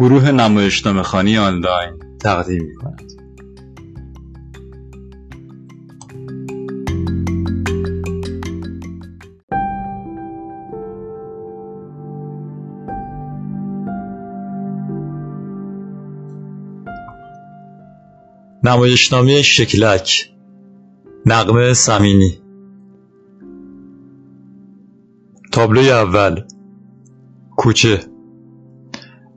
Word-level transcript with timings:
گروه 0.00 0.30
نمایشنامه 0.30 1.02
خانی 1.02 1.38
آنلاین 1.38 1.98
تقدیم 2.20 2.62
می 2.64 2.74
کند. 2.74 3.12
نمایشنامه 18.64 19.42
شکلک 19.42 20.32
نقمه 21.26 21.74
سمینی 21.74 22.42
تابلوی 25.52 25.90
اول 25.90 26.44
کوچه 27.56 28.17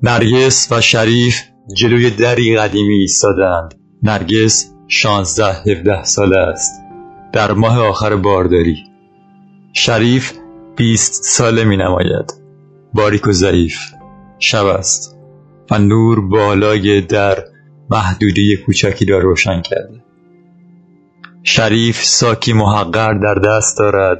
نرگس 0.04 0.72
و 0.72 0.82
شریف 0.82 1.41
جلوی 1.76 2.10
دری 2.10 2.58
قدیمی 2.58 2.96
ایستادند. 2.96 3.73
نرگس 4.04 4.74
شانزده 4.88 5.54
هفده 5.54 6.04
ساله 6.04 6.38
است. 6.38 6.82
در 7.34 7.52
ماه 7.52 7.80
آخر 7.80 8.16
بارداری. 8.16 8.84
شریف 9.74 10.34
بیست 10.77 11.24
ساله 11.24 11.64
می 11.64 11.77
نماید 11.77 12.34
باریک 12.94 13.27
و 13.27 13.32
ضعیف. 13.32 13.77
شب 14.40 14.66
است. 14.66 15.18
و 15.72 15.80
نور 15.80 16.22
بالای 16.22 17.02
در 17.02 17.44
محدوده 17.90 18.55
کوچکی 18.66 19.05
را 19.05 19.20
روشن 19.20 19.62
کرده. 19.62 20.04
شریف 21.44 22.04
ساکی 22.04 22.54
محقر 22.54 23.13
در 23.13 23.36
دست 23.36 23.77
دارد 23.77 24.18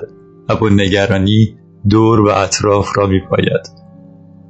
و 0.50 0.56
با 0.56 0.70
نگرانی 0.70 1.58
دور 1.90 2.20
و 2.20 2.28
اطراف 2.28 2.98
را 2.98 3.08
می 3.08 3.20
پاید 3.20 3.81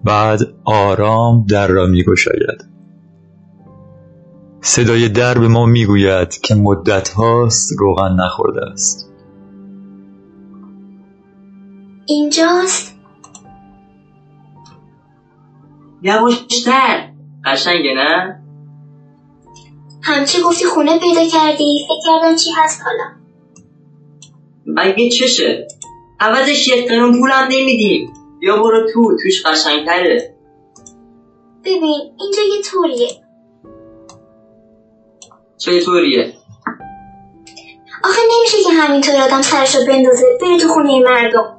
بعد 0.03 0.39
آرام 0.65 1.45
در 1.49 1.67
را 1.67 1.85
می 1.85 2.03
گشاید 2.03 2.71
صدای 4.61 5.09
در 5.09 5.37
به 5.37 5.47
ما 5.47 5.65
می 5.65 5.85
گوید 5.85 6.41
که 6.41 6.55
مدت 6.55 7.09
هاست 7.09 7.71
روغن 7.79 8.15
نخورده 8.19 8.65
است. 8.65 9.11
اینجاست؟ 12.05 12.95
یواشتر. 16.01 17.11
قشنگه 17.45 17.93
نه؟ 17.95 18.41
همچی 20.01 20.41
گفتی 20.41 20.65
خونه 20.65 20.99
پیدا 20.99 21.27
کردی؟ 21.27 21.85
فکر 21.87 22.11
کردم 22.11 22.35
چی 22.35 22.49
هست 22.57 22.81
حالا. 22.85 23.11
مگه 24.65 25.09
چشه؟ 25.09 25.67
عوضش 26.19 26.67
یک 26.67 26.89
قرون 26.89 27.19
پولم 27.19 27.47
نمیدیم. 27.51 28.13
یا 28.41 28.61
برو 28.63 28.87
تو 28.93 29.17
توش 29.23 29.45
قشنگتره. 29.45 30.35
ببین 31.65 32.15
اینجا 32.19 32.41
یه 32.55 32.61
طوریه. 32.63 33.09
چطوریه؟ 35.57 36.33
آخه 38.03 38.21
نمیشه 38.37 38.57
که 38.63 38.69
همینطور 38.69 39.15
آدم 39.15 39.41
سرشو 39.41 39.79
بندازه 39.87 40.25
بره 40.41 40.57
تو 40.57 40.67
خونه 40.67 40.99
مردم. 40.99 41.57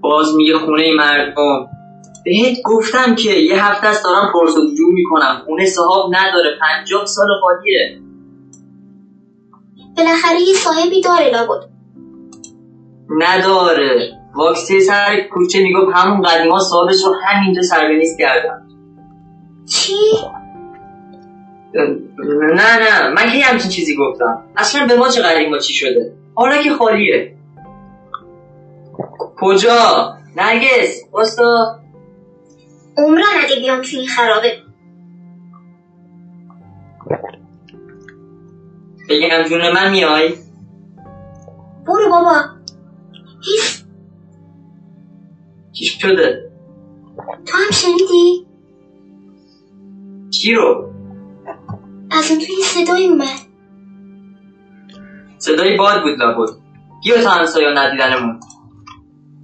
باز 0.00 0.34
میگه 0.36 0.58
خونه 0.58 0.92
مردم. 0.96 1.66
بهت 2.24 2.62
گفتم 2.64 3.14
که 3.14 3.30
یه 3.30 3.64
هفته 3.64 3.86
است 3.86 4.04
دارم 4.04 4.32
پرسجو 4.32 4.92
می‌کنم. 4.92 5.42
خونه 5.46 5.66
صاحب 5.66 6.10
نداره 6.10 6.50
پنجاه 6.60 7.06
سال 7.06 7.26
خالیه. 7.40 8.00
بالاخره 9.96 10.40
یه 10.40 10.54
صاحبی 10.54 11.00
داره 11.00 11.30
لابد. 11.30 11.68
نداره. 13.18 14.19
واکسی 14.34 14.80
سر 14.80 15.20
کوچه 15.32 15.62
می‌گفت 15.62 15.96
همون 15.96 16.22
قدیما 16.22 16.58
صاحبش 16.58 17.04
رو 17.04 17.14
همینجا 17.24 17.62
سربنیز 17.62 18.16
کردم. 18.16 18.68
چی؟ 19.68 19.94
نه 21.74 22.78
نه 22.78 23.08
من 23.08 23.30
کی 23.30 23.40
همچین 23.40 23.70
چیزی 23.70 23.96
گفتم. 23.96 24.44
اصلا 24.56 24.86
به 24.86 24.96
ما 24.96 25.08
چه 25.08 25.22
قدیما 25.22 25.58
چی 25.58 25.74
شده؟ 25.74 26.12
حالا 26.34 26.62
که 26.62 26.70
خالیه. 26.70 27.36
کجا؟ 29.40 30.14
نرگس 30.36 31.10
باستا 31.10 31.80
عمران 32.98 33.26
اگه 33.44 33.56
بیام 33.56 33.80
تو 33.80 33.96
این 33.96 34.08
خرابه. 34.08 34.52
بگم 39.08 39.42
جون 39.48 39.72
من 39.72 39.90
میای؟ 39.90 40.34
برو 41.86 42.10
بابا. 42.10 42.34
هیس 43.44 43.79
چی 45.72 45.84
شده. 45.84 46.50
تو 47.46 47.56
هم 47.56 47.70
شنیدی؟ 47.70 48.46
چی 50.30 50.54
رو؟ 50.54 50.90
از 52.10 52.30
اون 52.30 52.40
توی 52.40 52.56
صدایی 52.62 53.08
اومد. 53.08 53.28
صدای 55.38 55.76
باد 55.76 56.02
بود 56.02 56.18
لابد. 56.18 56.50
گیا 57.02 57.22
تا 57.22 57.30
همسایا 57.30 57.72
ندیدنمون؟ 57.74 58.40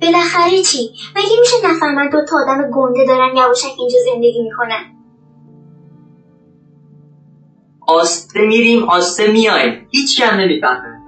بالاخره 0.03 0.63
چی؟ 0.63 0.91
مگه 1.17 1.41
میشه 1.41 1.57
نفهمن 1.65 2.11
دو 2.11 2.19
تا 2.29 2.37
آدم 2.37 2.71
گنده 2.71 3.07
دارن 3.07 3.37
یواشک 3.37 3.69
اینجا 3.79 3.99
زندگی 4.13 4.43
می‌کنن؟ 4.43 4.97
آسته 7.87 8.41
میریم 8.41 8.85
آسته 8.85 9.33
میایم 9.33 9.89
هیچ 9.91 10.23
کم 10.23 10.37
نمی‌فهمه. 10.37 10.99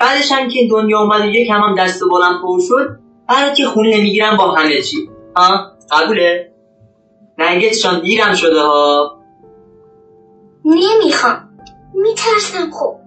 بعدش 0.00 0.32
هم 0.32 0.48
که 0.48 0.68
دنیا 0.70 1.00
اومد 1.00 1.20
و 1.20 1.24
یک 1.24 1.50
هم, 1.50 1.60
هم 1.60 1.74
دست 1.74 2.02
و 2.02 2.08
بالم 2.08 2.42
پر 2.42 2.60
شد 2.60 3.07
برات 3.28 3.54
که 3.54 3.64
خونه 3.64 3.96
نمی‌گیرم 3.98 4.36
با 4.36 4.50
همه 4.50 4.82
چی. 4.82 4.96
ها 5.36 5.72
قبوله. 5.90 6.52
جان 7.82 8.00
دیرم 8.00 8.34
شده 8.34 8.60
ها. 8.60 9.18
نمی‌خوام. 10.64 11.48
میترسم 11.94 12.70
خب 12.70 12.98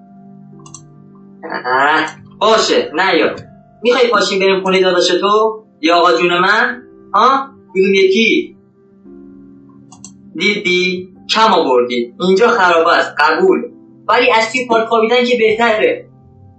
باشه 2.39 2.91
نه 2.93 3.17
یا 3.17 3.35
می‌خوای 3.81 4.07
پاشیم 4.07 4.39
بریم 4.39 4.63
خونه 4.63 4.81
داداش 4.81 5.07
تو؟ 5.07 5.63
یا 5.81 5.95
آقا 5.95 6.13
جون 6.13 6.39
من؟ 6.39 6.81
ها 7.13 7.49
کدوم 7.73 7.93
یکی؟ 7.93 8.57
دیدی؟ 10.35 11.09
کم 11.29 11.53
آوردی. 11.53 12.13
اینجا 12.19 12.47
خراب 12.47 12.87
است 12.87 13.15
قبول. 13.19 13.61
ولی 14.07 14.31
از 14.31 14.51
توی 14.51 14.67
پارک 14.67 14.87
خوابیدن 14.87 15.23
که 15.25 15.37
بهتره. 15.37 16.09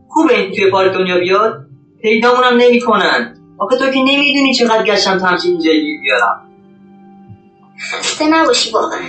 خوبه 0.08 0.38
این 0.38 0.52
توی 0.52 0.70
پارک 0.70 0.92
دنیا 0.92 1.18
بیاد؟ 1.18 1.66
پیدامونم 2.02 2.56
نمی‌کنن. 2.56 3.41
آخه 3.58 3.76
تو 3.76 3.90
که 3.90 3.98
نمی‌دونی 3.98 4.54
چقدر 4.54 4.84
گشتم 4.84 5.18
تا 5.18 5.26
همچین 5.26 5.50
اینجا 5.50 5.72
گیر 5.72 6.00
بیارم. 6.00 6.48
خسته 7.78 8.28
نباشی 8.28 8.72
واقعا. 8.72 9.00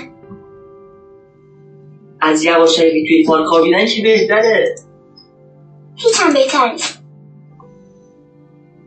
از 2.22 2.44
یواشکی 2.44 3.08
توی 3.08 3.26
پارک 3.28 3.46
خوابیدن 3.46 3.86
که 3.86 4.02
بهتره؟ 4.04 4.76
هیچم 5.96 6.34
بهتر 6.34 6.72
نیست. 6.72 7.04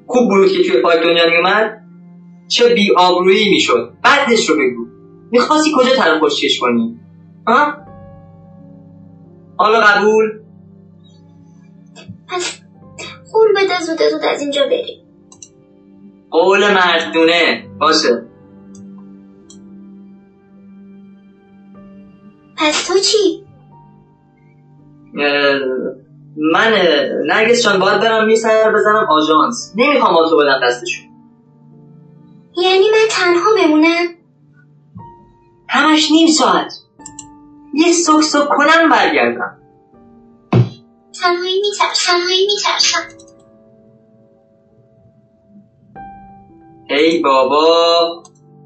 خوب 0.07 0.29
بود 0.29 0.49
که 0.49 0.63
توی 0.71 0.83
پارک 0.83 1.03
دنیا 1.03 1.31
میومد 1.31 1.83
چه 2.49 2.75
بی 2.75 2.93
آبرویی 2.97 3.51
می‌شد. 3.51 3.93
بعدش 4.03 4.49
رو 4.49 4.55
بگو. 4.55 4.87
می‌خواستی 5.31 5.71
کجا 5.77 5.97
طرف 5.97 6.23
پشتش 6.23 6.59
کنی؟ 6.61 7.01
ها؟ 7.47 7.75
حالا 9.57 9.81
قبول؟ 9.81 10.41
پس 12.29 12.61
قول 13.33 13.53
بده 13.57 13.81
زود 13.81 13.99
زود 14.11 14.25
از 14.25 14.41
اینجا 14.41 14.63
بریم. 14.67 15.06
قول 16.37 16.75
مردونه. 16.75 17.69
باشه. 17.81 18.23
پس 22.57 22.87
تو 22.87 22.99
چی؟ 22.99 23.47
من 26.53 26.73
نرگس 27.27 27.63
جان 27.63 27.79
باید 27.79 28.01
برم 28.01 28.27
می 28.27 28.37
سر 28.37 28.73
بزنم 28.75 29.07
آژانس. 29.11 29.73
نمی‌خوام 29.77 30.17
آتو 30.17 30.37
بدم 30.37 30.61
دستشون. 30.63 31.05
یعنی 32.57 32.85
من 32.91 33.09
تنها 33.11 33.51
بمونم؟ 33.57 34.07
همش 35.69 36.11
نیم 36.11 36.29
ساعت. 36.29 36.75
یه 37.75 37.93
سک 37.93 38.21
سک 38.21 38.49
کنم 38.49 38.89
برگردم. 38.91 39.59
تنهایی 41.21 41.61
میترسم 41.61 42.13
تنهایی 42.13 42.47
میترسم 42.47 43.26
ای 46.91 47.19
بابا 47.21 48.23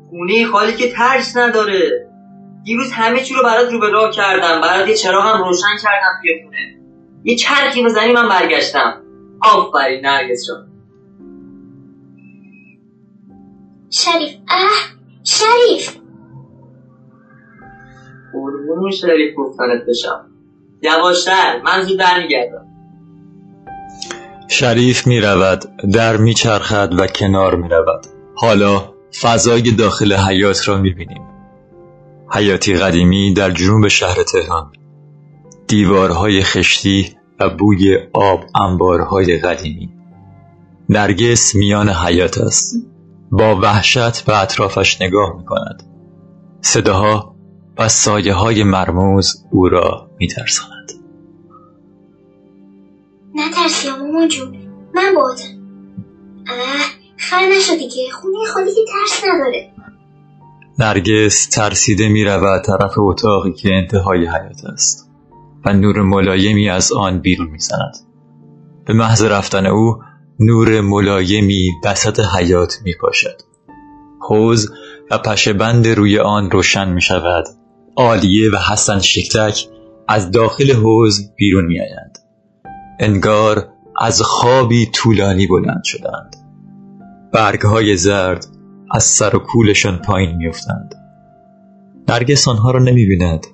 خونه 0.08 0.46
خالی 0.46 0.76
که 0.76 0.92
ترس 0.92 1.36
نداره. 1.36 2.10
دیروز 2.64 2.92
همه 2.92 3.20
چی 3.20 3.34
رو 3.34 3.42
برات 3.42 3.72
رو 3.72 3.80
به 3.80 3.90
راه 3.90 4.10
کردم. 4.10 4.60
برات 4.60 4.88
یه 4.88 4.94
چراغ 4.94 5.26
هم 5.26 5.44
روشن 5.44 5.76
کردم 5.82 6.20
توی 6.22 6.42
خونه. 6.44 6.80
یه 7.24 7.36
چرخی 7.36 7.84
بزنی 7.84 8.12
من 8.12 8.28
برگشتم. 8.28 9.02
آفرین 9.42 10.06
نرگس 10.06 10.46
جان. 10.46 10.66
شریف. 13.90 14.36
اه 14.48 14.70
شریف. 15.24 15.96
قربون 18.32 18.90
شریف 18.90 19.34
گفتنت 19.36 19.86
بشم. 19.88 20.30
یواشتر 20.82 21.62
من 21.62 21.82
زود 21.82 21.98
برمیگردم. 21.98 22.69
شریف 24.52 25.06
می 25.06 25.20
رود 25.20 25.64
در 25.92 26.16
می 26.16 26.34
چرخد 26.34 27.00
و 27.00 27.06
کنار 27.06 27.54
می 27.56 27.68
رود 27.68 28.06
حالا 28.34 28.94
فضای 29.20 29.62
داخل 29.62 30.12
حیات 30.12 30.68
را 30.68 30.78
می 30.78 30.90
بینیم 30.90 31.22
حیاتی 32.32 32.74
قدیمی 32.74 33.34
در 33.34 33.50
جنوب 33.50 33.88
شهر 33.88 34.22
تهران. 34.22 34.72
دیوارهای 35.66 36.42
خشتی 36.42 37.16
و 37.40 37.50
بوی 37.50 37.98
آب 38.12 38.44
انبارهای 38.60 39.38
قدیمی. 39.38 39.90
نرگس 40.88 41.54
میان 41.54 41.88
حیات 41.88 42.38
است. 42.38 42.74
با 43.32 43.56
وحشت 43.56 44.24
به 44.24 44.42
اطرافش 44.42 45.02
نگاه 45.02 45.36
می 45.36 45.44
کند 45.44 45.82
صداها 46.60 47.36
و 47.78 47.88
سایه 47.88 48.34
های 48.34 48.64
مرموز 48.64 49.44
او 49.50 49.68
را 49.68 50.10
می 50.18 50.28
ترساند 53.36 53.52
نترسی 53.52 53.90
مامان 53.90 54.28
جون. 54.28 54.56
من 54.94 55.14
بادم 55.14 55.60
اه 56.48 56.80
خر 57.16 57.40
نشو 57.56 57.74
دیگه. 57.74 58.10
خونه 58.12 58.46
خالی 58.52 58.74
که 58.74 58.80
ترس 58.92 59.24
نداره. 59.34 59.72
نرگس 60.78 61.48
ترسیده 61.48 62.08
می 62.08 62.24
رود 62.24 62.62
طرف 62.62 62.94
اتاقی 62.98 63.52
که 63.52 63.74
انتهای 63.74 64.26
حیات 64.26 64.64
است 64.72 65.10
و 65.66 65.72
نور 65.72 66.02
ملایمی 66.02 66.70
از 66.70 66.92
آن 66.92 67.18
بیرون 67.18 67.50
می 67.50 67.58
زند. 67.58 67.94
به 68.86 68.92
محض 68.92 69.22
رفتن 69.22 69.66
او 69.66 70.02
نور 70.40 70.80
ملایمی 70.80 71.70
وسط 71.84 72.20
حیات 72.20 72.74
می 72.84 72.94
پاشد 73.00 73.36
حوز 74.20 74.72
و 75.10 75.18
پشه 75.18 75.52
بند 75.52 75.88
روی 75.88 76.18
آن 76.18 76.50
روشن 76.50 76.88
می 76.92 77.02
شود 77.02 77.44
آلیه 77.96 78.50
و 78.50 78.56
حسن 78.56 79.00
شکتک 79.00 79.66
از 80.08 80.30
داخل 80.30 80.72
حوز 80.72 81.34
بیرون 81.36 81.66
می 81.66 81.80
آیند. 81.80 82.09
انگار 83.00 83.68
از 84.00 84.22
خوابی 84.22 84.86
طولانی 84.86 85.46
بلند 85.46 85.84
شدند. 85.84 86.36
برگ 87.32 87.60
های 87.60 87.96
زرد 87.96 88.46
از 88.90 89.04
سر 89.04 89.36
و 89.36 89.38
کولشان 89.38 89.98
پایین 89.98 90.36
میافتند. 90.36 90.94
نرگس 92.08 92.48
آنها 92.48 92.70
را 92.70 92.78
نمی 92.78 93.06
بیند 93.06 93.46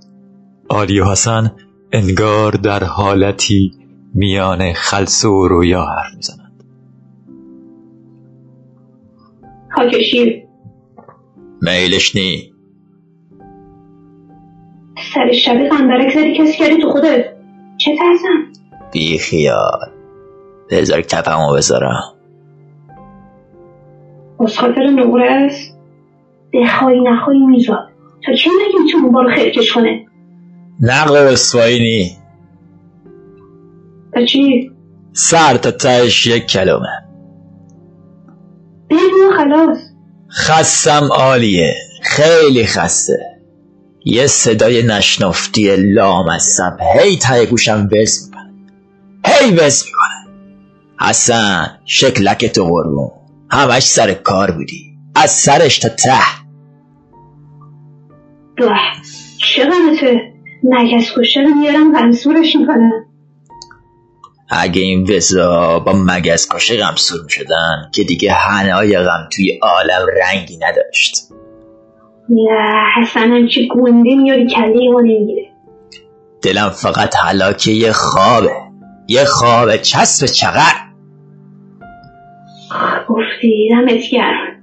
آلی 0.68 1.00
و 1.00 1.04
حسن 1.04 1.52
انگار 1.92 2.52
در 2.52 2.84
حالتی 2.84 3.72
میان 4.14 4.72
خلص 4.72 5.24
و 5.24 5.48
رویا 5.48 5.84
حرف 5.84 6.14
می‌زنند. 6.16 6.64
خاکشیر 9.76 10.42
میلش 11.62 12.16
نی. 12.16 12.52
سر 15.14 15.32
شبی 15.32 15.68
قنبرک 15.68 16.14
زدی 16.14 16.38
کسی 16.38 16.58
کردی 16.58 16.82
تو 16.82 16.90
خودت؟ 16.90 17.24
چه 17.76 17.96
ترسم؟ 17.98 18.65
بی 18.92 19.18
خیال. 19.18 19.90
بذار 20.70 21.00
کپمو 21.00 21.54
بذارم. 21.54 22.02
از 24.40 24.58
خاطر 24.58 24.86
نقره 24.86 25.30
است؟ 25.30 25.78
بخوایی 26.54 27.00
نخوایی 27.00 27.46
میزاد. 27.46 27.88
تا 28.26 28.32
چه 28.34 28.50
نگی 28.50 28.78
می‌تونه 28.84 29.12
بارو 29.12 29.30
خیرکش 29.34 29.72
کنه؟ 29.72 30.06
نقل 30.80 31.16
رسوایی 31.16 31.78
نی. 31.78 32.16
چی؟ 34.24 34.70
سر 35.12 35.56
تا 35.56 35.70
یک 36.26 36.46
کلمه. 36.46 37.04
بگو 38.90 39.32
خلاص. 39.36 39.78
خستم 40.30 41.08
عالیه. 41.12 41.74
خیلی 42.02 42.66
خسته. 42.66 43.18
یه 44.04 44.26
صدای 44.26 44.82
نشنفتی 44.82 45.76
لامصب 45.76 46.76
هی 46.94 47.16
ته 47.16 47.46
گوشم 47.46 47.88
می‌کنه 47.92 48.35
هی 49.26 49.54
وز 49.54 49.84
می‌کنه. 49.86 50.36
حسن 51.00 51.78
شکلک 51.84 52.46
تو 52.46 52.64
قربون. 52.64 53.10
همش 53.50 53.82
سر 53.82 54.14
کار 54.14 54.50
بودی. 54.50 54.98
از 55.14 55.30
سرش 55.30 55.78
تا 55.78 55.88
ته. 55.88 56.10
به 58.56 58.70
چه 59.38 59.64
غلطه 59.64 60.32
مگس 60.62 61.18
کشه 61.18 61.40
رو 61.40 61.54
میارم 61.54 61.98
غمسورش 61.98 62.56
می‌کنم 62.56 62.92
اگه 64.50 64.82
این 64.82 65.16
وزا 65.16 65.78
با 65.78 65.92
مگز 65.92 66.48
کشه 66.48 66.76
غمسور 66.76 67.22
می‌شدن 67.24 67.90
که 67.94 68.04
دیگه 68.04 68.32
هنای 68.32 68.98
غم 68.98 69.28
توی 69.32 69.58
عالم 69.62 70.06
رنگی 70.22 70.58
نداشت. 70.62 71.16
نه 72.28 72.82
حسن 72.96 73.32
هم 73.32 73.48
چه 73.48 73.68
گنده 73.74 74.14
میاری 74.14 74.46
کله 74.46 74.90
ما 74.92 75.00
نمی‌گیره. 75.00 75.46
دلم 76.42 76.70
فقط 76.70 77.16
حلاکه 77.16 77.70
یه 77.70 77.92
خوابه. 77.92 78.65
یه 79.08 79.24
خواب 79.24 79.76
چسب 79.76 80.26
چقر 80.26 80.86
گفتی 83.08 83.68
دمت 83.70 84.10
گرم. 84.12 84.56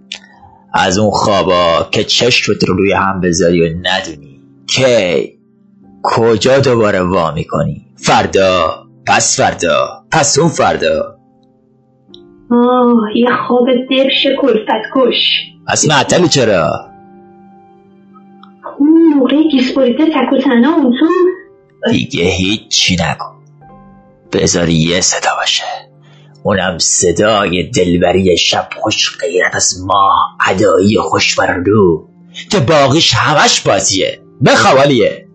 از 0.73 0.97
اون 0.97 1.11
خوابا 1.11 1.87
که 1.91 2.03
چشمت 2.03 2.63
رو 2.63 2.75
روی 2.75 2.93
هم 2.93 3.21
بذاری 3.21 3.61
و 3.61 3.65
ندونی 3.65 4.41
کی 4.67 5.39
کجا 6.03 6.59
دوباره 6.59 7.01
وا 7.01 7.31
می‌کنی. 7.31 7.85
فردا 7.95 8.85
پس 9.07 9.41
فردا 9.41 10.05
پس 10.11 10.39
اون 10.39 10.49
فردا. 10.49 11.17
آه 12.51 12.95
یه 13.15 13.29
خواب 13.47 13.67
دبش 13.91 14.27
کلفت 14.41 14.83
کش. 14.95 15.43
پس 15.67 15.89
معطلی 15.89 16.27
چرا؟ 16.27 16.89
اون 18.79 19.13
موقع 19.13 19.43
گیسپوریته 19.51 20.05
تک 20.05 20.33
و 20.33 20.37
تنها 20.37 20.75
اون 20.75 20.93
تو. 20.99 21.05
دیگه 21.91 22.23
هیچی 22.23 22.93
نگو. 22.95 23.42
بذار 24.33 24.69
یه 24.69 25.01
صدا 25.01 25.29
باشه. 25.39 25.63
اونم 26.43 26.77
صدای 26.77 27.63
دلبری 27.69 28.37
شب 28.37 28.69
خوش 28.81 29.17
غیرت 29.17 29.55
از 29.55 29.83
ماه 29.85 30.37
ادایی 30.49 30.97
خوش 30.97 31.39
رو 31.65 32.09
که 32.49 32.59
باقیش 32.59 33.13
همش 33.13 33.61
بازیه. 33.61 34.21
بخوالیه 34.45 35.27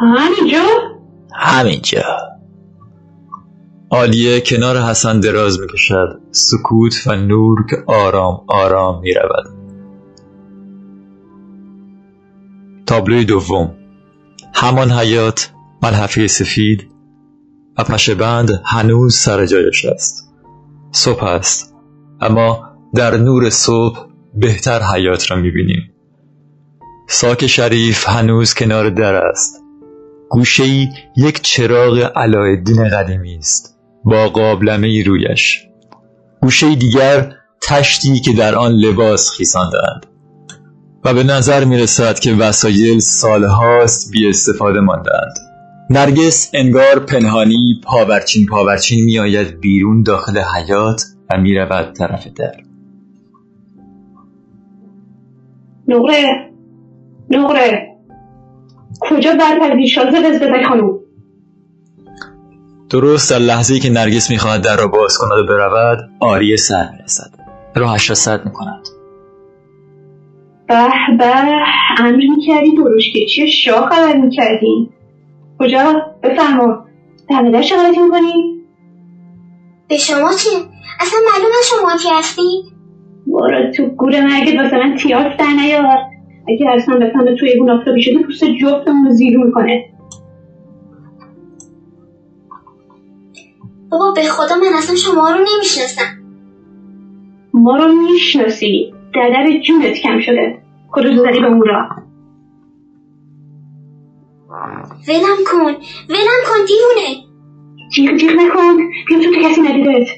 همینجا؟ 0.00 0.62
همینجا. 1.34 2.02
آلیه 3.90 4.40
کنار 4.40 4.78
حسن 4.78 5.20
دراز 5.20 5.60
می‌کشد. 5.60 6.20
سکوت 6.30 7.06
و 7.06 7.16
نور 7.16 7.66
که 7.70 7.76
آرام 7.86 8.44
آرام 8.46 9.00
می‌رود. 9.00 9.44
تابلوی 12.86 13.24
دوم. 13.24 13.74
همان 14.54 14.90
حیات 14.90 15.50
ملحفه 15.82 16.26
سفید 16.26 16.90
و 17.78 17.84
پشه 17.84 18.14
بند 18.14 18.62
هنوز 18.64 19.16
سر 19.16 19.46
جایش 19.46 19.84
است. 19.84 20.34
صبح 20.92 21.24
است 21.24 21.74
اما 22.20 22.68
در 22.94 23.16
نور 23.16 23.50
صبح 23.50 24.06
بهتر 24.34 24.82
حیات 24.82 25.30
را 25.30 25.36
می‌بینیم. 25.36 25.92
ساک 27.08 27.46
شریف 27.46 28.08
هنوز 28.08 28.54
کنار 28.54 28.90
در 28.90 29.14
است. 29.14 29.62
گوشه 30.30 30.62
ای 30.62 30.88
یک 31.16 31.40
چراغ 31.42 32.12
علایالدین 32.16 32.88
قدیمی 32.88 33.36
است 33.36 33.78
با 34.04 34.28
قابلمه 34.28 34.86
ای 34.86 35.02
رویش. 35.02 35.66
گوشه 36.42 36.74
دیگر 36.74 37.32
تشتی 37.62 38.20
که 38.20 38.32
در 38.32 38.54
آن 38.54 38.72
لباس 38.72 39.30
خیساندند 39.30 40.06
و 41.04 41.14
به 41.14 41.24
نظر 41.24 41.64
می 41.64 41.78
رسد 41.78 42.18
که 42.18 42.34
وسایل 42.34 42.98
سالهاست 42.98 44.10
بی 44.12 44.28
استفاده 44.28 44.80
ماندند 44.80 45.51
نرگس 45.92 46.50
انگار 46.54 46.98
پنهانی 46.98 47.80
پاورچین 47.84 48.46
پاورچین 48.46 49.04
می 49.04 49.18
آید 49.18 49.60
بیرون 49.60 50.02
داخل 50.02 50.38
حیات 50.38 51.02
و 51.30 51.38
می 51.38 51.54
رود 51.54 51.92
طرف 51.92 52.26
در. 52.26 52.52
نقره 55.88 56.50
نقره. 57.30 57.88
کجا 59.00 59.32
برپردی 59.34 59.88
شازه 59.88 60.18
وزبتک 60.18 60.66
خانوم 60.68 60.98
درست 62.90 63.30
در 63.30 63.38
لحظه 63.38 63.78
که 63.78 63.90
نرگس 63.90 64.30
می‌خواهد 64.30 64.62
در 64.62 64.76
را 64.76 64.88
باز 64.88 65.18
کند 65.18 65.38
و 65.38 65.46
برود 65.46 66.10
آریه 66.20 66.56
سر 66.56 66.88
می‌رسد. 66.92 67.30
راهش 67.74 68.10
را 68.10 68.14
سد 68.14 68.44
می‌کند. 68.44 68.88
به 70.68 70.88
به. 71.18 71.34
امر 71.98 72.16
می‌کردی 72.36 72.76
درشتی 72.76 73.26
چیه 73.26 73.46
شاه 73.46 73.90
خبر 73.90 74.16
می‌کردی؟ 74.16 74.90
کجا؟ 75.62 76.02
بفرما. 76.22 76.86
دمدر 77.30 77.62
چه 77.62 77.76
غلطی 77.76 78.02
می‌کنی 78.02 78.62
به 79.88 79.96
شما 79.96 80.32
چه؟ 80.32 80.50
اصلا 81.00 81.18
معلوم 81.32 81.52
شما 81.64 81.96
کی 81.96 82.08
هستی؟ 82.18 82.62
بارا 83.26 83.70
تو 83.70 83.86
گور 83.86 84.20
مرگت 84.20 84.60
واسه 84.60 84.76
من 84.76 84.96
تیاس 84.96 85.36
در 85.38 85.46
نیار. 85.46 85.98
اگه 86.48 86.70
اصلا 86.70 86.98
بفهمه 86.98 87.34
توی 87.34 87.58
اون 87.58 87.70
آفتابی 87.70 88.02
شده 88.02 88.18
پوست 88.22 88.44
جفتمون 88.44 89.04
رو 89.04 89.10
زیر 89.10 89.38
می‌کنه 89.38 89.84
بابا 93.90 94.12
به 94.16 94.22
خدا 94.22 94.54
من 94.56 94.76
اصلا 94.78 94.96
شما 94.96 95.30
رو 95.30 95.38
نمی‌شناسم. 95.38 96.04
ما 97.54 97.76
رو 97.76 97.92
می‌شناسی. 97.92 98.94
ددر 99.14 99.58
جونت 99.58 99.94
کم 99.94 100.20
شده. 100.20 100.58
کدو 100.92 101.16
زدی 101.16 101.40
به 101.40 101.46
اون 101.46 101.62
راه. 101.66 102.01
ولم 105.08 105.38
کن 105.52 105.74
ولم 106.08 106.40
کن 106.48 106.64
دیوونه. 106.68 107.32
جیغ 107.92 108.16
جیغ 108.16 108.30
نکن 108.30 108.76
بیا 109.08 109.18
تو 109.18 109.32
تو 109.34 109.48
کسی 109.48 109.60
ندیدت 109.60 110.08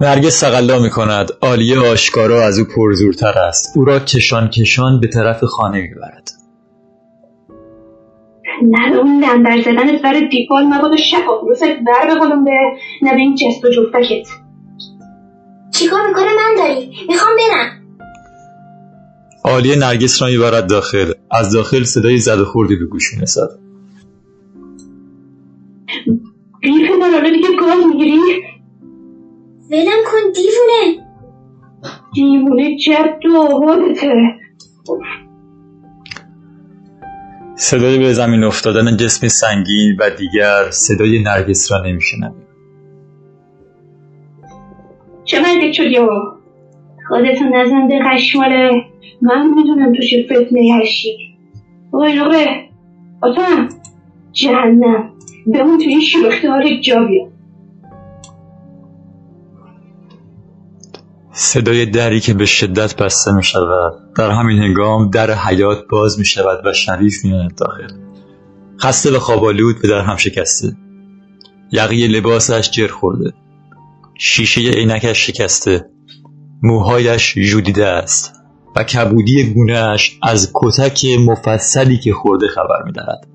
نرگس 0.00 0.40
تقلا 0.40 0.78
می 0.78 0.90
کند 0.90 1.30
آلیه 1.40 1.78
آشکارا 1.78 2.42
از 2.42 2.58
او 2.58 2.64
پرزورتر 2.64 3.38
است. 3.38 3.76
او 3.76 3.84
را 3.84 3.98
کشان 3.98 4.48
کشان 4.48 5.00
به 5.00 5.06
طرف 5.06 5.44
خانه 5.44 5.80
می‌برد. 5.80 6.30
نه 8.62 8.96
اون 8.96 9.24
نمبر 9.24 9.60
زدن 9.60 9.96
بر 10.02 10.28
دیپال 10.30 10.64
مبادا 10.64 10.96
شفا 10.96 11.40
روست 11.42 11.64
بر 11.64 12.14
بقولم 12.14 12.44
به 12.44 12.50
نه 13.02 13.10
به 13.10 13.20
این 13.20 13.34
جست 13.34 13.64
و 13.64 13.70
جفتکت. 13.70 14.26
چیکار 15.70 16.08
می‌کنه؟ 16.08 16.24
من 16.24 16.54
داری. 16.58 16.92
می‌خوام 17.08 17.32
برم. 17.36 17.83
آلیه 19.44 19.76
نرگس 19.76 20.22
را 20.22 20.28
می‌برد 20.28 20.66
داخل. 20.66 21.12
از 21.30 21.52
داخل 21.52 21.82
صدای 21.82 22.18
زد 22.18 22.40
و 22.40 22.44
خوردی 22.44 22.76
به 22.76 22.86
گوش 22.86 23.14
می‌رسد 23.14 23.48
قیف 26.62 26.90
من 27.00 27.10
حالا 27.10 27.30
دیگه 27.30 27.48
گاز 27.60 27.86
می‌گیری؟ 27.86 28.20
ولم 29.70 30.02
کن 30.06 30.32
دیوونه. 30.34 31.04
دیوونه 32.14 32.76
جد 32.76 33.26
و 33.34 33.36
آبادته 33.36 34.14
صدای 37.56 37.98
به 37.98 38.12
زمین 38.12 38.44
افتادن 38.44 38.96
جسم 38.96 39.28
سنگین 39.28 39.96
و 40.00 40.10
دیگر 40.10 40.70
صدای 40.70 41.22
نرگس 41.22 41.72
را 41.72 41.82
نمیشنویم 41.82 42.46
چه 45.24 45.40
مردک 45.40 45.72
شدی 45.72 45.98
و 45.98 46.08
خودتو 47.08 47.44
نزنده 47.44 47.98
قشماله 48.10 48.70
من 49.22 49.54
می‌دونم 49.56 49.92
تو 49.92 50.02
چه 50.02 50.26
فتنه 50.26 50.60
هشتی 50.80 51.16
وای 51.92 52.20
آتام 53.22 53.68
جهنم. 54.32 55.10
بمون 55.46 55.78
تو 55.78 55.84
این 55.88 56.02
حال 56.48 56.80
جا 56.80 57.04
بیا 57.04 57.28
صدای 61.32 61.86
دری 61.86 62.20
که 62.20 62.34
به 62.34 62.46
شدت 62.46 62.96
بسته 62.96 63.32
می 63.32 63.42
شود 63.42 64.14
در 64.16 64.30
همین 64.30 64.58
هنگام 64.58 65.10
در 65.10 65.30
حیات 65.34 65.78
باز 65.90 66.18
می 66.18 66.24
شود 66.24 66.66
و 66.66 66.72
شریف 66.72 67.24
می 67.24 67.48
داخل. 67.56 67.88
خسته 68.80 69.16
و 69.16 69.18
خوابالود 69.18 69.76
به 69.82 69.88
در 69.88 70.00
هم 70.00 70.16
شکسته. 70.16 70.76
یقی 71.72 72.06
لباسش 72.06 72.70
جر 72.70 72.86
خورده. 72.86 73.32
شیشه 74.18 74.60
عینکش 74.60 75.26
شکسته. 75.26 75.90
موهایش 76.62 77.38
ژولیده 77.38 77.86
است. 77.86 78.43
و 78.76 78.84
کبودی 78.84 79.52
گونهش 79.54 80.18
از 80.22 80.50
کتک 80.54 81.04
مفصلی 81.04 81.98
که 81.98 82.12
خورده 82.12 82.48
خبر 82.48 82.82
می 82.84 82.92
دهد. 82.92 83.26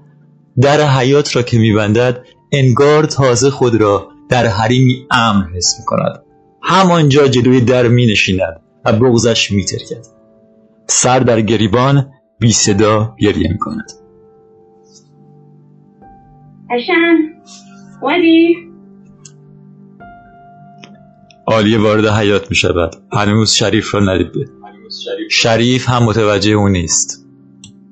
در 0.62 0.81
حیات 0.81 1.36
را 1.36 1.41
که 1.41 1.58
میبندد 1.58 2.25
انگار 2.51 3.05
تازه 3.05 3.50
خود 3.50 3.75
را 3.75 4.08
در 4.29 4.46
حریمی 4.46 5.08
امن 5.12 5.48
حس 5.55 5.79
می 5.79 5.86
کند 5.86 6.24
همانجا 6.62 7.27
جلوی 7.27 7.62
در 7.62 7.88
می 7.88 8.05
نشیند 8.05 8.62
و 8.86 8.93
بغزش 8.93 9.51
می 9.51 9.65
ترکد. 9.65 10.05
سر 10.88 11.19
در 11.19 11.41
گریبان 11.41 12.12
بی 12.39 12.51
صدا 12.51 13.15
گریه 13.19 13.51
می 13.51 13.58
کند 13.58 13.91
اشن 16.72 17.17
اومدی؟ 18.01 18.55
آلیه 21.46 21.79
وارد 21.79 22.05
حیات 22.05 22.50
می 22.50 22.55
شود 22.55 22.96
هنوز 23.13 23.51
شریف 23.51 23.96
را 23.96 24.00
ندیده. 24.00 24.58
شریف. 25.29 25.89
هم 25.89 26.03
متوجه 26.03 26.51
او 26.51 26.69
نیست. 26.69 27.25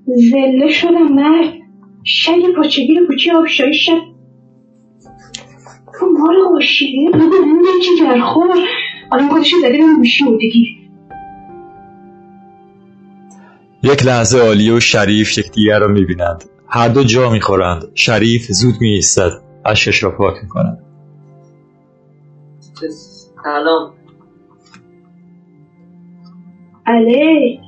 زله 0.06 0.70
شدم 0.72 1.08
مرد. 1.08 1.54
شگ 2.04 2.56
پاچگیر 2.56 3.08
کوچه 3.08 3.36
آبشایی 3.36 3.74
شد. 3.74 4.02
تو 6.00 6.06
مال 6.06 6.36
آشیده 6.58 7.12
بگو 7.12 7.36
این 7.44 7.66
یکی 7.78 8.04
در 8.04 8.22
خور. 8.22 8.58
آدم 9.12 9.30
خودشو 9.30 9.58
زده 9.62 9.78
به 9.78 9.84
موشی 9.84 10.24
بودگی 10.24 10.78
یک 13.84 14.06
لحظه 14.06 14.40
آلیه 14.40 14.74
و 14.74 14.80
شریف 14.80 15.38
یکدیگر 15.38 15.80
را 15.80 15.88
می‌بینند. 15.88 16.44
هر 16.68 16.90
دو 16.90 17.04
جا 17.04 17.30
می‌خورند. 17.30 17.84
شریف 17.96 18.46
زود 18.52 18.76
می 18.82 18.90
ایستد 18.90 19.32
اشکش 19.66 20.04
را 20.04 20.12
پاک 20.12 20.36
می‌کند 20.44 20.78
سلام. 23.44 23.97
علیک. 26.88 27.60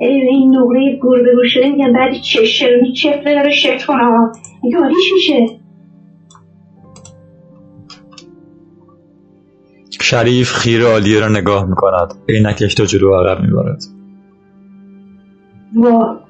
ای 0.00 0.08
این 0.08 0.56
نقره 0.56 0.98
گربه 1.02 1.34
گوش 1.34 1.54
شده 1.54 1.68
میگم 1.68 1.92
بعد 1.92 2.12
چه 2.12 2.44
شرمی 2.44 2.92
چفره 2.92 3.34
داره 3.34 3.50
شکل 3.50 3.86
کنم 3.86 4.32
میگه 4.62 4.78
حالیش 4.78 5.12
میشه. 5.12 5.46
شریف 10.00 10.52
خیره 10.52 10.86
آلیه 10.86 11.20
را 11.20 11.28
نگاه 11.28 11.64
می‌کند. 11.64 12.14
عینکش 12.28 12.74
تا 12.74 12.84
جلو 12.84 13.14
عقب 13.14 13.42
میبارد. 13.42 13.82
وا. 15.76 16.20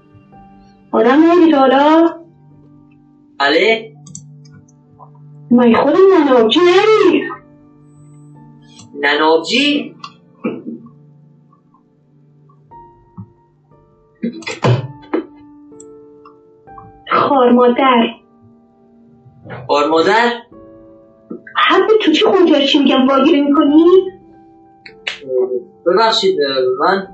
آدم 0.93 1.19
ندید 1.25 1.55
حالا؟ 1.55 2.09
بله 3.41 3.93
مگه 5.51 5.77
خودم 5.77 5.99
ننابچه 6.19 6.61
نداری؟ 6.61 7.23
ننابجی؟ 9.01 9.96
خار 17.13 17.53
مادر. 17.53 18.07
بار 19.69 19.89
مادر؟ 19.89 20.33
حب 21.57 21.87
تو 22.03 22.13
چی 22.13 22.25
خونجا 22.25 22.61
چی 22.61 22.79
میگم؟ 22.79 23.09
واگیری 23.09 23.41
می‌کنی؟ 23.41 23.85
ببخشید 25.87 26.39
من 26.81 27.07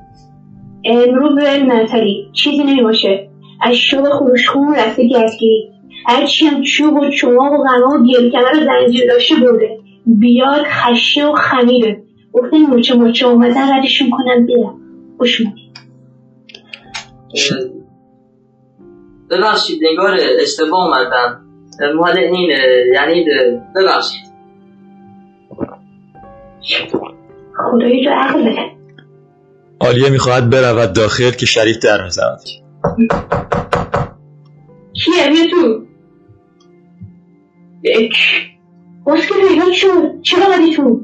امرو 0.85 1.35
به 1.35 1.59
نتالی 1.59 2.31
چیزی 2.33 2.65
نمی‌باشه. 2.65 3.29
از 3.63 3.75
شوق 3.75 4.09
خروشخون 4.09 4.75
رفته 4.75 5.09
گردگیری 5.09 5.73
هرچی 6.07 6.47
هم 6.47 6.63
چوب 6.63 6.95
و 6.95 7.11
چماق 7.11 7.53
و 7.53 7.65
غنا 7.65 7.89
و 7.89 8.03
گیرکنه 8.03 8.51
رو 8.51 8.65
زنجیر 8.65 9.13
داشته 9.13 9.35
برده. 9.35 9.79
بیاد 10.07 10.63
خشه 10.65 11.27
و 11.27 11.33
خمیره. 11.33 12.03
گفته 12.33 12.57
این 12.57 12.71
مچه 12.71 12.95
مچه 12.95 13.27
اومدن 13.27 13.79
ردشون 13.79 14.11
کنم 14.11 14.47
برم. 14.47 14.81
خوش 15.19 15.43
ببخشید 19.31 19.81
نگار 19.93 20.17
اشتباه 20.41 20.87
اومدم. 20.87 21.45
مال 21.97 22.19
این 22.19 22.51
یعنی 22.95 23.25
ببخشید. 23.77 24.33
خدایی 27.57 28.05
رو 28.05 28.13
عقل 28.13 28.43
بده. 28.43 28.73
آلیه 29.81 30.11
می‌خواهد 30.11 30.51
برود 30.51 30.93
داخل 30.93 31.31
که 31.31 31.47
شریف 31.47 31.79
در 31.79 32.05
می‌زند. 32.05 32.41
کیه؟ 34.93 35.29
بیا 35.29 35.51
تو. 35.51 35.83
یک. 37.83 38.15
باسکه 39.05 39.35
پیدا 39.49 39.73
شد 39.73 40.21
چرا 40.23 40.47
آمدی 40.47 40.75
تو؟ 40.77 41.01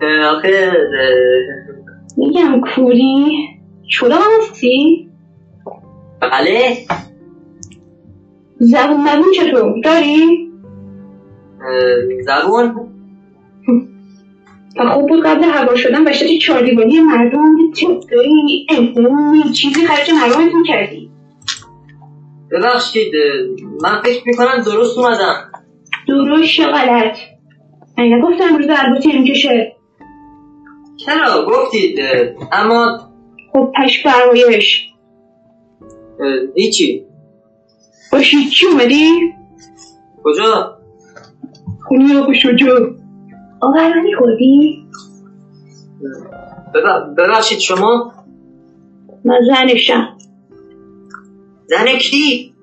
آخه 0.36 0.72
میگم 2.16 2.60
کوری. 2.74 3.59
چولا 3.90 4.18
هستی 4.38 5.08
بله. 6.20 6.76
زبون 8.58 9.00
مبون 9.00 9.32
چطور 9.36 9.80
داری؟ 9.84 10.50
زبون؟ 12.24 12.90
و 14.76 14.90
خوب 14.90 15.08
بود 15.08 15.26
قبل 15.26 15.44
هوا 15.44 15.76
شدن 15.76 16.04
بشتی 16.04 16.38
چاردیوانی 16.38 17.00
مردم 17.00 17.72
تبدایی 17.72 18.66
امپونی 18.70 19.52
چیزی 19.52 19.86
خرج 19.86 20.10
مردمتون 20.10 20.64
کردی. 20.68 21.10
ببخشید 22.50 23.12
من 23.82 24.02
فکر 24.02 24.22
می‌کنم 24.26 24.62
درست 24.66 24.98
اومدم. 24.98 25.52
درست 26.08 26.58
یا 26.58 26.66
غلط؟ 26.66 27.16
من 27.98 28.04
نگفتم 28.04 28.44
امروز 28.44 28.66
البته 28.70 29.18
می‌کشه 29.18 29.76
چرا؟ 30.96 31.46
گفتید 31.46 31.98
اما 32.52 33.09
خب 33.52 33.72
پش 33.76 34.02
برمایش 34.06 34.90
هیچی 36.54 37.06
باشی 38.12 38.48
چی؟ 38.50 38.66
اومدی؟ 38.66 39.34
کجا؟ 40.24 40.78
خونی 41.88 42.12
رو 42.12 42.26
کجا 42.26 42.76
آورمانی 43.60 44.14
خوردی؟ 44.18 44.86
بب- 46.74 47.14
ببخشید 47.18 47.58
شما؟ 47.58 48.12
من 49.24 49.38
زنشم. 49.46 50.18
زن 51.66 51.98
کی؟ 51.98 52.54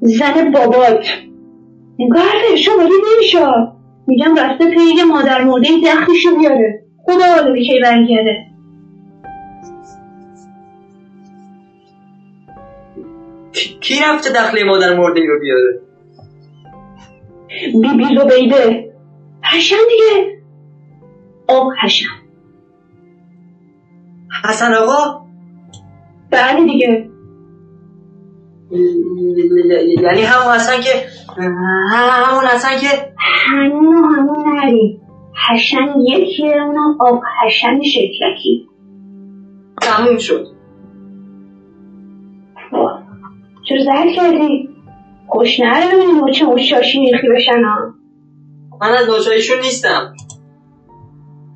زن 0.00 0.52
بابات. 0.52 1.06
انگار 2.00 2.56
شما 2.56 2.82
نمیشه 2.82 3.38
میگم 4.06 4.34
رفته 4.36 4.64
توی 4.74 4.84
یه 4.96 5.04
مادر 5.04 5.44
مرده 5.44 5.68
دخلشو 5.86 6.36
بیاره. 6.38 6.79
خدا 7.10 7.52
به 7.52 7.60
کی 7.62 7.80
برگرده 7.82 8.46
کی- 13.80 14.00
رفته 14.08 14.30
دخل 14.30 14.62
مادر 14.66 14.96
مرده 14.96 15.20
رو 15.26 15.40
بیاره؟ 15.40 15.80
بی 17.72 17.96
بی 17.96 18.18
زبیده 18.18 18.92
حشم 19.42 19.76
دیگه. 19.88 20.38
آب 21.48 21.72
حشم. 21.82 22.06
حسن 24.44 24.74
آقا؟ 24.74 25.26
بله 26.30 26.64
دیگه. 26.64 27.10
یعنی 30.02 30.22
همون 30.22 30.54
حسن 30.54 30.80
که 30.80 30.90
همون 31.92 32.44
حسن 32.44 32.78
که 32.78 33.12
همون 33.18 34.04
همون 34.14 34.58
نریم 34.58 35.00
حشم 35.48 35.94
یکیه 36.00 36.62
اونم 36.62 36.96
آب 37.00 37.20
حشم 37.42 37.80
شکلکی. 37.82 38.68
تموم 39.82 40.18
شد. 40.18 40.46
واه، 42.72 43.02
چرا 43.68 43.84
زهر 43.84 44.12
کردی؟ 44.16 44.68
خوش 45.28 45.60
نره 45.60 45.94
ببینیم 45.94 46.20
با 46.20 46.30
چه 46.30 46.46
مشاشی 46.46 47.00
میخی 47.00 47.28
بشن 47.36 47.64
ها. 47.64 47.94
من 48.80 48.92
از 48.92 49.08
نوچایشون 49.08 49.58
نیستم. 49.58 50.14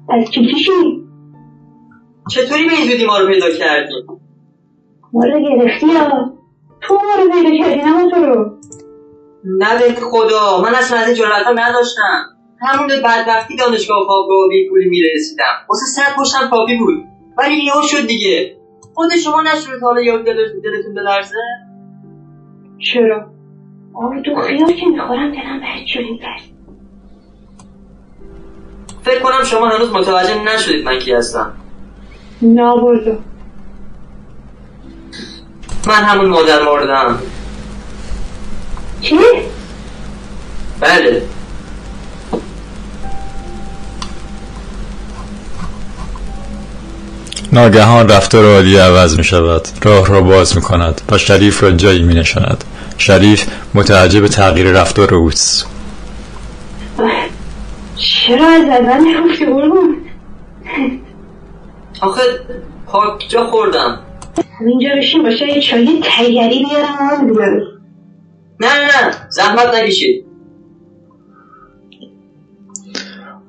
از 0.09 0.31
چی 0.31 0.47
کشی؟ 0.47 1.05
چطوری 2.31 2.67
به 2.67 2.73
این 2.73 2.91
زودی 2.91 3.07
ما 3.07 3.19
رو 3.19 3.27
پیدا 3.27 3.51
کردی؟ 3.51 3.95
ما 5.13 5.25
رو 5.25 5.41
گرفتی 5.41 5.87
ها 5.87 6.33
تو 6.81 6.95
ما 6.95 7.23
رو 7.23 7.31
پیدا 7.31 7.65
کردی 7.65 7.81
نه 7.81 7.93
ما 7.93 8.11
تو 8.11 8.17
رو. 8.25 8.59
نه 9.45 9.79
به 9.79 10.01
خدا 10.01 10.63
من 10.63 10.75
اصلا 10.75 10.99
از 10.99 11.07
این 11.07 11.17
جرأت 11.17 11.47
نداشتم. 11.57 12.34
همون 12.65 12.89
بدبختی 12.89 13.57
دانشگاه 13.57 14.05
خوابگاه 14.07 14.39
و 14.45 14.49
بی 14.49 14.69
پولی 14.69 14.89
می‌رسیدم. 14.89 15.45
واسه 15.69 15.87
صد 15.87 16.17
پشتم 16.17 16.49
کافی 16.51 16.79
بود. 16.79 17.05
ولی 17.39 17.55
یهو 17.55 17.83
شد 17.83 18.07
دیگه. 18.07 18.57
خود 18.95 19.17
شما 19.25 19.43
نشد 19.43 19.83
حالا 19.83 20.03
یا 20.03 20.17
دل 20.17 20.37
دلتون 20.65 20.95
بلرزه 20.95 21.37
چرا؟ 22.79 23.31
آره 23.95 24.23
تو 24.23 24.35
خیال 24.35 24.73
که 24.73 24.87
می‌خورم 24.87 25.31
دلم 25.31 25.61
جوری 25.95 26.19
کرد 26.19 26.41
فکر 29.03 29.21
کنم 29.21 29.45
شما 29.45 29.69
هنوز 29.69 29.93
متوجه 29.93 30.43
نشدید 30.43 30.85
من 30.85 30.99
کی 30.99 31.13
هستم. 31.13 31.53
نه 32.43 32.63
والا 32.63 33.19
من 35.87 35.95
همون 35.95 36.29
مادر 36.29 36.63
مردم. 36.63 37.19
چی؟ 39.01 39.19
بله. 40.81 41.23
ناگهان 47.55 48.09
رفتار 48.09 48.45
عالی 48.45 48.77
عوض 48.77 49.19
می 49.19 49.25
شود 49.25 49.69
راه 49.83 50.09
را 50.09 50.21
باز 50.21 50.57
می 50.57 50.63
کند 50.63 51.01
و 51.11 51.19
شریف 51.19 51.63
را 51.63 51.71
جایی 51.71 52.03
می 52.03 52.15
نشاند 52.15 52.65
شریف 52.99 53.47
متعجب 53.75 54.27
تغییر 54.27 54.67
رفتار 54.67 55.15
اوست. 55.15 55.67
چرا 57.97 58.47
از 58.47 58.63
اول 58.63 59.01
نگفتی 59.09 59.47
قربون؟ 59.47 59.97
آخه 62.01 62.23
پاک 62.87 63.29
جا 63.29 63.47
خوردم. 63.47 63.99
همینجا 64.61 64.89
بشین 64.99 65.23
باشه 65.23 65.47
یه 65.47 65.61
چای 65.61 66.03
تیاری 66.03 66.65
بیارم 66.65 67.21
آن 67.21 67.27
بیارم 67.27 67.61
نه 68.61 68.69
نه 68.69 69.07
نه 69.07 69.15
زحمت 69.31 69.75
نکشید. 69.75 70.24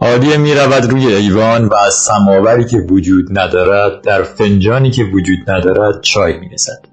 عالیه 0.05 0.37
می 0.37 0.53
رود 0.53 0.91
روی 0.91 1.15
ایوان 1.15 1.65
و 1.65 1.75
از 1.75 1.93
سماوری 1.93 2.65
که 2.65 2.77
وجود 2.77 3.39
ندارد 3.39 4.01
در 4.01 4.23
فنجانی 4.23 4.91
که 4.91 5.03
وجود 5.03 5.51
ندارد 5.51 6.01
چای 6.01 6.39
می 6.39 6.49
رسد. 6.49 6.85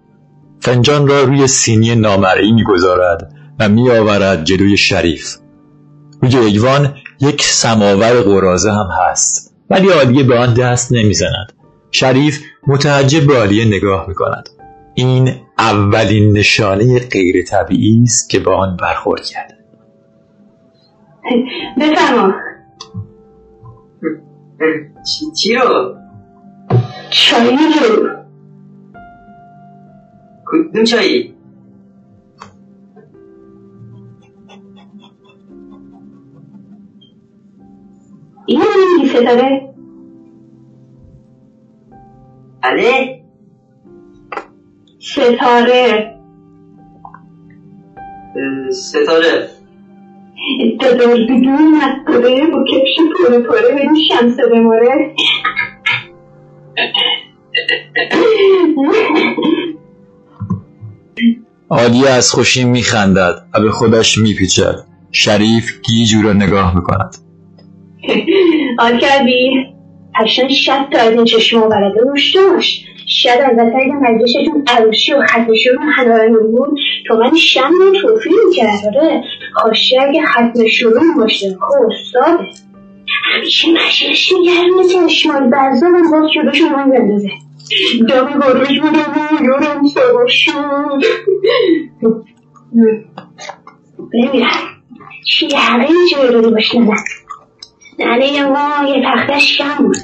فنجان 0.61 1.09
را 1.09 1.23
روی 1.23 1.47
سینی 1.47 1.95
نامرئی 1.95 2.53
می 2.53 2.65
گذارد 2.65 3.33
و 3.61 3.69
می 3.69 3.91
آورد 3.91 4.45
جلوی 4.45 4.77
شریف 4.77 5.37
روی 6.23 6.37
ایوان 6.37 6.95
یک 7.21 7.43
سماور 7.43 8.21
قرازه 8.21 8.73
هم 8.73 8.89
هست 9.01 9.55
ولی 9.71 9.89
عالیه 9.89 10.23
به 10.23 10.39
آن 10.39 10.55
دست 10.55 10.93
نمی 10.93 11.15
زند. 11.15 11.53
شریف 11.91 12.41
متعجب 12.67 13.27
به 13.27 13.39
عالیه 13.39 13.65
نگاه 13.65 14.05
می 14.09 14.15
کند 14.15 14.49
این 14.95 15.35
اولین 15.59 16.33
نشانه 16.33 16.99
غیر 16.99 17.45
طبیعی 17.45 18.03
است 18.05 18.31
که 18.31 18.39
با 18.39 18.57
آن 18.57 18.77
برخورد 18.77 19.25
کرده 19.25 19.55
بفرما 21.81 22.33
چی, 25.07 25.31
چی 25.31 25.55
رو؟ 25.55 25.97
چای 27.11 27.57
رو 27.57 28.09
کدوم 30.47 30.85
چایی؟ 30.85 31.35
اینو 38.47 38.65
نمیگی 38.65 39.09
ستاره 39.09 39.75
بله 42.63 43.23
ستاره 45.01 46.15
اه، 48.37 48.71
ستاره 48.71 49.62
دادار 50.81 51.15
بدون 51.15 51.81
نکنه 51.83 52.47
با 52.47 52.65
کفش 52.65 52.97
پره 53.19 53.39
پره 53.39 53.75
بدی 53.75 54.09
شمسه 54.09 54.47
بماره 54.47 55.15
عالیه 61.71 62.11
از 62.11 62.31
خوشی 62.31 62.65
میخندد 62.65 63.35
و 63.55 63.61
به 63.61 63.71
خودش 63.71 64.19
میپیچد. 64.19 64.75
شریف 65.13 65.81
گیج 65.83 66.15
او 66.17 66.23
را 66.23 66.33
نگاه 66.33 66.77
می‌کند. 66.77 67.17
حال 68.79 68.99
کردی؟ 68.99 69.67
اصلا 70.15 70.49
شب 70.49 70.89
تا 70.93 70.99
از 70.99 71.13
این 71.13 71.25
چشم 71.25 71.63
آورده 71.63 72.01
روش 72.01 72.37
داشت. 72.37 72.87
شب 73.07 73.39
البته 73.49 73.77
اگه 73.77 73.95
مجلسشون 73.95 74.65
عروسی 74.67 75.13
و 75.13 75.23
ختمشون 75.27 75.79
هنارنی 75.97 76.37
بود. 76.53 76.79
تو 77.07 77.17
من 77.17 77.37
شم 77.37 77.73
رو 77.81 77.93
توفی 78.01 78.31
می‌کرد 78.47 78.97
آره. 78.97 79.25
خواسته 79.55 80.03
اگه 80.09 80.23
ختم 80.27 80.69
شروع 80.69 81.17
باشه. 81.17 81.57
خب 81.61 81.93
استاده. 81.93 82.49
همیشه 83.25 83.69
مجلس 83.69 84.33
میگرمه 84.33 85.09
چشمان 85.09 85.51
بعضا 85.51 85.89
من 85.89 86.11
باز 86.11 86.31
جلوشون 86.35 86.73
من 86.73 86.91
بندازه 86.91 87.31
دم 88.09 88.41
گربش 88.41 88.81
بودم 88.81 89.15
و 89.41 89.45
یارم 89.45 89.87
سوا 89.87 90.27
شد 90.29 91.03
نمیرم. 94.15 94.51
چی 95.27 95.49
حقه 95.57 95.87
اینجا 95.87 96.39
رو 96.39 96.51
باش 96.51 96.75
ندن 96.75 96.95
ننه 97.99 98.49
ما 98.49 98.89
یه 98.89 99.03
تختش 99.05 99.59
کم 99.59 99.85
بود. 99.85 99.97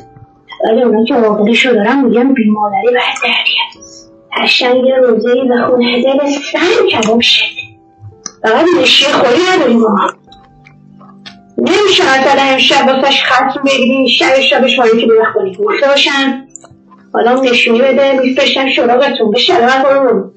ولی 0.64 0.82
اونا 0.82 1.04
که 1.04 1.14
عاقلشو 1.14 1.72
دارن 1.72 2.04
میگن 2.04 2.34
بیمادری 2.34 2.84
باید 2.84 2.96
درگه 3.22 3.88
هشتنگ 4.32 4.84
یه 4.84 4.96
روزه 4.96 5.34
به 5.48 5.56
خونه 5.66 6.02
دل 6.02 6.30
سر 6.52 6.86
کباب 6.92 7.20
شد 7.20 7.44
فقط 8.42 8.66
نشیه 8.80 9.08
خوری 9.08 9.38
نداریم 9.56 9.80
ما. 9.80 10.12
نمیشه 11.58 12.02
مثلا 12.02 12.42
امشب 12.42 12.86
واسش 12.86 13.22
ختم 13.24 13.62
بگیریم 13.66 14.06
شب 14.06 14.40
شبش 14.40 14.78
مایی 14.78 14.90
که 14.90 15.06
بیرخ 15.06 15.34
کنیم 15.34 15.54
گفته 15.54 15.86
باشن. 15.86 16.48
حالا 17.12 17.40
نشونی 17.40 17.82
بده 17.82 18.20
بشن 18.36 18.70
شراغتون 18.70 19.30
به 19.30 19.38
شلوت 19.38 19.82
برون. 19.84 20.32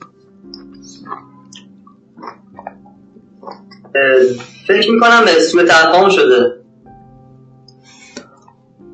اه، 3.96 4.02
فکر 4.68 4.92
می‌کنم 4.92 5.26
به 5.26 5.32
سوء 5.32 5.64
تفاهم 5.64 6.10
شده. 6.10 6.62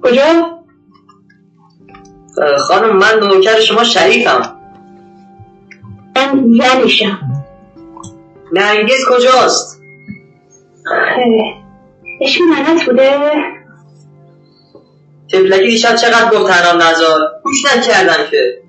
کجا؟ 0.03 0.56
خانم 2.67 2.97
من 2.97 3.19
نوکر 3.19 3.59
شما 3.59 3.83
شریفم. 3.83 4.55
من 6.15 6.45
زنشم 6.57 7.19
نرگز 8.53 9.05
کجاست؟ 9.09 9.81
خیلی 11.15 11.55
اسم 12.21 12.43
منت 12.43 12.85
بوده؟ 12.85 13.19
تفلکی 15.31 15.67
دیشب 15.67 15.95
چقدر 15.95 16.29
گفت 16.29 16.51
تنام 16.51 16.81
نزار؟ 16.81 17.19
گوش 17.43 17.65
نکردم 17.65 18.29
که. 18.31 18.61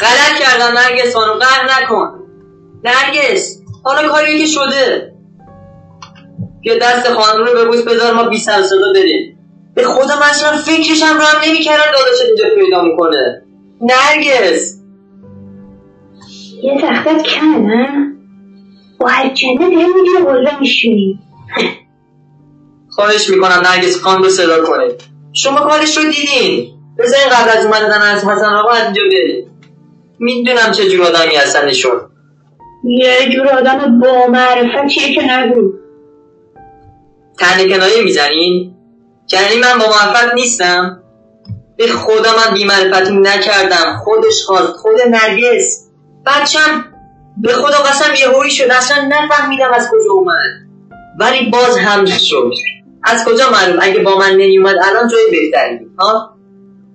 غلط 0.00 0.38
کردم 0.40 0.78
نرگس 0.78 1.16
خانم 1.16 1.38
قهر 1.38 1.82
نکن. 1.82 2.18
نرگس 2.84 3.62
حالا 3.84 4.08
کاری 4.08 4.38
که 4.38 4.46
شده. 4.46 5.12
بیا 6.60 6.78
دست 6.78 7.08
خانم 7.08 7.44
رو 7.44 7.64
ببوس 7.64 7.82
بذار 7.82 8.14
ما 8.14 8.28
بی 8.28 8.38
سر 8.38 8.62
صدا 8.62 8.92
بریم. 8.94 9.37
به 9.78 9.84
خدا 9.84 10.16
من 10.16 10.26
اصلا 10.30 10.56
فکرشم 10.56 11.14
رو 11.14 11.22
هم 11.22 11.40
نمی‌کردم 11.48 11.84
داداشت 11.92 12.22
اینجا 12.26 12.44
پیدا 12.54 12.82
می‌کنه؟ 12.82 13.42
نرگس! 13.80 14.78
یه 16.62 16.80
تختت 16.80 17.22
کمه 17.22 17.58
نه؟ 17.58 18.12
با 19.00 19.08
هر 19.08 19.34
چنده 19.34 19.64
دل 19.64 19.74
می‌گیره 19.74 20.24
قلبه 20.26 20.60
میشونی 20.60 21.18
خواهش 22.90 23.30
می‌کنم 23.30 23.62
نرگس 23.64 24.00
خان 24.00 24.22
رو 24.22 24.28
صدا 24.28 24.64
کنید 24.64 25.02
شما 25.32 25.60
کارش 25.60 25.96
رو 25.96 26.02
دیدین؟ 26.02 26.74
بذارین 26.98 27.28
قبل 27.28 27.58
از 27.58 27.64
اومدن 27.64 28.02
از 28.02 28.24
حسن 28.24 28.54
آقا 28.54 28.70
از 28.70 28.84
اینجا 28.84 29.02
بریم 29.12 29.50
می‌دونم 30.18 30.72
چه 30.72 30.88
جور 30.88 31.06
آدمی 31.06 31.34
هستن 31.34 31.68
ایشون. 31.68 32.00
یه 32.84 33.28
جور 33.32 33.48
آدم 33.48 34.00
با 34.00 34.26
معرفتیه 34.26 35.14
که 35.14 35.22
نگو. 35.32 35.72
تنه 37.38 37.68
کنایه 37.68 38.02
می‌زنین؟ 38.04 38.77
یعنی 39.32 39.60
من 39.60 39.78
با 39.78 39.86
موفق 39.86 40.34
نیستم؟ 40.34 41.02
به 41.76 41.86
خدا 41.86 42.30
من 42.36 42.54
بیمعرفتی 42.54 43.16
نکردم. 43.16 43.96
خودش 44.04 44.44
خواست 44.46 44.72
خود 44.72 44.94
نرگس. 45.10 45.88
بچم 46.26 46.84
به 47.42 47.52
خدا 47.52 47.78
قسم 47.78 48.14
یه 48.14 48.28
هوی 48.28 48.50
شد. 48.50 48.70
اصلا 48.70 49.08
نفهمیدم 49.08 49.72
از 49.74 49.88
کجا 49.90 50.12
اومد. 50.12 50.68
ولی 51.20 51.50
باز 51.50 51.78
هم 51.78 52.04
شد. 52.04 52.52
از 53.04 53.24
کجا 53.24 53.50
معلوم؟ 53.50 53.78
اگه 53.82 53.98
با 53.98 54.18
من 54.18 54.30
نمیومد 54.30 54.74
الان 54.84 55.08
جای 55.08 55.30
بهتری 55.30 55.86
ها؟ 55.98 56.36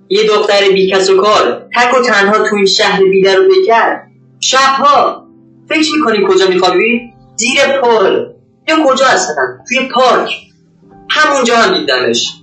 یه 0.08 0.26
دختر 0.26 0.68
بی 0.72 0.90
کس 0.90 1.10
و 1.10 1.16
کار 1.16 1.68
تک 1.76 1.98
و 1.98 2.02
تنها 2.02 2.48
تو 2.48 2.56
این 2.56 2.66
شهر 2.66 3.00
بیدر 3.04 3.34
رو 3.34 3.44
بکرد 3.48 4.06
شبها. 4.40 5.26
فکر 5.68 5.92
می‌کنی 5.96 6.26
کجا 6.28 6.46
میخوابی؟ 6.48 7.12
زیر 7.36 7.80
پل. 7.82 8.26
یا 8.68 8.76
کجا 8.86 9.06
هستن؟ 9.06 9.58
توی 9.68 9.88
پارک. 9.94 10.30
همونجا 11.16 11.56
هم 11.56 11.78
دیدمش. 11.78 12.40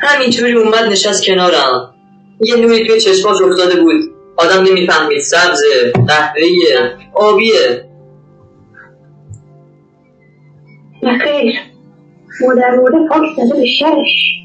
همینطوری 0.00 0.52
اومد 0.52 0.84
نشست 0.84 1.24
کنارم. 1.26 1.94
یه 2.40 2.56
نوعی 2.56 2.86
توی 2.86 3.00
چشماش 3.00 3.42
افتاده 3.42 3.80
بود. 3.80 4.10
آدم 4.36 4.62
نمی‌فهمید. 4.64 5.20
سبزه 5.20 5.92
قهوه‌ایه 6.08 6.96
آبیه. 7.14 7.88
نخیر 11.02 11.52
مادر 12.40 12.76
مورد 12.76 13.08
پاک 13.08 13.22
زده 13.36 13.60
به 13.60 13.66
شش. 13.66 14.44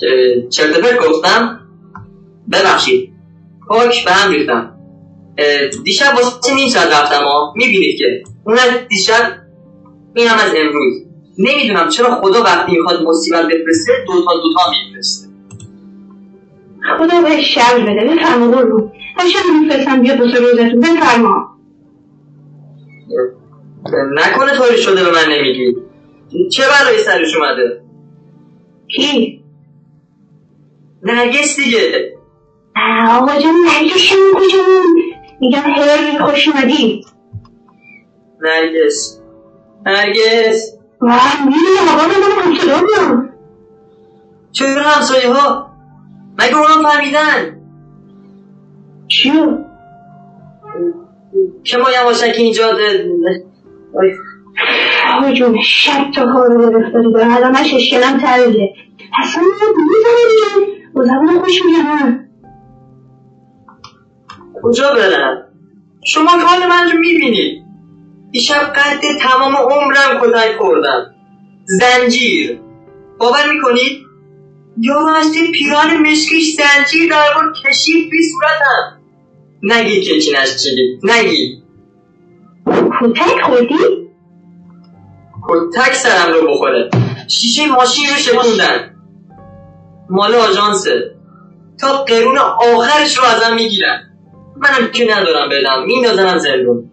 چه- 0.00 0.48
چرت 0.50 0.78
و 0.78 0.80
پرت 0.82 0.98
گفتم؟ 1.08 1.60
ببخشید. 2.52 3.12
پاک 3.68 4.04
به 4.04 4.10
هم 4.10 4.32
ریختم. 4.32 4.74
دیشب 5.84 6.14
واسه 6.14 6.54
نیم 6.54 6.68
ساعت 6.68 6.92
رفتم 6.92 7.24
ها. 7.24 7.52
می‌بینید 7.56 7.98
که 7.98 8.22
اون 8.46 8.56
دیشب 8.88 9.32
این 10.14 10.28
هم 10.28 10.38
از 10.46 10.52
امروز. 10.56 11.07
نمی‌دونم 11.38 11.88
چرا 11.88 12.14
خدا 12.14 12.42
وقتی 12.42 12.72
می‌خواد 12.72 13.02
مصیبت 13.02 13.44
بفرسته 13.46 13.92
دوتا 14.06 14.32
دوتا 14.42 14.60
میفرسته. 14.70 15.28
خدا 16.98 17.22
به 17.22 17.42
شر 17.42 17.78
بده 17.78 18.14
بفرما 18.14 18.50
قربون. 18.50 18.92
هرچه 19.16 19.38
میفرستم 19.62 20.00
بیا 20.00 20.14
بسه 20.14 20.38
روزتون 20.38 20.80
بفرما. 20.80 21.58
نکنه 24.14 24.56
طوری 24.56 24.78
شده 24.78 25.04
به 25.04 25.10
من 25.10 25.32
نمیگی. 25.32 25.76
چه 26.52 26.62
بلایی 26.62 26.98
سرش 26.98 27.36
اومده؟ 27.36 27.82
کی؟ 28.96 29.44
نرگس 31.02 31.56
دیگه. 31.56 32.12
آقا 33.10 33.40
جان 33.40 33.54
نرگسشون 33.54 34.18
کجا 34.34 34.58
بود؟ 34.58 35.14
میگم 35.40 35.58
هر 35.60 36.26
خوش 36.26 36.48
اومدی. 36.48 37.04
نرگس. 38.40 39.20
نرگس. 39.86 40.77
چرا 44.52 44.82
همسایه 44.82 45.32
ها 45.32 45.70
مگه 46.38 46.56
اونا 46.56 46.88
فهمیدن؟ 46.88 47.60
چیو؟ 49.08 49.58
که 51.64 51.76
ما 51.76 51.86
یواشکی 52.02 52.42
اینجا 52.42 52.66
آقا 55.14 55.32
جون 55.32 55.60
شب 55.62 56.10
تا 56.14 56.32
کار 56.32 56.48
رو 56.50 56.70
گرفتاری 56.70 57.12
دارم 57.12 57.34
الان 57.36 57.52
من 57.52 57.64
ششکنم 57.64 58.20
تریده 58.20 58.72
اصلا 59.22 59.42
می‌زنم 59.42 59.74
دیگه 60.28 60.66
با 60.94 61.04
زبان 61.04 61.40
خوش 61.40 61.62
میگم 61.64 62.24
کجا 64.62 64.94
برم؟ 64.94 65.44
شما 66.04 66.30
حال 66.30 66.66
من 66.68 66.90
رو 66.92 66.98
می‌بینید 66.98 67.67
دیشب 68.30 68.72
قد 68.72 69.00
تمام 69.20 69.56
عمرم 69.56 70.20
کتک 70.20 70.56
خوردم. 70.58 71.14
زنجیر. 71.64 72.60
باور 73.18 73.52
می‌کنید 73.52 74.06
یا 74.80 75.08
از 75.16 75.32
توی 75.32 75.52
پیران 75.52 75.96
مشکیش 75.96 76.56
زنجیر 76.56 77.10
در 77.10 77.34
بار 77.34 77.52
کشید 77.52 78.10
بی 78.10 78.18
صورتم. 78.22 78.98
نگید 79.62 80.04
که 80.04 80.20
چی 80.20 80.32
نشنیدید 80.32 81.00
نگید 81.02 81.62
کتک 83.00 83.42
خوردی؟ 83.42 83.78
کتک 85.48 85.94
سرم 85.94 86.32
رو 86.32 86.48
بخوره. 86.48 86.90
شیشه 87.28 87.66
ماشین 87.66 88.04
رو 88.10 88.16
شکوندن 88.16 88.94
مال 90.10 90.34
آژانسه. 90.34 91.14
تا 91.80 92.04
قرون 92.04 92.38
آخرش 92.38 93.18
رو 93.18 93.24
ازم 93.24 93.54
می‌گیرن. 93.54 94.00
منم 94.56 94.90
که 94.92 95.04
ندارم 95.04 95.48
بدم. 95.48 95.84
میندازنم 95.86 96.38
زندون. 96.38 96.90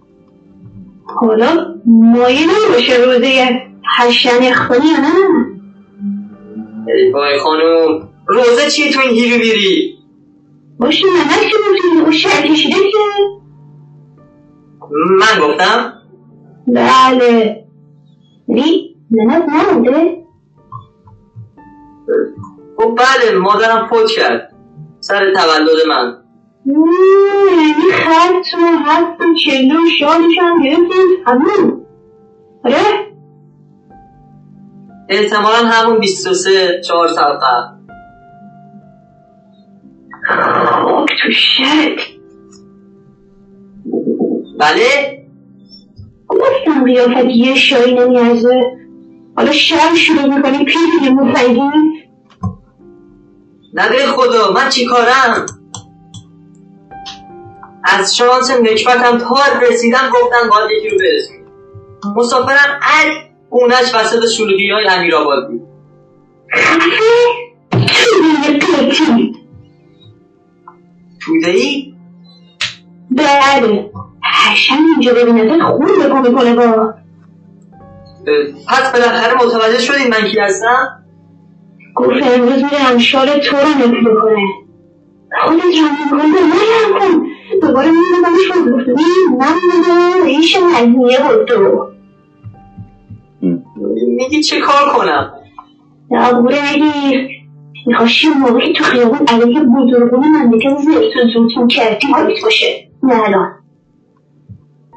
حالا 1.19 1.75
مایه 1.85 2.45
نباشه 2.45 2.95
روزه 2.95 3.61
هشتن 3.97 4.53
خونی 4.53 4.87
یا 4.87 4.97
نه؟ 4.97 5.55
ای 6.87 7.11
وای 7.11 7.39
خانوم 7.39 8.09
روزه 8.27 8.69
چیه 8.69 8.93
تو 8.93 8.99
این 8.99 9.11
هیرو 9.11 9.37
بیری 9.37 9.95
باشه 10.79 11.05
نمک 11.05 11.41
که 11.41 11.57
بودی 11.67 12.01
اون 12.01 12.11
شهر 12.11 12.47
کشیده 12.47 12.75
که. 12.75 12.97
من 15.19 15.47
گفتم؟ 15.47 15.93
بله. 16.67 17.65
نی 18.47 18.95
نمک 19.11 19.43
نمونده 19.49 20.25
خب 22.77 22.95
بله 22.97 23.37
مادرم 23.39 23.87
فوت 23.87 24.11
کرد. 24.11 24.53
سر 24.99 25.33
تولد 25.33 25.87
من. 25.87 26.24
یعنی 26.65 27.91
خط 27.91 28.59
و 28.61 28.77
حرف 28.85 29.21
و 29.21 29.33
چلو 29.45 29.75
و 29.75 29.89
شالش 29.99 30.37
هم 30.41 30.63
گرفتیم. 30.63 31.23
همون. 31.25 31.85
آره؟ 32.65 32.75
احتمالا 35.09 35.57
همون 35.57 35.99
23 35.99 36.81
چهار 36.87 37.07
سال 37.07 37.33
قبل. 37.33 37.75
خاک 40.27 41.09
تو 41.23 41.31
شرک 41.31 42.19
بله؟ 44.59 45.25
گفتم 46.27 46.83
قیافت 46.85 47.25
یه 47.25 47.55
شایی 47.55 47.93
نمیارزه. 47.95 48.61
حالا 49.37 49.51
شب 49.51 49.95
شروع 49.95 50.35
می‌کنی 50.35 50.65
پیری 50.65 51.13
مفیدی 51.13 51.61
نده 53.73 54.05
خدا 54.07 54.51
من 54.51 54.69
چی 54.69 54.85
کارم؟ 54.85 55.45
از 57.85 58.15
شانس 58.15 58.51
نکبتم 58.51 59.17
تا 59.17 59.35
رسیدم 59.61 60.09
گفتن 60.13 60.49
باید 60.49 60.71
یکی 60.71 60.89
رو 60.89 60.97
برسونی 60.97 61.45
مسافرم 62.15 62.79
ال 62.81 63.11
اونش 63.49 63.95
وسط 63.95 64.27
شلوغی 64.29 64.71
های 64.71 64.87
امیر 64.87 65.15
آباد 65.15 65.49
بود. 65.49 65.61
توده 71.21 71.49
ای؟ 71.49 71.93
بله. 73.11 73.91
هشم 74.23 74.75
اینجا 74.93 75.13
ببینه 75.13 75.63
خون 75.63 75.85
بکن 75.85 76.27
می‌کنه 76.27 76.55
با. 76.55 76.93
پس 78.67 78.91
بالاخره 78.91 79.33
متوجه 79.33 79.79
شدین 79.79 80.07
من 80.07 80.27
کی 80.27 80.39
هستم؟ 80.39 81.03
گفت 81.95 82.09
امروز 82.09 82.63
میرم 82.63 82.97
شال 82.97 83.39
تو 83.39 83.55
رو 83.55 83.69
نفی 83.69 84.01
بکنه 84.05 84.47
خودت 85.41 85.63
را 85.63 86.15
می‌کنه 86.15 86.41
من 86.41 86.99
کن. 86.99 87.34
دوباره 87.61 87.87
می‌دونم 87.91 88.37
شد 88.47 88.71
گفتمی 88.71 89.03
من 89.39 89.53
می‌دونم 89.77 90.25
ایش 90.25 90.57
نزمیه 90.57 91.19
بود 91.19 91.45
تو 91.47 91.91
میگی 94.17 94.43
چه 94.43 94.59
کار 94.59 94.93
کنم؟ 94.97 95.33
نابوره 96.11 96.57
نگیر 96.71 97.29
میخواشی 97.85 98.27
موقعی 98.29 98.73
تو 98.73 98.83
خیابون 98.83 99.27
علیه 99.27 99.59
بزرگون 99.59 100.27
مملکت 100.27 100.77
زیتون 100.77 101.29
زوتون 101.33 101.67
کردی 101.67 102.07
حالیت 102.07 102.43
باشه 102.43 102.87
نه 103.03 103.23
الان 103.23 103.51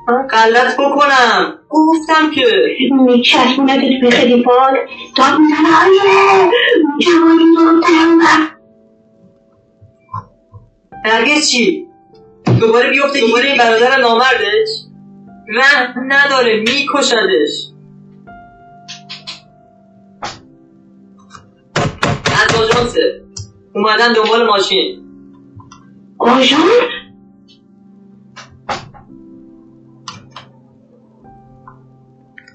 من 0.09 0.27
غلط 0.27 0.77
بکنم 0.81 1.59
گفتم 1.69 2.31
که 2.35 2.45
میچسبونت 2.91 3.81
توی 4.01 4.11
خیلی 4.11 4.43
پاک 4.43 4.75
داد 5.17 5.41
می‌زنه 5.41 5.69
آیه 5.85 6.51
جوانی 6.99 7.45
زودتر 7.57 7.89
نرگس 11.05 11.51
چی؟ 11.51 11.88
دوباره 12.61 12.91
بیفته 12.91 13.21
گیر 13.21 13.37
این 13.37 13.59
برادر 13.59 14.01
نامردش؟ 14.01 14.69
رحم 15.49 16.13
نداره 16.13 16.61
میکشدش. 16.61 17.69
از 22.43 22.55
آژانسه 22.57 23.23
اومدن 23.75 24.13
دنبال 24.13 24.47
ماشین. 24.47 25.05
آژان؟ 26.19 26.61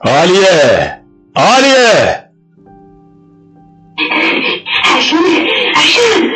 عالیه. 0.01 1.03
عالیه. 1.35 2.29
حسن 4.83 5.17
حسن 5.75 6.31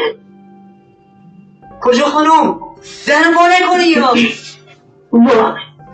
کجا 1.82 2.06
خانوم؟ 2.06 2.67
در 3.08 3.24
وا 3.36 3.48
نکنی 3.48 3.84
یا؟ 3.84 4.14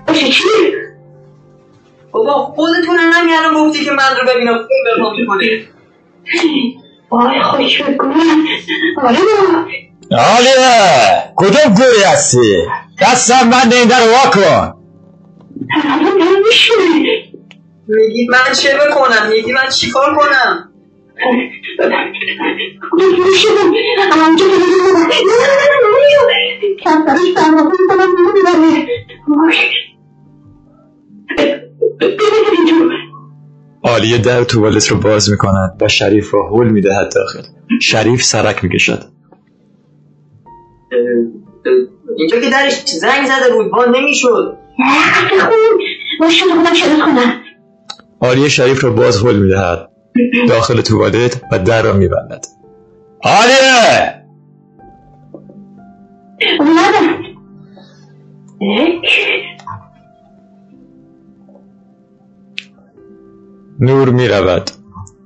باشه 0.07 0.27
چی؟ 0.29 0.43
بابا 2.11 2.33
خودتون 2.33 2.97
همین 2.99 3.33
الان 3.33 3.53
گفتی 3.53 3.85
که 3.85 3.91
من 3.91 4.15
رو 4.21 4.33
ببینم 4.33 4.57
خون 4.57 4.67
به 4.85 5.01
ما 5.01 5.11
می‌کنه. 5.17 5.67
وای 7.11 7.41
خوش 7.41 7.81
بکنم 7.81 8.45
آره 9.03 9.17
بابا. 9.17 9.65
آلیه 10.37 11.33
کدوم 11.35 11.73
گوری 11.75 12.03
هستی؟ 12.03 12.65
دستم 13.01 13.49
بند 13.49 13.73
این 13.73 13.87
در 13.87 14.01
وا 14.09 14.29
کن. 14.31 14.73
میگید 17.87 18.29
من 18.29 18.53
چه 18.53 18.77
بکنم؟ 18.77 19.29
میگی 19.29 19.51
من 19.51 19.69
چیکار 19.69 20.15
کنم؟ 20.15 20.72
شدم 23.35 23.67
نمی‌بره 23.67 24.33
آلیه 33.83 34.17
در 34.17 34.43
توالت 34.43 34.87
رو 34.87 34.97
باز 34.97 35.31
می‌کند 35.31 35.77
و 35.81 35.87
شریف 35.87 36.33
را 36.33 36.49
هل 36.49 36.67
می‌دهد 36.67 37.13
داخل 37.15 37.41
شریف 37.81 38.23
سرک 38.23 38.63
می‌کشد. 38.63 39.03
اینجا 42.17 42.39
که 42.39 42.49
درش 42.49 42.83
زنگ 42.85 43.25
زده 43.25 43.53
بود 43.53 43.71
با 43.71 43.85
نمی‌شد. 43.85 44.57
خون 45.39 45.79
باش 46.19 46.39
شده 46.39 46.49
خودم 46.49 46.73
شرط 46.73 46.99
کنم. 46.99 47.41
آلیه 48.19 48.49
شریف 48.49 48.83
را 48.83 48.89
باز 48.89 49.23
هل 49.23 49.35
می‌دهد. 49.35 49.92
داخل 50.49 50.81
توالت 50.81 51.41
و 51.51 51.59
در 51.59 51.81
را 51.81 51.93
میبندد. 51.93 52.45
آلیه 53.23 54.23
نور 63.79 64.09
می‌رود. 64.09 64.71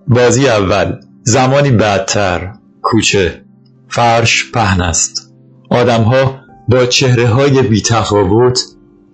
بازی 0.08 0.48
اول. 0.48 1.00
زمانی 1.24 1.72
بعدتر 1.72 2.54
کوچه. 2.82 3.42
فرش 3.90 4.52
پهن 4.52 4.82
است. 4.82 5.34
آدمها 5.70 6.40
با 6.70 6.86
چهره 6.86 7.28
های 7.28 7.62
بی 7.62 7.82
تفاوت 7.82 8.60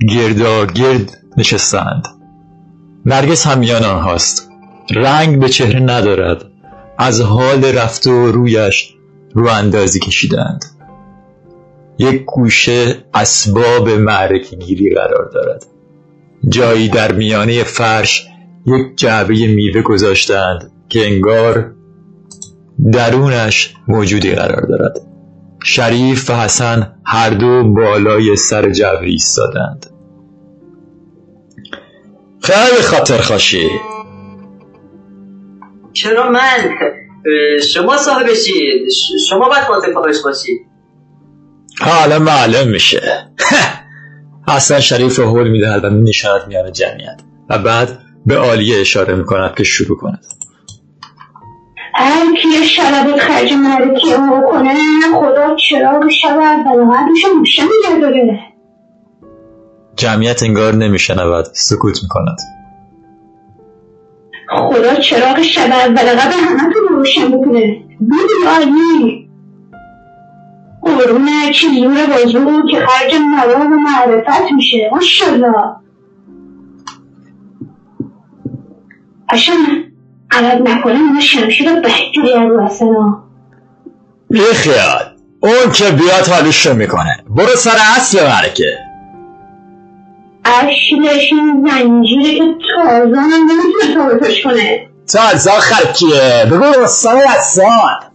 گرداگرد 0.10 1.18
نشستند 1.38 2.08
نرگس 3.06 3.48
هم 3.48 3.60
میان 3.60 3.84
آنهاست 3.84 4.53
رنگ 4.92 5.40
به 5.40 5.50
چهره 5.50 5.80
ندارد. 5.80 6.46
از 6.98 7.22
حال 7.22 7.66
رفته 7.66 8.12
و 8.12 8.32
رویش 8.32 8.94
رو 9.34 9.48
اندازی 9.48 10.00
کشیدند. 10.00 10.66
یک 11.98 12.26
گوشه 12.26 12.96
اسباب 13.14 13.90
معرکه 13.90 14.56
گیری 14.56 14.96
قرار 14.96 15.30
دارد. 15.34 15.66
جایی 16.50 16.90
در 16.90 17.12
میانه 17.12 17.64
فرش 17.64 18.28
یک 18.66 18.98
جعبه 18.98 19.48
میوه 19.48 19.82
گذاشتند 19.82 20.72
که 20.90 21.06
انگار 21.06 21.74
درونش 22.92 23.76
موجودی 23.88 24.32
قرار 24.32 24.62
دارد. 24.62 25.02
شریف 25.64 26.30
و 26.30 26.34
حسن 26.34 26.96
هر 27.06 27.30
دو 27.30 27.74
بالای 27.74 28.36
سر 28.36 28.70
جعبه 28.70 29.06
ایستادند. 29.06 29.86
خیلی 32.42 32.82
خاطر 32.82 33.18
خوشی 33.18 33.70
چرا 35.94 36.30
من؟ 36.30 36.78
شما 37.74 37.98
صاحبشید 37.98 38.90
ش- 38.90 39.30
شما 39.30 39.50
باید 39.50 39.64
خواهش 39.94 40.22
باشید 40.24 40.62
حالا 41.82 42.20
معلوم 42.20 42.68
میشه. 42.68 43.02
حسن 44.48 44.80
شریف 44.80 45.20
رو 45.20 45.26
حول 45.26 45.48
می‌دهد 45.48 45.86
و 45.86 45.90
نشاند 45.90 46.48
میان 46.48 46.72
جمعیت. 46.72 47.22
و 47.50 47.58
بعد 47.58 48.00
به 48.26 48.38
عالیه 48.38 48.80
اشاره 48.82 49.16
می‌کند 49.16 49.56
که 49.56 49.64
شروع 49.64 49.98
کند. 49.98 50.26
هر 51.96 52.36
کی 52.42 52.48
یه 52.50 52.68
شلبت 52.68 53.20
خرج 53.20 53.54
معرکی 53.54 54.14
اون 54.14 54.44
کنه 54.52 54.76
خدا 55.16 55.56
چراغ 55.56 56.10
شب 56.10 56.38
اول 56.38 56.86
قبلش 56.98 57.26
روشن 57.38 57.64
نگه 57.64 58.02
داره 58.02 58.40
جمعیت 59.96 60.44
انگار 60.44 60.76
نمیشنود 60.76 61.46
سکوت 61.54 62.04
می‌کند. 62.04 62.38
خدا 64.50 64.96
چراغ 64.96 65.42
شب 65.42 65.72
اول 65.72 66.16
قبل 66.16 66.34
همه 66.34 66.74
تو 66.74 66.80
روشن 66.80 67.32
بکنه. 67.32 67.84
بودی 68.00 68.48
عالی 68.48 69.30
قرونه 70.82 71.52
چی 71.54 71.68
زور 71.82 72.06
بازو 72.06 72.68
که 72.72 72.86
خرج 72.86 73.16
مرام 73.16 73.74
و 73.74 73.76
معرفت 73.76 74.52
میشه. 74.52 74.90
ماشالله 74.92 75.54
قشنگ 79.30 79.58
عوض 80.32 80.62
نکنه 80.62 80.94
اینا 80.94 81.20
شمشیر 81.20 81.74
بهجوری 81.74 82.34
رو 82.34 82.64
اصلا 82.64 83.18
بیخیال 84.30 85.04
اون 85.40 85.72
که 85.74 85.92
بیاد 85.92 86.28
حالیشو 86.28 86.74
می‌کنه. 86.74 87.24
برو 87.30 87.56
سر 87.56 87.78
اصل 87.98 88.28
مرکه. 88.28 88.78
اشلش 90.46 91.34
این 91.34 91.68
زنجیره 91.68 92.38
که 92.38 92.44
تازه 92.76 93.20
هم 93.20 93.50
نمی‌تونه 93.50 93.94
ثابتش 93.96 94.44
کنه. 94.44 94.88
تازه 95.14 95.52
آخر 95.52 95.92
کیه؟ 95.92 96.46
بگو 96.52 96.84
رستم 96.84 97.18
یسان 97.38 98.14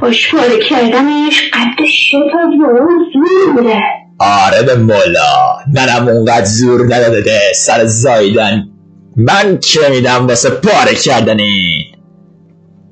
خوشباره 0.00 0.58
کردنش 0.58 1.50
قد 1.52 1.84
شتا 1.84 2.18
جلو 2.58 2.88
زور 3.12 3.52
بوده. 3.56 3.80
آره 4.18 4.62
به 4.62 4.76
مولا 4.76 5.58
منم 5.76 6.08
اونقدر 6.08 6.44
زور 6.44 6.94
نداده 6.94 7.40
سر 7.54 7.84
زایدن. 7.84 8.68
من 9.16 9.58
که 9.58 9.80
میدم 9.90 10.26
واسه 10.26 10.50
پاره 10.50 10.94
کردن 10.94 11.40
این 11.40 11.84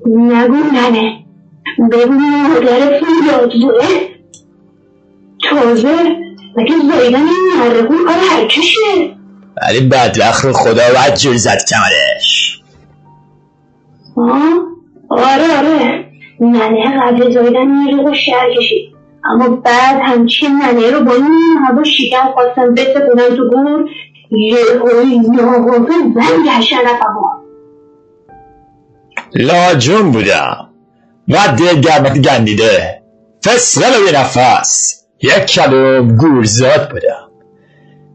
نگو 0.07 0.55
ننه. 0.55 1.25
بگو 1.91 2.13
مادر 2.13 2.99
فولاد 2.99 3.51
زوره. 3.61 4.09
تازه 5.49 6.15
مگه 6.57 6.73
زایدن 6.91 7.19
این 7.27 7.51
مرقون 7.59 8.05
کار 8.05 8.15
هرکشه 8.31 9.15
ولی 9.61 9.79
بدبخت 9.79 10.45
رو 10.45 10.53
خدا 10.53 10.83
باید 10.93 11.15
جور 11.15 11.35
زد 11.35 11.57
کمرش. 11.69 12.59
آه؟ 14.17 14.53
آره 15.09 15.57
آره. 15.57 16.05
ننه 16.39 17.01
قبل 17.01 17.33
زایدن 17.33 17.67
میره 17.67 18.03
و 18.03 18.13
شهر 18.13 18.53
کشید. 18.57 18.95
اما 19.23 19.49
بعد 19.49 20.01
همچین 20.01 20.51
ننه 20.51 20.91
رو 20.91 21.05
با 21.05 21.13
این 21.13 21.57
هوا 21.67 21.83
شکم 21.83 22.31
خواستم 22.33 22.73
بسپونم 22.73 23.35
تو 23.35 23.49
گور 23.49 23.89
یه 24.31 24.57
هایی 24.83 25.19
ناغافل 25.19 26.13
زنگ 26.15 26.47
هشن 26.49 26.75
رفم 26.75 27.15
لاجون 29.35 30.11
بودم. 30.11 30.69
و 31.27 31.37
دل 31.59 31.81
گرمت 31.81 32.19
گندیده. 32.21 33.01
فسرل 33.45 34.01
و 34.01 34.05
یه 34.05 34.19
نفس. 34.19 34.98
یک 35.21 35.45
کلوم 35.45 36.15
گورزاد 36.15 36.89
بودم 36.91 37.29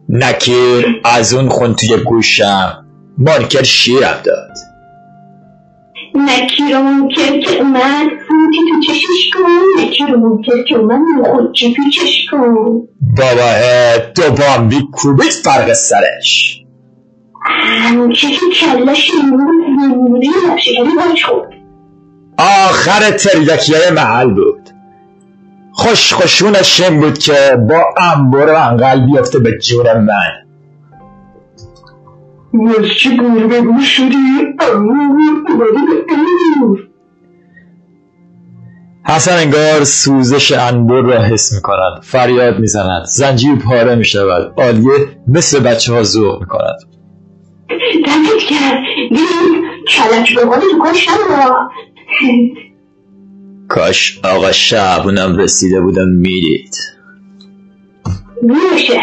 نکیر 0.08 1.00
از 1.04 1.34
اون 1.34 1.48
خون 1.48 1.74
توی 1.74 1.96
گوشم 1.96 2.84
مانکر 3.18 3.62
شیرم 3.62 4.20
داد. 4.24 4.56
نکی 6.14 6.72
رو 6.72 6.82
منکر 6.82 7.40
که 7.40 7.60
اومد؟ 7.60 8.08
فوتی 8.28 8.58
تو 8.70 8.80
چشش 8.86 9.30
کن. 9.34 9.82
نکی 9.82 10.04
رو 10.06 10.20
منکر 10.20 10.62
که 10.68 10.76
اومد؟ 10.76 11.26
خودچی 11.26 11.74
تو 11.74 11.82
چش 11.90 12.26
کن. 12.30 12.54
بابا 13.16 13.52
دو 14.14 14.42
بامبی 14.42 14.80
کوبیت 14.92 15.32
فرق 15.32 15.72
سرش. 15.72 16.60
همچه 17.80 18.28
که 18.30 18.46
کلش 18.60 19.10
نمون 19.14 19.80
نمونه 19.80 20.28
باش 20.96 21.24
خود 21.24 21.54
آخر 22.38 23.10
تریدکی 23.10 23.74
های 23.74 23.90
محل 23.90 24.30
بود. 24.30 24.63
خوش 25.76 26.12
خوشونش 26.12 26.80
این 26.80 27.00
بود 27.00 27.18
که 27.18 27.56
با 27.68 27.84
انبر 27.98 28.52
و 28.52 28.56
انقل 28.56 29.06
بیفته 29.06 29.38
به 29.38 29.58
جون 29.58 29.86
من. 29.98 30.44
از 32.78 32.86
چه 32.98 33.16
گور 33.16 33.46
به 33.46 33.60
گور 33.60 33.80
شدی؟ 33.80 34.16
حسن 39.06 39.36
انگار 39.36 39.84
سوزش 39.84 40.52
انبر 40.52 41.00
را 41.00 41.22
حس 41.22 41.52
می 41.52 41.60
کند 41.60 42.02
فریاد 42.02 42.58
می 42.58 42.66
زند 42.66 43.04
زنجیر 43.04 43.54
پاره 43.54 43.94
می 43.94 44.04
شود 44.04 44.60
آلیه 44.60 44.90
مثل 45.28 45.60
بچه 45.60 45.92
ها 45.92 46.02
ذوق 46.02 46.40
می 46.40 46.46
کند 46.46 46.76
دمت 48.06 48.42
کرد 48.50 48.82
ببین 49.10 49.64
کلک 49.88 50.34
به 50.34 50.44
قول 50.44 50.60
تو 50.60 50.76
نبودا 50.76 51.68
کاش 53.74 54.20
آقا 54.24 54.52
شعبونم 54.52 55.36
رسیده 55.36 55.80
بودم 55.80 56.08
می‌دید 56.08 56.76
میشه. 58.42 59.00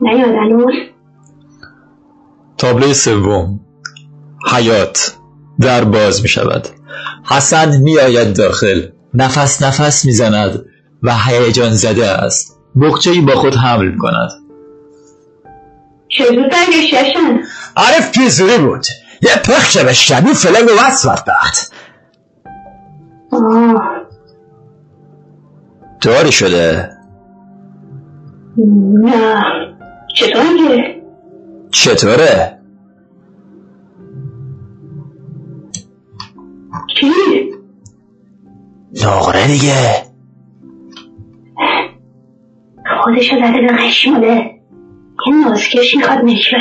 نیاد 0.00 0.34
هنوز 0.34 0.74
تابلوی 2.58 2.94
سوم. 2.94 3.60
حیات. 4.52 5.16
در 5.60 5.84
باز 5.84 6.22
می 6.22 6.28
شود 6.28 6.68
حسن 7.24 7.80
می 7.80 7.98
آید 7.98 8.36
داخل. 8.36 8.88
نفس 9.14 9.62
نفس 9.62 10.04
می 10.04 10.12
زند 10.12 10.64
و 11.02 11.14
هیجان 11.18 11.72
زده 11.72 12.06
است. 12.06 12.58
بخچه 12.82 13.20
با 13.20 13.34
خود 13.34 13.54
حمل 13.54 13.88
می 13.88 13.98
کند 13.98 14.30
چطور 16.08 16.48
برگشتشن 16.48 17.40
عارف 17.76 18.12
پیزوری 18.12 18.58
بود. 18.58 18.86
یه 19.22 19.36
پخش 19.44 19.76
به 19.76 19.92
شبیه 19.92 20.32
فلنگ 20.32 20.68
و 20.68 20.86
وصف 20.86 21.08
طوری 26.00 26.32
شده. 26.32 26.90
نه. 28.56 29.44
چطور 30.16 30.44
که 30.56 31.02
چطوره؟ 31.70 32.58
کی؟ 36.88 37.10
نقره 39.04 39.46
دیگه. 39.46 40.02
خودشو 43.04 43.36
زده 43.36 43.60
به 43.60 43.76
قشماله 43.76 44.60
یه 45.26 45.34
نازکش 45.44 45.96
می‌خواد 45.96 46.18
نشوه. 46.24 46.60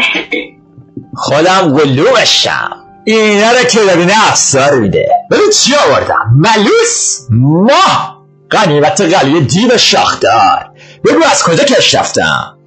خودم 1.16 1.74
گلومشم 1.74 2.70
اینا 3.06 3.52
رو 3.52 3.64
که 3.72 3.80
ببینه 3.80 4.14
افسار 4.30 4.80
میده. 4.80 5.08
ببین 5.32 5.50
چی 5.54 5.72
آوردم؟ 5.76 6.34
ملوس 6.36 7.28
ماه. 7.30 8.19
غنیمت 8.52 9.02
قلیه 9.02 9.42
دیو 9.42 9.78
شاخدار. 9.78 10.72
بگو 11.06 11.24
از 11.32 11.44
کجا 11.44 11.64
کش 11.64 11.96
رفتم؟ 11.96 12.58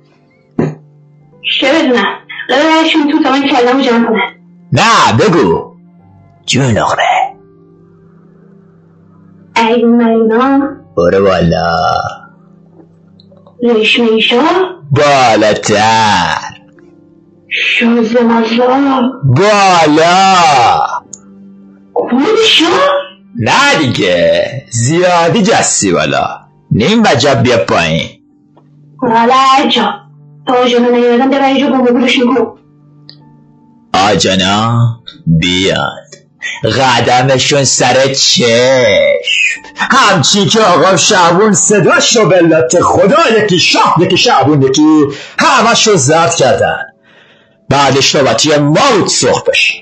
چه 1.61 1.73
بدونم 1.73 2.05
قرارشون 2.49 3.11
تو 3.13 3.19
زمان 3.23 3.49
کلمو 3.49 3.83
جمع 3.83 4.07
کنن. 4.09 4.35
نه 4.73 5.13
بگو. 5.19 5.73
جون 6.47 6.65
نقره 6.65 7.37
ای 9.57 9.85
مینا. 9.85 10.69
برو 10.97 11.25
بالا. 11.25 11.77
ریشمه 13.63 14.11
ایشا. 14.11 14.43
بالاتر. 14.91 16.39
شوز 17.49 18.17
مزا 18.17 19.13
بالا. 19.25 20.37
خودشا 21.95 22.67
نه 23.37 23.79
دیگه. 23.79 24.63
زیادی 24.71 25.43
جستی 25.43 25.93
بالا 25.93 26.41
نیم 26.71 27.03
وجب 27.03 27.43
بیا 27.43 27.59
پایین. 27.59 28.09
حالا 29.01 29.35
عجا 29.59 29.95
تا 30.47 30.65
نیادم 30.65 31.31
ببری 31.31 31.61
جو 31.61 31.71
بابا 31.71 31.93
برشون 31.93 32.35
کن 32.35 32.59
آجانا 33.95 34.79
بیاد. 35.27 36.13
قدمشون 36.79 37.65
سر 37.65 38.15
چشم. 38.15 38.45
همچی 39.77 40.47
که 40.47 40.61
آقا 40.61 40.97
شعبون 40.97 41.53
صدا 41.53 42.01
شو 42.01 42.29
بلت 42.29 42.81
خدا 42.81 43.19
یکی 43.39 43.59
شاه 43.59 43.97
یکی 44.01 44.17
شعبون 44.17 44.63
یکی 44.63 45.07
همشو 45.39 45.97
زرد 45.97 46.35
کردن. 46.35 46.83
بعدش 47.69 48.17
نوبتی 48.17 48.57
ما 48.57 48.91
بود 48.99 49.09
سخ 49.09 49.45
بشه. 49.45 49.75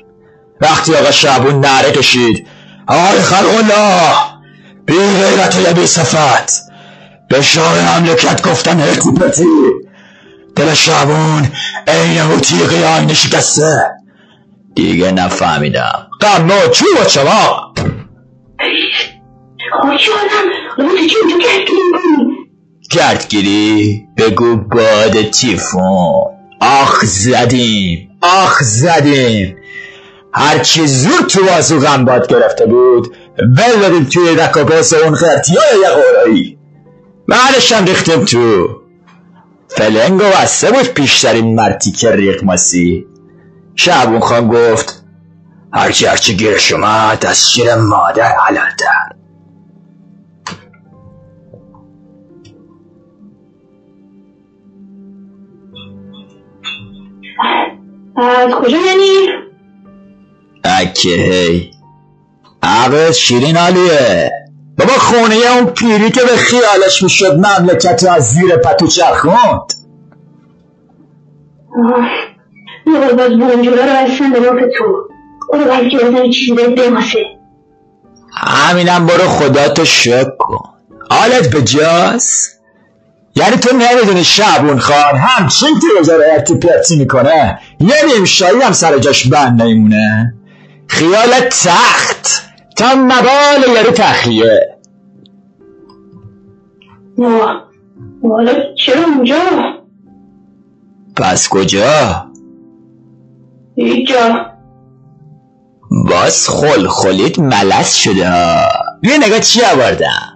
وقتی 0.61 0.95
آقا 0.95 1.11
شعبون 1.11 1.61
نره 1.61 1.93
کشید 1.93 2.47
آقای 2.90 3.22
خلق 3.22 3.55
الله 3.57 4.14
بی 4.87 4.94
غیرت 4.94 5.66
و 5.66 5.74
بی 5.74 5.87
صفت. 5.87 6.70
به 7.29 7.42
شاه 7.42 7.98
مملکت 7.98 8.48
گفتن 8.48 8.81
پتی 9.20 9.44
دل 10.57 10.74
شعبون 10.74 11.48
عین 11.87 12.20
او 12.20 12.40
تیغه 12.40 12.87
آینه 12.87 13.14
شکسته 13.14 13.90
دیگه 14.74 15.12
نفهمیدم. 15.12 16.07
غم 16.20 16.50
و 16.50 16.68
چوب 16.68 16.88
و 17.00 17.05
خواهی 19.72 19.98
آدم 20.12 20.50
گردگیری؟ 22.90 24.07
بگو 24.16 24.57
باد 24.57 25.22
تیفون. 25.22 26.24
آخ 26.61 27.05
زدیم. 27.05 28.11
آخ 28.22 28.62
زدیم. 28.62 29.57
هرچی 30.33 30.87
زود 30.87 31.27
تو 31.27 31.45
بازو 31.45 31.81
غنباد 31.81 32.27
گرفته 32.27 32.66
بود 32.66 33.16
ول 33.38 33.81
دادیم 33.81 34.05
توی 34.05 34.37
رکاباس 34.37 34.93
اون 34.93 35.14
خرتی 35.14 35.55
های 35.55 35.81
یقورایی. 35.81 36.59
بعدش 37.29 37.73
هم 37.73 37.85
ریختیم 37.85 38.25
تو. 38.25 38.69
فلنگ 39.69 40.21
و 40.21 40.25
وسته 40.25 40.71
بود 40.71 40.83
پیشترین 40.83 41.55
مرتیک 41.55 42.05
ریق 42.05 42.45
ماسی. 42.45 43.07
شعبون 43.75 44.21
خان 44.21 44.49
گفت 44.49 45.05
هرچی 45.73 46.07
هرچی 46.07 46.37
گیرش 46.37 46.73
اومد 46.73 47.27
از 47.29 47.51
شیر 47.51 47.75
مادر 47.75 48.33
حلالتر. 48.47 49.14
از 58.16 58.51
کجا 58.51 58.77
یعنی؟ 58.77 59.39
اکه 60.81 61.09
هی. 61.09 61.71
عقل 62.62 63.12
شیرین 63.12 63.57
عالیه 63.57 64.31
بابا 64.79 64.93
خونه 64.93 65.37
اون 65.57 65.66
پیری 65.66 66.11
که 66.11 66.21
به 66.21 66.37
خیالش 66.37 67.03
می‌شد 67.03 67.47
مملکت 67.47 68.05
از 68.05 68.31
زیر 68.31 68.57
پتو 68.57 68.87
چرخوند 68.87 69.73
یه 72.87 72.99
بار 72.99 73.12
باز 73.12 73.31
بونجولا 73.31 73.85
رو 73.85 74.07
بستن 74.07 74.33
به 74.33 74.40
نوک 74.40 74.73
تو. 74.79 75.09
برو 75.53 75.64
بلکه 75.64 75.99
بزنی 75.99 76.33
چیزی 76.33 76.53
بهت 76.53 76.71
بماسه 76.71 77.19
همینم 78.37 79.07
برو 79.07 79.29
خدا 79.29 79.69
تو 79.69 79.85
شک 79.85 80.37
کن. 80.38 80.69
حالت 81.11 81.51
به 81.51 81.62
جاست؟ 81.62 82.61
یعنی 83.37 83.57
تو 83.57 83.77
نمی‌دونی 83.77 84.25
شعبون 84.25 84.79
خان 84.79 85.16
همچین 85.16 85.81
که 85.81 85.87
روزا 85.99 86.12
ارتی 86.33 86.55
پرتی 86.55 86.97
می‌کنه؟ 86.97 87.59
یه 87.81 87.97
نیم 88.14 88.25
شایی 88.25 88.61
هم 88.61 88.73
سر 88.73 88.99
جاش 88.99 89.27
بند 89.27 89.62
نیمونه 89.62 90.35
خیال 90.90 91.31
تخت 91.64 92.26
تا 92.76 92.87
مبال 92.94 93.74
یارو 93.76 93.90
تخیه 93.92 94.76
آه، 97.22 97.62
حالا 98.22 98.53
چرا 98.74 99.05
اونجا؟ 99.05 99.37
پس 101.16 101.48
کجا؟ 101.48 102.26
هیچ 103.76 104.09
جا 104.09 104.46
باز 106.11 106.48
خل 106.48 106.87
خلید 106.88 107.40
ملس 107.40 107.94
شده 107.94 108.31
ها. 108.31 108.68
یه 109.03 109.26
نگاه 109.26 109.40
چی 109.40 109.61
آوردم؟ 109.74 110.35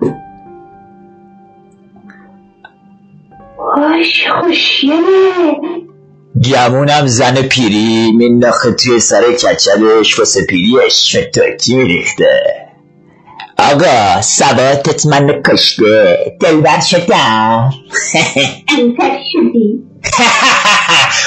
آش 3.76 4.28
خوشیله 4.28 4.94
گمونم 6.42 7.07
زن 7.07 7.42
پیری 7.42 8.12
مینداخته 8.12 8.73
توی 8.73 9.01
سر 9.01 9.23
کچلش 9.33 10.18
واسه 10.18 10.47
پیریش 10.47 11.16
شتاکی 11.16 11.75
میریخته؟ 11.75 12.55
آقا 13.59 14.20
سواتت 14.23 15.07
من 15.07 15.42
کشته. 15.42 16.18
دلبر 16.40 16.81
شدم 16.81 17.70
انتر 18.79 19.18
شدی؟ 19.33 19.83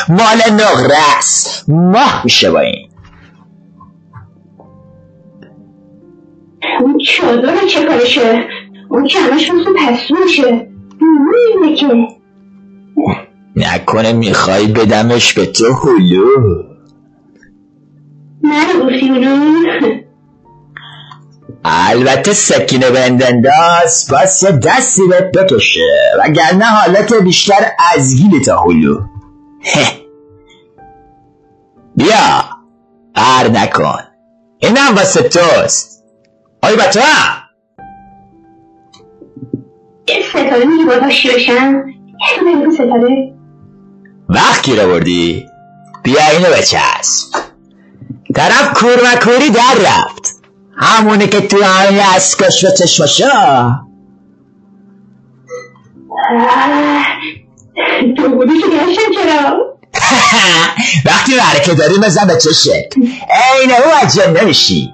مال 0.18 0.42
نقرس 0.52 1.64
ماه 1.68 2.22
میشه 2.24 2.52
با 2.52 2.60
این. 2.60 2.90
اون 6.82 6.98
چادر 6.98 7.68
چه 7.68 7.86
کارشه؟ 7.86 8.44
اون 8.90 9.08
که 9.08 9.20
همش 9.20 9.52
مثل 9.52 9.74
پسوشه 9.74 10.68
میره 11.62 11.76
که. 11.76 11.88
نکنه 13.58 14.14
می‌خوای 14.14 14.68
بدمش 14.68 15.34
به 15.34 15.46
تو 15.46 15.74
هلو. 15.74 16.64
من 18.44 18.66
اونو 19.02 19.98
البته 21.66 22.34
سکینه 22.34 22.90
بندنداز 22.90 24.08
یه 24.12 24.52
دستی 24.52 25.08
بهت 25.08 25.32
بکشه. 25.32 25.90
وگرنه 26.20 26.66
حالت 26.66 27.14
بیشتر 27.14 27.66
از 27.96 28.16
گیلی 28.16 28.40
تا 28.40 28.62
هلو. 28.62 29.02
بیا 31.96 32.44
هر 33.16 33.48
نکن. 33.48 34.00
اینم 34.58 34.96
واسه 34.96 35.22
توست. 35.22 36.04
آی 36.64 36.76
بچه 36.76 37.00
یه 40.08 40.22
ستاره 40.30 40.66
میگی 40.66 40.86
با 40.86 40.94
بگو 42.40 42.72
ستاره. 42.72 43.37
وقت 44.30 44.64
گیر 44.64 44.82
آوردی 44.82 45.46
بیا 46.04 46.30
اینو 46.32 46.50
بچسب. 46.50 47.38
طرف 48.36 48.74
کورمکوری 48.74 49.50
در 49.50 49.76
رفت. 49.80 50.34
همونه 50.78 51.28
که 51.28 51.42
تو 51.42 51.64
همین 51.64 52.00
اسکاش 52.00 52.64
و 52.64 52.70
چشماشا 52.70 53.72
تو 58.18 58.30
بودی 58.30 58.54
که 58.62 58.68
چرا؟ 59.16 59.78
وقتی 61.06 61.32
برکه 61.38 61.74
داری 61.74 61.98
بزن 61.98 62.28
به 62.28 62.38
چشت. 62.38 62.70
عین 62.70 63.72
او 63.72 63.92
عجب 64.02 64.42
نمیشی. 64.42 64.94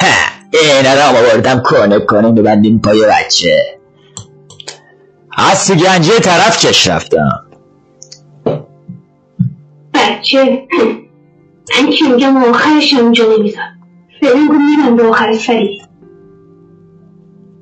ها، 0.00 0.08
اینا 0.52 0.94
را 0.94 1.04
آوردم 1.04 1.60
کنه 1.60 1.98
کنه 1.98 2.32
ببندیم 2.32 2.78
پای 2.78 3.06
بچه. 3.06 3.78
از 5.36 5.66
تو 5.66 5.74
گنجه 5.74 6.18
طرف 6.20 6.58
چش 6.58 6.86
رفتم. 6.86 7.45
بچه 10.06 10.68
من 11.78 11.90
که 11.90 12.04
میگم 12.04 12.36
آخرش 12.36 12.92
هم 12.92 13.00
اونجا 13.00 13.24
نمیذار 13.36 13.64
فعلا 14.20 14.46
گو 14.46 14.54
میرم 14.54 14.96
به 14.96 15.02
آخر 15.02 15.32
سری 15.32 15.82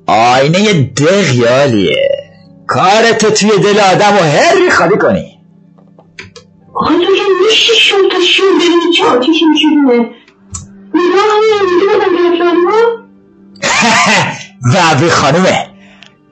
آینه 0.07 0.73
دغیالیه 0.83 2.09
کارتو 2.67 3.29
توی 3.29 3.49
دل 3.49 3.79
آدم 3.79 4.13
و 4.13 4.19
هر 4.19 4.69
خالی 4.69 4.97
کنی 4.97 5.39
آخه 6.75 6.93
تو 6.93 7.15
که 7.15 7.21
میشه 7.45 7.73
شون 7.73 8.09
تا 8.11 8.19
شون 8.19 8.45
ببینی 8.55 8.93
چه 8.97 9.05
آتیشی 9.05 9.45
میشونه 9.45 9.75
نگاه 10.93 11.25
ما 12.63 13.05
وبری 14.73 15.09
خانومه 15.09 15.69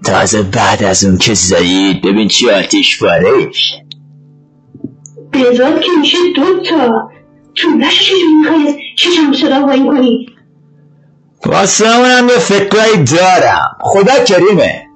تازه 0.05 0.41
بعد 0.41 0.83
از 0.83 1.05
اون 1.05 1.17
که 1.17 1.33
زایید 1.33 2.01
ببین 2.01 2.27
چی 2.27 2.49
آتیش 2.49 2.99
پاره 2.99 3.31
میشه 3.47 3.82
بهزاد 5.33 5.81
که 5.81 5.91
میشه 5.99 6.17
دو 6.35 6.59
تا. 6.59 7.09
تو 7.55 7.69
نشو 7.69 8.03
چجوری 8.03 8.33
می‌خوای 8.39 8.75
چشم 8.95 9.33
صدا 9.33 9.69
این 9.69 9.87
کنی؟ 9.87 10.25
واسه 11.45 11.97
اونم 11.97 12.29
یه 12.29 12.35
فکرایی 12.35 13.03
دارم. 13.03 13.77
خدا 13.79 14.23
کریمه. 14.23 14.87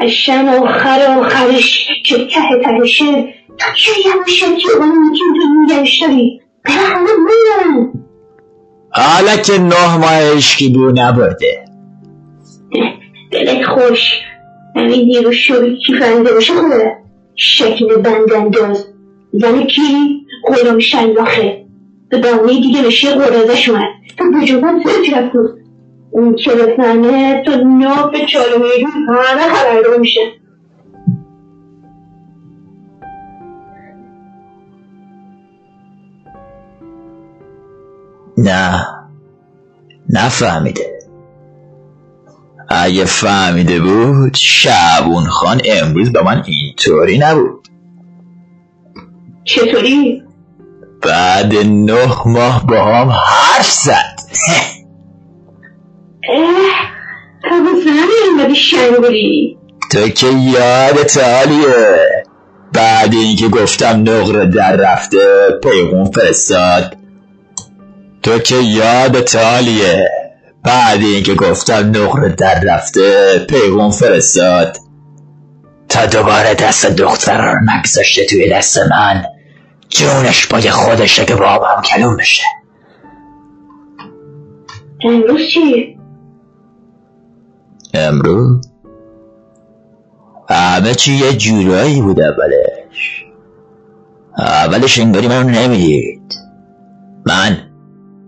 اشن 0.00 0.48
آخر 0.48 1.16
آخرش 1.18 1.88
که 2.06 2.16
ته 2.16 2.62
تهشه 2.64 3.34
تو 3.58 3.66
چه 3.74 3.92
یواشه 4.06 4.56
که 4.56 4.68
اون 4.78 5.08
میگیم 5.08 5.26
تو 5.34 5.74
نگهش 5.74 6.02
داری؟ 6.02 6.40
به 6.64 6.72
همه 6.72 7.08
حالا 8.90 9.36
که 9.36 9.58
نه 9.58 9.96
ماه 9.96 10.22
عشقی 10.22 10.68
بو 10.68 10.92
نبرده. 10.94 11.64
دلت 13.30 13.66
خوش. 13.66 14.20
همین 14.76 15.04
دیروز 15.04 15.34
شبی 15.34 15.78
کی 15.86 15.98
فهمیده 15.98 16.32
باشه 16.32 16.54
خوبه 16.54 16.97
شکل 17.40 17.96
بندانداز 17.96 18.86
زن 19.32 19.64
کی؟ 19.64 19.82
غلام 20.46 20.78
شلاخه. 20.78 21.64
به 22.08 22.18
بانه 22.20 22.60
دیگه 22.60 22.82
بشه 22.82 23.14
قرازش 23.14 23.68
اومد. 23.68 23.88
تو 24.16 24.24
بجوبان 24.30 24.82
سر 24.84 25.20
رفت 25.20 25.36
اون 26.10 26.34
که 26.34 26.50
بفهمه 26.50 27.42
تو 27.46 27.64
ناف 27.64 28.16
چالو 28.26 28.58
میدون 28.58 29.08
همه 29.08 29.54
خبردار 29.54 29.98
میشه. 29.98 30.20
نه. 38.38 38.86
نفهمیده. 40.10 40.97
اگه 42.68 43.04
فهمیده 43.04 43.80
بود 43.80 44.34
شعبون 44.34 45.24
خان 45.24 45.60
امروز 45.64 46.12
به 46.12 46.22
من 46.22 46.42
اینطوری 46.46 47.18
نبود. 47.18 47.68
چطوری؟ 49.44 50.22
بعد 51.02 51.54
نه 51.56 52.08
ماه 52.26 52.66
با 52.66 52.84
هم 52.84 53.08
حرف 53.08 53.70
زد. 53.70 54.18
تو 59.90 60.08
که 60.08 60.26
یادت 60.26 61.18
عالیه. 61.18 61.98
بعد 62.72 63.14
اینکه 63.14 63.48
گفتم 63.48 64.00
نقره 64.00 64.46
در 64.46 64.76
رفته 64.76 65.18
پیغون 65.62 66.04
فرستاد. 66.04 66.96
تو 68.22 68.38
که 68.38 68.56
یادت 68.56 69.36
عالیه. 69.36 70.17
بعد 70.68 71.00
اینکه 71.02 71.34
گفتم 71.34 71.90
نقره 71.94 72.28
در 72.28 72.60
رفته 72.60 73.38
پیغون 73.48 73.90
فرستاد. 73.90 74.76
تا 75.88 76.06
دوباره 76.06 76.54
دست 76.54 76.86
دختر 76.86 77.52
رو 77.52 77.58
نگذاشته 77.70 78.26
توی 78.26 78.50
دست 78.50 78.78
من 78.78 79.24
جونش 79.88 80.48
پای 80.48 80.70
خودشه 80.70 81.24
که 81.24 81.34
بابام 81.34 81.82
کلوم 81.82 82.16
بشه. 82.16 82.42
امروز 85.04 85.40
چی؟ 85.54 85.98
امروز؟ 87.94 88.68
همه 90.50 90.94
چی 90.94 91.14
یه 91.14 91.32
جورایی 91.32 92.02
بود 92.02 92.20
اولش. 92.20 93.24
اولش 94.38 94.98
انگاری 94.98 95.28
منو 95.28 95.50
نمی‌دید. 95.50 96.34
من 97.26 97.67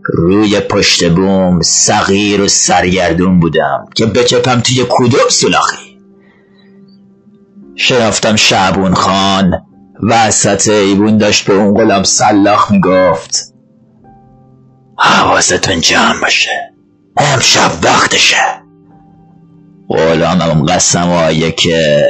روی 0.05 0.61
پشت 0.61 1.11
بوم 1.11 1.61
صغیر 1.63 2.41
و 2.41 2.49
سرگردون 2.49 3.41
بودم 3.41 3.87
که 3.95 4.07
بچپم 4.07 4.61
توی 4.61 4.87
کدوم 4.89 5.29
سلاخی. 5.31 5.99
شنافتم 7.77 8.37
شعبون 8.37 8.95
خان 8.95 9.53
وسط 10.03 10.69
ایبون 10.69 11.19
داشت 11.19 11.47
به 11.47 11.55
اون 11.55 11.75
غلام 11.75 12.03
سلاخ 12.03 12.71
می‌گفت 12.71 13.55
حواستون 14.99 15.81
جمع 15.81 16.21
باشه 16.21 16.73
امشب 17.17 17.71
وقتشه. 17.83 18.37
غلامم 19.89 20.67
قسم 20.67 21.11
آیه 21.11 21.53
که 21.53 22.07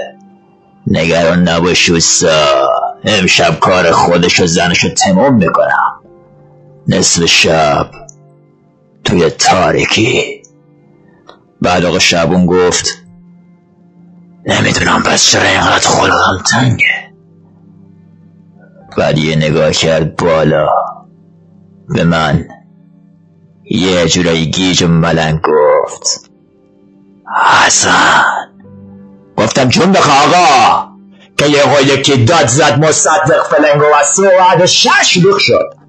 نگران 0.86 1.48
نباش 1.48 1.90
اوستا 1.90 2.68
امشب 3.04 3.58
کار 3.60 3.90
خودش 3.90 4.40
و 4.40 4.46
زنشو 4.46 4.88
تمام 4.88 5.34
می‌کنم. 5.34 5.99
نصف 6.90 7.24
شب 7.24 7.90
توی 9.04 9.30
تاریکی. 9.30 10.42
بعد 11.62 11.84
آقا 11.84 11.98
شبون 11.98 12.46
گفت 12.46 13.02
نمی‌دونم 14.46 15.02
پس 15.02 15.24
چرا 15.24 15.42
اینقدر 15.42 15.88
خلقم 15.88 16.42
تنگه 16.50 17.12
بعد 18.96 19.18
یه 19.18 19.36
نگاه 19.36 19.70
کرد 19.70 20.16
بالا 20.16 20.68
به 21.88 22.04
من. 22.04 22.48
یه 23.64 24.06
جورایی 24.06 24.46
گیج 24.46 24.82
و 24.82 24.88
ملنگ 24.88 25.40
گفت 25.42 26.30
حسن. 27.66 28.22
گفتم 29.36 29.68
جون 29.68 29.92
بخوا 29.92 30.14
آقا 30.14 30.90
که 31.36 31.46
یه 31.46 32.02
که 32.02 32.16
داد 32.16 32.46
زد 32.46 32.84
مصدق 32.84 33.42
فلنگ 33.42 33.82
و 33.82 34.00
وسیع 34.00 34.26
و 34.26 34.38
بعد 34.38 34.66
شش 34.66 35.18
شد. 35.38 35.79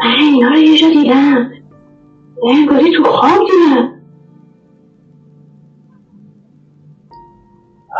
من 0.00 0.16
اینا 0.18 0.48
رو 0.48 0.56
یه 0.56 0.78
جا 0.78 0.88
دیدم. 0.88 1.50
انگاری 2.48 2.92
تو 2.92 3.04
خواب 3.04 3.40
دیدم 3.50 4.00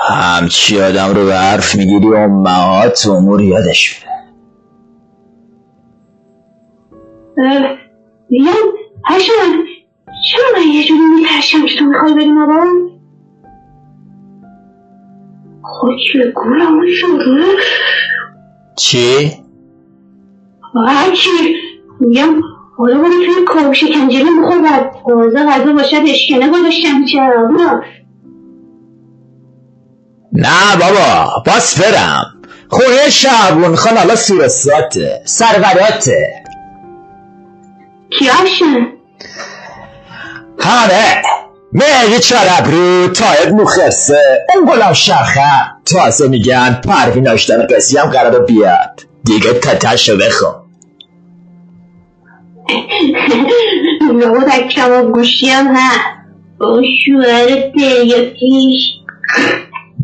همچی 0.08 0.80
آدم 0.80 1.14
رو 1.14 1.24
به 1.24 1.34
حرف 1.34 1.74
می‌گیری 1.74 2.08
و 2.08 2.14
امهات 2.14 3.06
امور 3.06 3.40
یادش 3.42 4.04
میره. 7.36 7.78
میگم 8.30 8.52
هشم 9.06 9.32
چرا 10.30 10.44
من 10.56 10.68
یه 10.72 10.84
جوری 10.84 11.00
میترشم 11.00 11.66
که 11.66 11.78
تو 11.78 11.84
می‌خوای 11.84 12.14
بریم 12.14 12.38
آبا 12.38 12.64
خود 15.62 15.96
که 16.12 16.32
گولم 16.36 16.80
شده 17.00 17.44
چی؟ 18.76 19.32
هرچی. 20.86 21.56
میگم 22.00 22.40
حالا 22.78 22.98
برو 22.98 23.10
توی 23.10 23.44
کاو 23.46 23.74
شکنجه 23.74 24.24
بخور 24.24 24.62
بعد 24.62 24.92
تازه 25.06 25.46
غذا 25.46 25.72
باشد 25.72 26.02
اشکنه 26.08 26.48
گذاشتم 26.48 27.04
چرا؟ 27.12 27.50
نه 30.32 30.76
بابا 30.80 31.42
باس 31.46 31.80
برم. 31.80 32.24
خونه 32.68 33.10
شعبون 33.10 33.76
خان 33.76 33.96
حالا 33.96 34.16
سورساته 34.16 35.22
سروراته. 35.24 36.42
کیاشن 38.10 38.86
همه. 40.58 41.22
مهری 41.72 42.18
چربرو 42.18 43.08
تایب 43.08 43.54
مخصه 43.54 44.46
اون 44.54 44.66
گلم 44.66 44.92
شرخه. 44.92 45.50
تازه 45.84 46.28
میگن 46.28 46.80
پروین 46.84 47.28
آشتن 47.28 47.66
قصی 47.66 47.98
هم 47.98 48.10
قرار 48.10 48.44
بیاد. 48.44 49.00
دیگه 49.24 49.52
تتشو 49.52 50.16
بخون. 50.16 50.59
از 54.52 54.60
کباب 54.60 55.12
گوشی 55.12 55.48
هم 55.48 55.76
هست. 55.76 56.00
با 56.58 56.82
شوهر 57.04 57.48
یکیش 57.76 58.92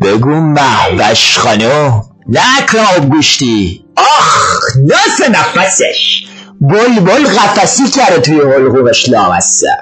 بگو 0.01 0.29
محوش 0.29 1.37
خانم. 1.37 2.01
نه 2.27 2.39
آب 2.97 3.09
گوشتی. 3.09 3.85
آخ 3.97 4.61
ناس 4.77 5.29
نفسش. 5.29 6.27
بل 6.61 6.99
بل 6.99 7.27
قفسی 7.27 7.87
کرده 7.87 8.21
توی 8.21 8.41
حلقومش 8.41 9.09
لامسته 9.09 9.77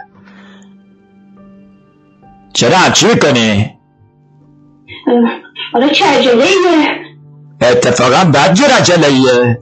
چرا 2.54 2.78
همچی 2.78 3.08
می‌کنی؟ 3.08 3.78
حالا 5.74 5.90
چه 5.90 6.06
عجله 6.06 6.44
ایه 6.44 7.06
اتفاقا 7.62 8.32
بد 8.32 8.54
جور 8.54 8.68
عجلهیه 8.68 9.60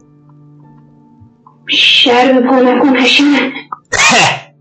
شر 1.78 2.34
به 2.34 2.48
پا 2.48 2.56
نکن 2.56 2.96
هشم 2.96 3.52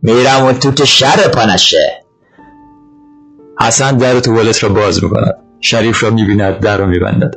میرم 0.02 0.42
اون 0.42 0.52
تو 0.52 0.72
که 0.72 0.84
شر 0.84 1.28
پانشه. 1.28 2.02
حسن 3.60 3.96
در 3.96 4.20
توالت 4.20 4.62
را 4.64 4.68
باز 4.68 5.04
می‌کند. 5.04 5.34
شریف 5.60 6.02
را 6.02 6.10
می‌بیند 6.10 6.60
در 6.60 6.76
را 6.76 6.86
میبندد. 6.86 7.34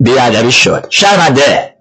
بیادبی 0.00 0.52
شد. 0.52 0.86
شرمنده! 0.90 1.76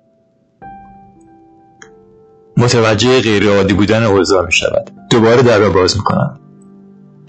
متوجه 2.57 3.21
غیرعادی 3.21 3.73
بودن 3.73 4.03
اوضاع 4.03 4.45
می 4.45 4.51
شود 4.51 4.91
دوباره 5.09 5.41
در 5.41 5.57
را 5.57 5.69
باز 5.69 5.97
می 5.97 6.03
کنم 6.03 6.39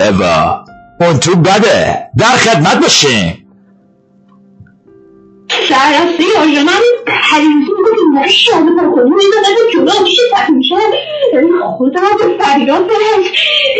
اوا 0.01 0.65
اون 1.01 1.19
تو 1.19 1.37
بده. 1.37 2.11
در 2.19 2.27
خدمت 2.27 2.81
باشیم 2.83 3.40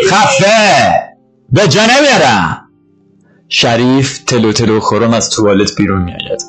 خفه! 0.09 1.11
به 1.51 1.67
جا 1.67 1.81
نمیارم 1.81 2.67
شریف 3.49 4.17
تلو 4.17 4.51
تلو 4.53 4.79
خورم 4.79 5.13
از 5.13 5.29
توالت 5.29 5.75
بیرون 5.75 6.01
می 6.01 6.11
آید 6.11 6.41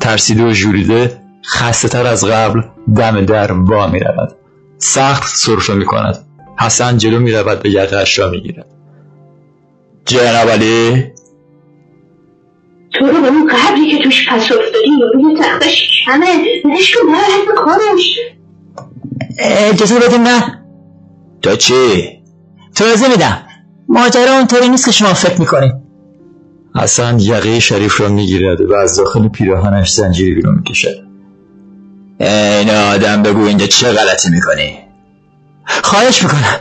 ترسیده 0.00 0.44
و 0.44 0.52
ژولیده 0.52 1.20
خسته 1.46 1.88
تر 1.88 2.06
از 2.06 2.24
قبل 2.24 2.62
دم 2.96 3.24
در 3.24 3.52
وا 3.52 3.86
می 3.86 4.00
رود 4.00 4.36
سخت 4.78 5.36
سرفه 5.36 5.74
می 5.74 5.84
کند 5.84 6.24
حسن 6.58 6.98
جلو 6.98 7.20
می 7.20 7.32
رود 7.32 7.62
به 7.62 7.70
یقهاش 7.70 8.18
را 8.18 8.30
می 8.30 8.40
گیرد 8.40 8.66
جناب 10.04 10.50
علی 10.50 11.04
تو 12.92 13.06
رو 13.06 13.22
به 13.22 13.28
اون 13.28 13.46
قبری 13.46 13.90
که 13.90 14.04
توش 14.04 14.28
پس 14.28 14.42
افتادی 14.42 14.90
یا 15.00 15.06
روی 15.14 15.36
تختش 15.42 15.90
کمه. 16.06 16.26
نشون 16.64 17.02
بر 17.06 17.18
حد 17.18 17.54
کارش. 17.56 18.18
اجازه 19.38 19.98
بدیم 19.98 20.22
نه؟ 20.22 20.64
تو 21.42 21.56
چی؟ 21.56 21.74
توضیح 22.74 23.08
میدم. 23.08 23.42
ماجرا 23.88 24.34
اونطوری 24.36 24.68
نیست 24.68 24.84
که 24.84 24.92
شما 24.92 25.14
فکر 25.14 25.40
می‌کنید 25.40 25.74
حسن 26.76 27.18
یقه 27.20 27.60
شریف 27.60 28.00
را 28.00 28.08
می 28.08 28.26
گیرد 28.26 28.60
و 28.60 28.74
از 28.74 28.96
داخل 28.96 29.28
پیراهنش 29.28 29.92
زنجیری 29.92 30.34
بیرون 30.34 30.54
می 30.54 30.62
کشد 30.64 31.08
این 32.20 32.70
آدم 32.70 33.22
بگو 33.22 33.44
اینجا 33.44 33.66
چه 33.66 33.92
غلطی 33.92 34.30
می‌کنی. 34.30 34.78
خواهش 35.82 36.22
می‌کنم. 36.22 36.60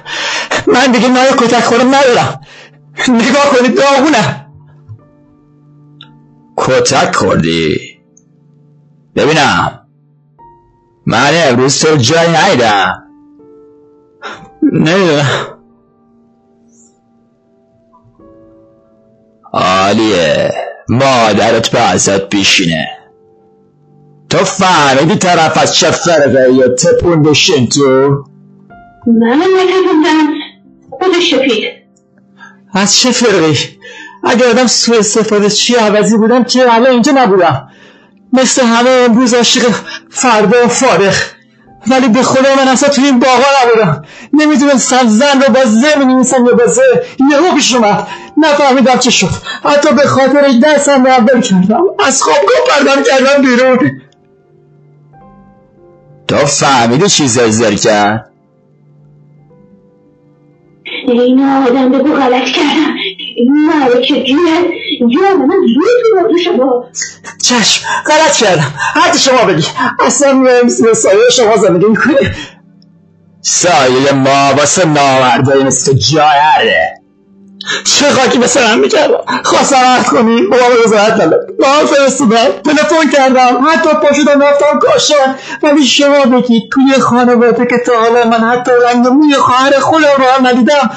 من 0.68 0.92
دیگه 0.92 1.08
نای 1.08 1.30
کتک 1.38 1.64
خورم 1.64 1.96
ندارم. 1.96 2.42
نگاه 3.08 3.50
کنید 3.58 3.76
داغونم. 3.76 4.47
کتک 6.68 7.15
خوردی. 7.15 7.99
ببینم. 9.15 9.88
من 11.05 11.32
امروز 11.34 11.80
تو 11.80 11.95
جایی 11.95 12.30
نیدم 12.30 13.03
نمی‌دونم. 14.63 15.59
عالیه. 19.53 20.53
مادرت 20.89 21.70
به 21.70 21.80
ازت 21.80 22.30
بیشینه. 22.30 22.88
تو 24.30 24.38
فهمیدی 24.38 25.15
طرف 25.15 25.57
از 25.57 25.76
چه 25.76 25.91
فرقه 25.91 26.53
یا 26.53 26.68
تپون 26.68 27.24
بشین 27.24 27.68
تو؟ 27.68 28.24
من 29.07 29.38
نتبوندم 29.38 30.34
خودش 30.89 31.32
شپید 31.32 31.63
از 32.74 32.95
چه 32.95 33.11
فرقی 33.11 33.77
اگه 34.28 34.50
آدم 34.50 34.68
سوء 34.68 34.98
استفاده 34.98 35.50
چی 35.50 35.76
عوضی 35.76 36.18
بودم 36.18 36.44
که 36.44 36.74
الان 36.74 36.92
اینجا 36.92 37.12
نبودم. 37.16 37.68
مثل 38.34 38.66
همه 38.66 38.90
امروز 38.90 39.34
عاشق 39.34 39.76
فردا 40.10 40.66
و 40.66 40.68
فارغ. 40.68 41.16
ولی 41.88 42.08
به 42.08 42.24
خدا 42.24 42.56
من 42.56 42.68
اصلا 42.68 42.90
توی 42.90 43.06
این 43.06 43.20
باغا 43.20 43.46
نبودم. 43.64 44.06
نمی‌دونستم 44.34 45.08
زن 45.08 45.42
رو 45.42 45.54
با 45.54 45.66
زه 45.66 46.00
می‌نویسن 46.00 46.46
یا 46.46 46.54
با 46.54 46.68
زه. 46.68 46.82
یهو 47.32 47.56
پیش 47.56 47.76
اومد. 47.76 48.08
نفهمیدم 48.38 48.98
چه 48.98 49.12
شد. 49.12 49.30
حتی 49.64 49.96
به 49.96 50.08
خاطرش 50.08 50.54
دستم 50.64 51.04
رو 51.04 51.12
اول 51.12 51.42
کردم. 51.42 51.84
از 52.00 52.24
خوابگاه 52.24 52.56
پردم 52.70 53.04
کردم 53.04 53.42
بیرون. 53.42 54.02
تو 56.28 56.36
فهمیدی 56.36 57.10
چی 57.10 57.28
زلزل 57.28 57.76
کرد؟ 57.76 58.32
این 61.08 61.50
آدم 61.68 61.92
بگو 61.92 62.14
غلط 62.14 62.46
کردم 62.46 62.97
مالک 63.46 64.08
جونت 64.08 64.66
جون 65.00 65.38
من 65.48 65.48
تو 65.48 66.22
موضوع 66.22 66.38
شما. 66.46 66.86
چشم 67.44 67.86
غلط 68.06 68.38
کردم. 68.38 68.74
حتی 68.94 69.20
شما 69.20 69.46
بگی. 69.46 69.68
اصلا 70.00 70.34
مثل 70.66 70.94
سایه 70.94 71.30
شما 71.32 71.58
زندگی 71.58 71.86
می‌کنی 71.86 72.16
سایه 73.42 74.12
ما 74.12 74.54
واسه 74.58 74.86
نامردایی 74.86 75.64
مثل 75.64 75.92
تو 75.92 75.98
جایره 75.98 76.98
چه 77.84 78.10
خاکی 78.10 78.40
به 78.40 78.48
سرم 78.48 78.80
می‌کردم؟ 78.80 79.42
خواستم 79.44 79.76
عهد 79.76 80.08
کنی 80.08 80.42
با 80.42 80.58
ما 80.58 80.84
رضایت 80.86 81.14
نداد 81.14 81.48
با 81.60 81.68
هم 81.68 81.86
فرستادم 81.86 82.62
تلفن 82.66 83.10
کردم 83.14 83.68
حتی 83.68 83.90
پا 83.90 84.14
شدم 84.14 84.42
رفتم 84.42 84.80
کاشان 84.80 85.36
ولی 85.64 85.84
شما 85.86 86.26
بگید 86.26 86.64
توی 86.72 86.94
خانواده 87.02 87.66
که 87.66 87.78
تا 87.86 88.00
حالا 88.00 88.30
من 88.30 88.50
حتی 88.50 88.72
رنگ 88.86 89.08
موی 89.08 89.34
خواهر 89.34 89.80
خودم 89.80 90.16
رو 90.18 90.24
هم 90.24 90.48
ندیدم 90.48 90.92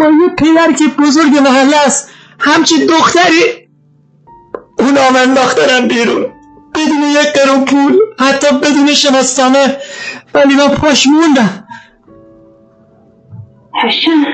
با 0.00 0.06
یه 0.06 0.28
پدر 0.38 0.72
که 0.78 0.84
بزرگ 1.02 1.38
محله 1.38 1.76
است 1.76 2.10
همچی 2.38 2.86
دختری 2.86 3.68
اونا 4.78 5.10
من 5.10 5.20
انداختنم 5.20 5.88
بیرون. 5.88 6.26
بدون 6.74 7.02
یک 7.02 7.32
قرون 7.32 7.64
پول 7.64 7.98
حتی 8.18 8.46
بدون 8.58 8.94
شناسنامه. 8.94 9.76
ولی 10.34 10.54
من 10.54 10.68
پاش 10.68 11.06
موندم. 11.06 11.64
هشم 13.84 14.24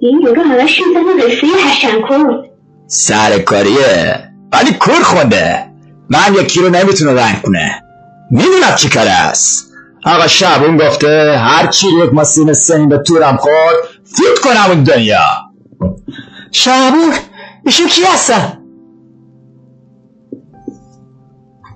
این 0.00 0.20
یورو 0.22 0.42
همش 0.42 0.80
می‌زنه 0.86 1.26
قصه 1.26 1.46
هشم 1.68 2.08
کرد. 2.08 2.50
سرکاریه 2.86 4.30
ولی 4.52 4.72
کور 4.72 5.02
خونده. 5.02 5.70
من 6.10 6.34
یکی 6.34 6.60
رو 6.60 6.68
نمی‌تونه 6.68 7.22
رنگ 7.22 7.42
کنه. 7.42 7.82
می‌دونم 8.30 8.74
چی 8.76 8.88
کار 8.88 9.06
است. 9.08 9.68
آقا 10.04 10.26
شبون 10.26 10.76
گفته 10.76 11.38
هر 11.38 11.66
چی 11.66 11.86
یک 12.04 12.12
ماسین 12.12 12.52
سنین 12.52 12.88
به 12.88 12.98
تورم 12.98 13.36
خورد 13.36 13.76
فوت 14.16 14.38
کنم 14.38 14.70
اون 14.70 14.82
دنیا. 14.82 15.18
شبون 16.52 17.12
ایشون 17.66 17.88
کی 17.88 18.02
هستن؟ 18.02 18.58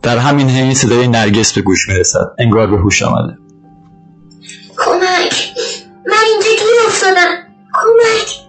در 0.03 0.19
همین 0.19 0.51
حین 0.51 0.75
صدای 0.75 1.09
نرگس 1.09 1.53
به 1.53 1.61
گوش 1.61 1.89
می 1.89 1.95
رسد 1.95 2.35
انگار 2.39 2.67
به 2.67 2.77
هوش 2.77 3.03
آمده. 3.03 3.39
کمک. 4.77 5.53
من 6.07 6.25
اینجا 6.33 6.49
گیر 6.49 6.87
افتادم. 6.87 7.37
کمک. 7.73 8.43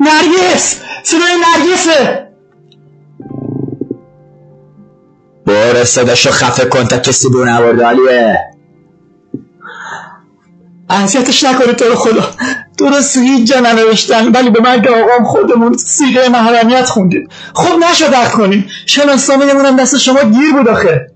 نرگس! 0.00 0.80
صدای 1.02 1.34
نرگسه! 1.46 2.30
برو 5.46 5.84
صداشو 5.84 6.30
خفه 6.30 6.64
کن 6.64 6.84
تا 6.84 6.98
کسی 6.98 7.28
بو 7.28 7.44
علیه. 7.44 8.38
اذیتش 10.90 11.44
نکنی 11.44 11.72
تو 11.72 11.84
رو 11.84 11.94
خدا. 11.94 12.30
درست 12.80 13.16
هیچ 13.16 13.52
جا 13.52 13.60
ننوشتن 13.60 14.32
ولی 14.32 14.50
به 14.50 14.80
که 14.80 14.90
آقام 14.90 15.24
خودمون 15.24 15.76
سیغه 15.76 16.28
محرمیت 16.28 16.84
خوندیم. 16.84 17.28
خب 17.54 17.78
نشد 17.90 18.14
عقد 18.14 18.30
کنیم. 18.32 18.66
شناسنامه 18.86 19.44
هم 19.44 19.76
دست 19.76 19.96
شما 19.98 20.22
گیر 20.22 20.52
بود 20.52 20.68
آخه. 20.68 21.06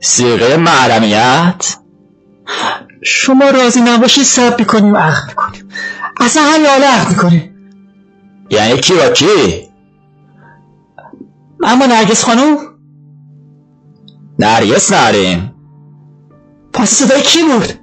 سیغه 0.00 0.56
محرمیت؟ 0.56 1.76
شما 3.04 3.50
راضی 3.50 3.80
نباشید 3.80 4.24
سب 4.24 4.58
می‌کنیم 4.58 4.96
عقد 4.96 5.28
می‌کنیم. 5.28 5.68
اصلا 6.20 6.42
همین 6.42 6.66
حالا 6.66 6.86
عقد 6.86 7.08
می‌کنیم. 7.08 7.54
یعنی 8.50 8.80
کی 8.80 8.94
با 8.94 9.08
کی؟ 9.08 9.68
اما 11.62 11.86
نرگس 11.86 12.24
خانوم 12.24 12.56
نرگس 14.38 14.92
نریم 14.92 15.54
پس 16.72 16.90
صدای 16.90 17.22
کی 17.22 17.42
بود؟ 17.42 17.77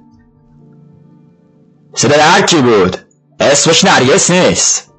صدای 1.96 2.20
هر 2.20 2.42
کی 2.42 2.62
بود. 2.62 2.98
اسمش 3.40 3.86
نرگس 3.86 4.32
نیست. 4.32 4.92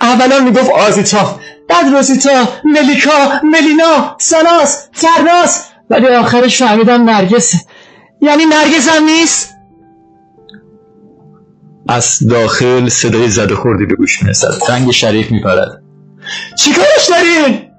اولا 0.00 0.40
می‌گفت 0.40 0.70
آزیتا 0.70 1.40
بعد 1.68 1.94
روزیتا 1.94 2.48
ملیکا 2.64 3.40
ملینا 3.42 4.16
سناس 4.18 4.88
فرناس. 4.92 5.64
ولی 5.90 6.06
آخرش 6.06 6.62
فهمیدم 6.62 7.10
نرگسه 7.10 7.58
یعنی 8.22 8.44
نرگس 8.44 8.88
هم 8.88 9.04
نیست؟ 9.04 9.54
از 11.88 12.28
داخل 12.28 12.88
صدای 12.88 13.28
زد 13.28 13.52
و 13.52 13.56
خوردی 13.56 13.86
به 13.86 13.94
گوش 13.94 14.22
می 14.22 14.30
رسد 14.30 14.52
رنگ 14.68 14.90
شریف 14.90 15.30
می 15.30 15.40
پرد 15.42 15.82
چی 16.56 16.72
کارش 16.72 17.08
دارین؟ 17.08 17.70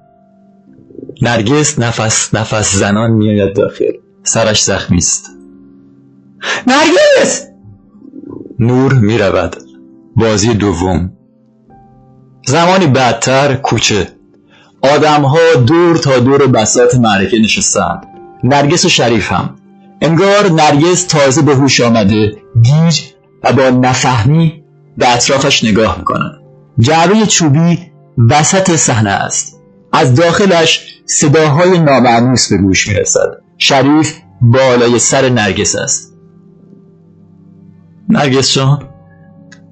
نرگس 1.21 1.79
نفس 1.79 2.33
نفس 2.33 2.75
زنان 2.75 3.11
می 3.11 3.41
آید 3.41 3.55
داخل. 3.55 3.91
سرش 4.23 4.63
زخمی 4.63 4.97
است. 4.97 5.25
نرگس! 6.67 7.48
نور 8.59 8.93
می 8.93 9.17
رود 9.17 9.55
بازی 10.15 10.53
دوم. 10.53 11.11
زمانی 12.45 12.87
بعدتر 12.87 13.53
کوچه. 13.53 14.07
آدم 14.81 15.21
ها 15.21 15.55
دور 15.67 15.97
تا 15.97 16.19
دور 16.19 16.47
بساط 16.47 16.95
معرکه 16.95 17.39
نشستند. 17.39 18.05
نرگس 18.43 18.85
و 18.85 18.89
شریف 18.89 19.31
هم. 19.31 19.55
انگار 20.01 20.51
نرگس 20.51 21.03
تازه 21.03 21.41
به 21.41 21.55
هوش 21.55 21.81
آمده 21.81 22.31
گیج 22.61 23.01
و 23.43 23.53
با 23.53 23.69
نفهمی 23.69 24.63
به 24.97 25.13
اطرافش 25.13 25.63
نگاه 25.63 25.97
می‌کنند 25.97 26.35
جعبه 26.79 27.25
چوبی 27.25 27.79
وسط 28.29 28.75
صحنه 28.75 29.09
است. 29.09 29.61
از 29.93 30.15
داخلش 30.15 31.01
صداهای 31.05 31.79
نامعنوس 31.79 32.51
به 32.51 32.57
گوش 32.57 32.87
می‌رسد. 32.87 33.29
شریف 33.57 34.17
بالای 34.41 34.99
سر 34.99 35.29
نرگس 35.29 35.75
است. 35.75 36.08
نرگس 38.09 38.53
جان 38.53 38.89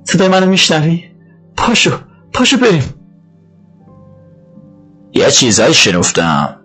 صدای 0.03 0.27
منو 0.27 0.45
میشنوی؟ 0.45 1.11
پاشو 1.57 1.91
پاشو 2.33 2.57
بریم. 2.57 2.93
یه 5.13 5.31
چیزایی 5.31 5.73
شنفتم. 5.73 6.55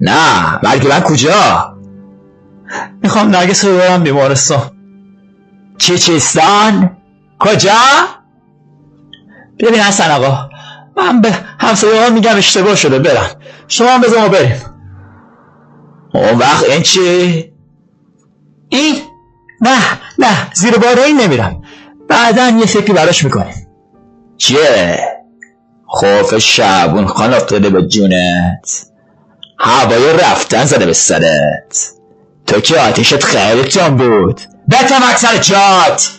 نه 0.00 0.58
بلکه 0.62 0.88
من 0.88 1.00
کجا؟ 1.00 1.76
می‌خوام 3.02 3.28
نرگس 3.28 3.64
رو 3.64 3.72
ببرم 3.72 4.02
بیمارستان. 4.02 4.70
چیچستان 5.78 6.96
کجا؟ 7.38 7.78
ببین 9.58 9.80
حسن 9.80 10.10
آقا 10.10 10.50
من 10.96 11.20
به 11.20 11.32
همسایه 11.58 12.02
ها 12.02 12.10
میگم 12.10 12.36
اشتباه 12.36 12.74
شده 12.74 12.98
برن. 12.98 13.28
شما 13.68 13.88
هم 13.88 14.00
بذار 14.00 14.20
ما 14.20 14.28
بریم. 14.28 14.56
اون 16.14 16.38
وقت 16.38 16.64
این 16.64 16.82
چی؟ 16.82 17.52
این؟ 18.68 18.94
نه. 19.60 19.78
نه 20.22 20.52
زیر 20.54 20.78
بار 20.78 21.00
این 21.00 21.20
نمیرم. 21.20 21.62
بعدا 22.08 22.48
یه 22.48 22.66
فکری 22.66 22.92
براش 22.92 23.24
می‌کنیم 23.24 23.68
چیه؟ 24.36 24.98
خوف 25.86 26.38
شعبون 26.38 27.06
خان 27.06 27.34
افتاده 27.34 27.70
به 27.70 27.82
جونت. 27.82 28.86
هوای 29.58 30.12
رفتن 30.12 30.64
زده 30.64 30.86
به 30.86 30.92
سرت. 30.92 31.92
تو 32.46 32.60
که 32.60 32.78
آتیشت 32.78 33.24
خیلی 33.24 33.64
جان 33.64 33.96
بود. 33.96 34.40
بتم 34.70 35.00
اکثر 35.10 35.36
جات. 35.36 36.10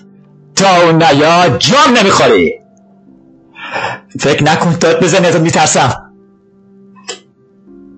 تا 0.55 0.81
اون 0.81 1.03
نیاد 1.03 1.59
جام 1.59 1.97
نمی‌خوری. 1.97 2.59
فکر 4.19 4.43
نکن 4.43 4.77
داد 4.79 5.03
بزنی 5.03 5.27
ازت 5.27 5.39
میترسم. 5.39 6.13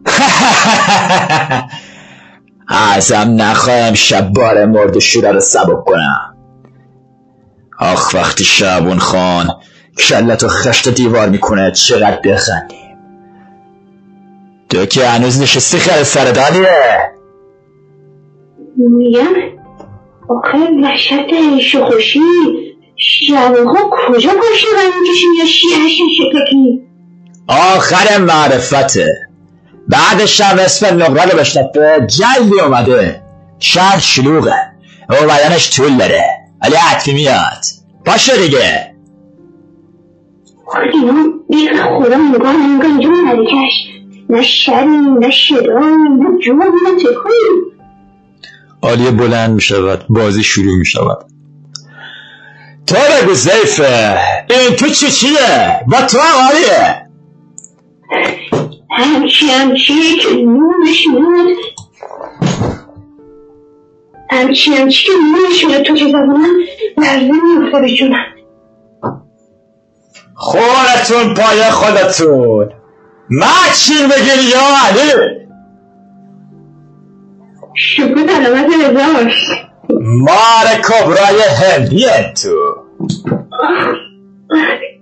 ازم 2.68 3.36
نخواهم 3.38 3.94
شب 3.94 4.30
بار 4.30 4.66
مرد 4.66 5.00
شوره 5.00 5.32
رو 5.32 5.40
سبک 5.40 5.84
کنم. 5.86 6.36
آخ 7.80 8.14
وقتی 8.14 8.44
شعبون 8.44 9.00
خان 9.00 9.48
کلت 9.98 10.44
و 10.44 10.48
خشت 10.48 10.90
دیوار 10.90 11.30
می‌کنه 11.30 11.72
چقدر 11.72 12.20
بخندیم. 12.26 12.98
تو 14.70 14.86
که 14.86 15.08
هنوز 15.08 15.42
نشستی 15.42 15.78
خیلی 15.78 16.04
سردانیه 16.04 17.12
میگم 18.78 19.34
آخه 20.30 20.58
وحشت 20.84 21.60
شخوشی 21.62 22.20
شبها 22.96 23.90
کجا 23.92 24.32
باشه 24.34 24.68
و 24.68 25.00
می‌کشیم 25.00 25.30
یا 25.40 25.46
شیهش 25.46 26.02
شککی؟ 26.18 26.82
آخر 27.48 28.18
معرفته. 28.18 29.25
بعد 29.90 30.26
شب 30.26 30.56
اسم 30.60 31.04
نقره 31.04 31.32
رو 31.32 31.40
بشنفه 31.40 32.08
جلدی 32.08 32.60
اومده 32.60 33.22
شهر 33.60 34.00
شلوغه. 34.00 34.56
او 35.10 35.16
بدنش 35.28 35.76
طول 35.76 35.98
داره. 35.98 36.24
ولی 36.62 36.76
عطفی 36.76 37.14
میاد. 37.14 37.66
باشه 38.06 38.38
دیگه. 38.38 38.96
اینا 40.94 41.14
بیخ 41.50 41.82
خدا 41.84 42.16
نگاه 42.18 42.54
نگاه 42.54 42.86
اینجا 42.86 43.10
ملکش 43.10 43.88
نه 44.30 44.42
شری 44.44 44.98
نه 45.20 45.32
شدایی 45.32 45.96
نه 45.96 46.40
جون 46.46 46.58
نه 46.58 46.72
عالیه 48.82 49.12
بلند 49.12 49.50
می‌شود. 49.50 50.06
بازی 50.10 50.44
شروع 50.44 50.78
می‌شود. 50.78 51.18
تو 52.88 52.96
بگو 52.96 53.34
زیفه. 53.34 54.18
این 54.50 54.76
تو 54.76 54.90
چی 54.90 55.12
چیه؟ 55.12 55.80
با 55.88 56.02
تو 56.02 56.18
هم 56.20 56.50
همچی 58.96 59.46
همچی 59.48 60.18
که 60.18 60.30
نونش 60.36 61.08
میاد. 61.08 61.58
همچی 64.32 64.72
همچی 64.72 65.08
که 65.08 65.12
نونش 65.34 65.66
میاد. 65.66 65.82
تو 65.82 65.96
که 65.96 66.06
زبانم 66.06 66.56
لرزه 66.98 67.32
میفته 67.60 67.80
به 67.82 67.90
جونم 67.90 68.26
خورتون 70.36 71.34
پای 71.34 71.64
خودتون. 71.72 72.70
مچین 73.30 74.08
بگیر 74.08 74.50
یا 74.52 74.62
علی؟ 74.86 75.46
شکر 77.76 78.30
علامت 78.30 78.74
رضاش 78.90 79.52
مار 80.02 80.66
کبرای 80.90 81.42
هندیه 81.42 82.34
تو 82.44 82.76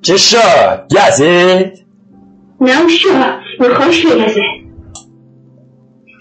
چی 0.01 0.17
شد؟ 0.17 0.87
گزید 0.91 1.85
نوشا 2.61 3.39
میخواش 3.59 4.05
بگزه 4.05 4.41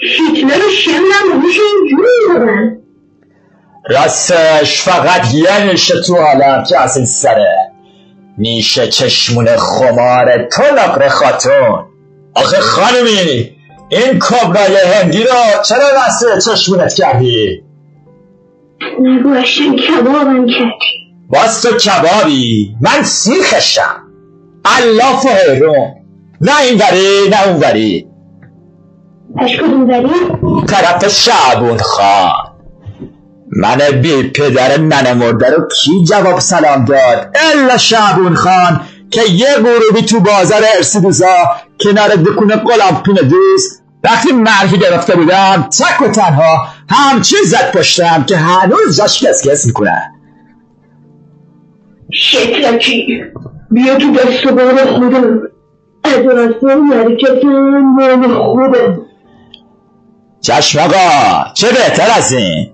هیتلر 0.02 0.66
و 0.66 0.70
شم 0.70 0.90
نمونش 0.90 1.58
اینجوری 1.58 2.08
بودن 2.28 2.78
راستش 3.88 4.82
فقط 4.82 5.34
یه 5.34 5.64
نیشه 5.66 6.00
تو 6.00 6.16
عالم 6.16 6.64
که 6.64 6.80
از 6.80 6.96
این 6.96 7.06
سره. 7.06 7.56
نیشه 8.38 8.88
چشمون 8.88 9.56
خمار 9.56 10.48
تو 10.52 10.62
نقره 10.78 11.08
خاتون. 11.08 11.84
آخه 12.34 12.60
خانمی 12.60 13.50
این 13.88 14.18
کبرای 14.18 14.76
هندی 14.94 15.22
رو 15.22 15.62
چرا 15.64 15.86
واسه 15.96 16.50
چشمونت 16.50 16.94
کردی؟ 16.94 17.62
نگو 19.00 19.28
اشن 19.28 19.76
کبابم 19.76 20.46
کردی. 20.46 21.02
باز 21.28 21.62
تو 21.62 21.76
کبابی 21.76 22.76
من 22.80 23.02
سیخشم. 23.02 24.02
الاف 24.64 25.24
و 25.24 25.28
حیرون. 25.28 26.01
نه 26.42 26.60
این 26.60 26.80
وری 26.80 27.28
نه 27.30 27.48
اون 27.48 27.60
وری. 27.60 28.08
کدوم 29.60 29.86
داری؟ 29.86 30.08
طرف 30.66 31.08
شعبون 31.08 31.78
خان. 31.78 32.32
من 33.56 33.78
بی 34.02 34.22
پدر 34.22 34.80
ننه 34.80 35.14
مرده 35.14 35.50
رو 35.50 35.68
کی 35.68 36.04
جواب 36.04 36.38
سلام 36.40 36.84
داد؟ 36.84 37.36
الا 37.54 37.76
شعبون 37.76 38.34
خان 38.34 38.80
که 39.10 39.20
یه 39.30 39.54
غروبی 39.54 40.02
تو 40.06 40.20
بازار 40.20 40.62
ارسیدوزا 40.76 41.36
کنار 41.80 42.08
دکون 42.08 42.48
قلم 42.48 43.02
پین 43.06 43.14
دوست 43.14 43.82
وقتی 44.04 44.32
مرفی 44.32 44.78
گرفته 44.78 45.16
بودم 45.16 45.68
تک 45.78 46.02
و 46.02 46.08
تنها 46.08 46.66
همچی 46.88 47.36
زد 47.46 47.72
پشتم 47.72 48.24
که 48.24 48.36
هنوز 48.36 48.96
جاش 48.96 49.24
کس 49.24 49.48
کس 49.48 49.66
می‌کنه. 49.66 50.12
شکلکی 52.12 53.24
بیا 53.70 53.96
تو 53.96 54.12
دست 54.12 54.46
و 54.46 54.54
بار 54.54 54.86
خودم. 54.86 55.40
راسته 56.04 56.68
حرکت 56.68 57.44
نام 57.44 58.28
خودم 58.28 59.06
چشم 60.40 60.78
آقا 60.78 61.52
چه 61.54 61.66
بهتر 61.68 62.08
از 62.16 62.32
این؟ 62.32 62.70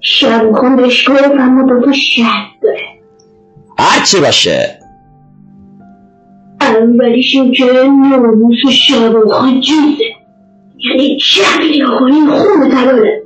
شب 0.00 0.52
خون 0.52 0.76
بهش 0.76 1.08
گفت 1.08 1.30
اما 1.38 1.68
دوتا 1.68 1.92
شرط 1.92 2.62
داره. 2.62 2.86
هرچی 3.78 4.20
باشه. 4.20 4.78
اولیش 6.60 7.34
این 7.34 7.52
که 7.52 7.64
ناموس 8.10 8.58
شباخان 8.70 9.60
جنسه 9.60 10.04
یعنی 10.78 11.16
جبری 11.16 11.80
کنی 11.80 12.38
خون 12.38 12.70
تلاله 12.70 13.22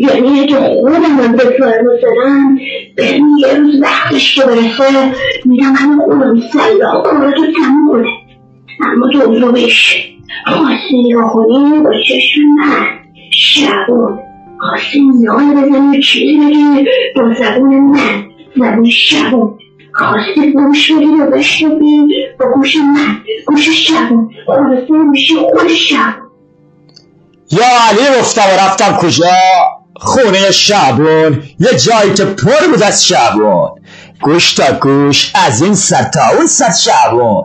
یعنی 0.00 0.40
اگه 0.40 0.56
خودم 0.56 1.02
هم 1.02 1.32
بفرمسنم 1.32 2.58
بهم 2.96 3.36
یه 3.38 3.54
روز 3.56 3.82
وقتش 3.82 4.34
که 4.34 4.46
برسه 4.46 5.12
میرم 5.44 5.74
همه 5.76 6.04
خودم 6.04 6.40
سلاح 6.52 7.02
کاراتو 7.02 7.42
تموم 7.52 7.92
کنه 7.92 8.25
اما 8.80 9.08
دومش 9.08 10.06
خواستی 10.46 11.02
نگاه 11.02 11.32
کنی 11.32 11.80
با 11.80 11.90
چشم 12.08 12.40
من 12.58 12.86
شبان 13.30 14.18
خواستی 14.60 15.00
نای 15.00 15.46
بزنی 15.46 15.98
و 15.98 16.46
بگی 16.46 16.88
با 17.16 17.34
زبون 17.34 17.80
من 17.80 18.24
زبون 18.56 18.90
شبان 18.90 19.58
خواستی 19.92 20.52
گوش 20.52 20.92
بدی 20.92 21.04
و 21.06 21.30
بشنوی 21.30 22.26
با 22.40 22.46
گوش 22.54 22.76
من 22.76 23.16
گوش 23.46 23.68
شبان 23.68 24.30
خلاصه 24.46 24.92
میشه 25.10 25.34
خود 25.34 25.68
شبان 25.68 26.26
یا 27.50 27.64
علی 27.88 28.20
گفتم 28.20 28.42
و 28.42 28.60
رفتم 28.60 28.96
کجا 28.96 29.26
خونه 29.96 30.50
شعبون 30.50 31.42
یه 31.60 31.78
جایی 31.78 32.14
که 32.14 32.24
پر 32.24 32.66
بود 32.70 32.82
از 32.82 33.06
شعبون 33.06 33.70
گوش 34.22 34.52
تا 34.52 34.72
گوش 34.80 35.32
از 35.34 35.62
این 35.62 35.74
سر 35.74 36.02
تا 36.02 36.20
اون 36.36 36.46
سر 36.46 36.72
شعبون 36.72 37.44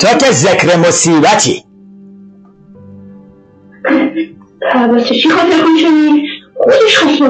تو 0.00 0.08
که 0.18 0.30
ذکر 0.32 0.76
مصیبتی. 0.76 1.64
واسه 4.88 5.14
چی 5.14 5.28
خاطر؟ 5.28 5.56
خودش 6.54 7.22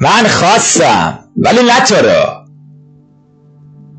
من 0.00 0.28
خواستم 0.28 1.18
ولی 1.36 1.58
نه 1.62 1.84
تو 1.88 1.94
رو. 1.94 2.44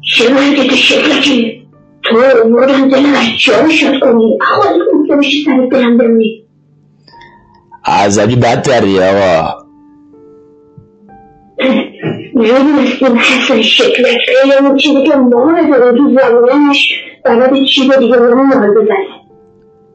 چه 0.02 0.34
باید 0.34 0.70
تو 0.70 0.76
شکلکی 0.76 1.68
تو 2.04 2.18
امورم 2.45 2.89
دلم 2.89 3.14
از 3.14 3.28
جا 3.45 3.70
شد 3.70 4.00
کنی. 4.00 4.38
سر 5.45 5.68
دلم 5.72 5.97
بمونی. 5.97 6.43
ازدی 7.86 8.36
بد 8.36 8.68
داری 8.68 9.00
آقا. 9.00 9.59
نمی‌دونستیم 12.40 13.18
حسن 13.18 13.62
شکلت 13.62 14.18
خیلی 14.26 14.54
اون 14.54 14.78
چیزی 14.78 15.04
که 15.04 15.14
داره 15.32 15.98
تو 15.98 16.16
زمانش 16.22 17.04
بلد 17.26 17.66
چیز 17.66 17.92
دیگه 18.00 18.16
رو 18.16 18.44
نال 18.44 18.72
بزنه 18.72 18.96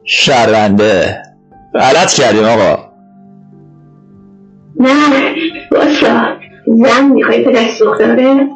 شرمنده 0.03 1.21
غلط 1.73 2.13
کردیم 2.13 2.43
آقا. 2.43 2.77
نه 4.79 4.89
باسا 5.71 6.37
زن 6.67 7.05
می‌خوای 7.05 7.43
به 7.43 7.51
دست 7.51 7.79
دختره 7.79 8.47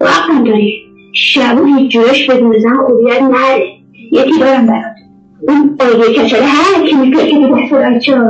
وقتم 0.00 0.44
داری. 0.44 0.86
شبو 1.12 1.86
جوش 1.88 2.30
بدون 2.30 2.58
زن 2.58 2.76
خوبیت 2.86 3.22
نره. 3.22 3.66
یکی 4.12 4.40
دارم 4.40 4.66
برات. 4.66 4.96
اون 5.48 5.78
آیه 5.80 6.24
کچله 6.24 6.46
هر 6.46 6.86
کی 6.86 6.96
میگه 6.96 7.26
که 7.26 7.38
به 7.38 7.62
دست 7.62 7.74
بچه 7.74 8.20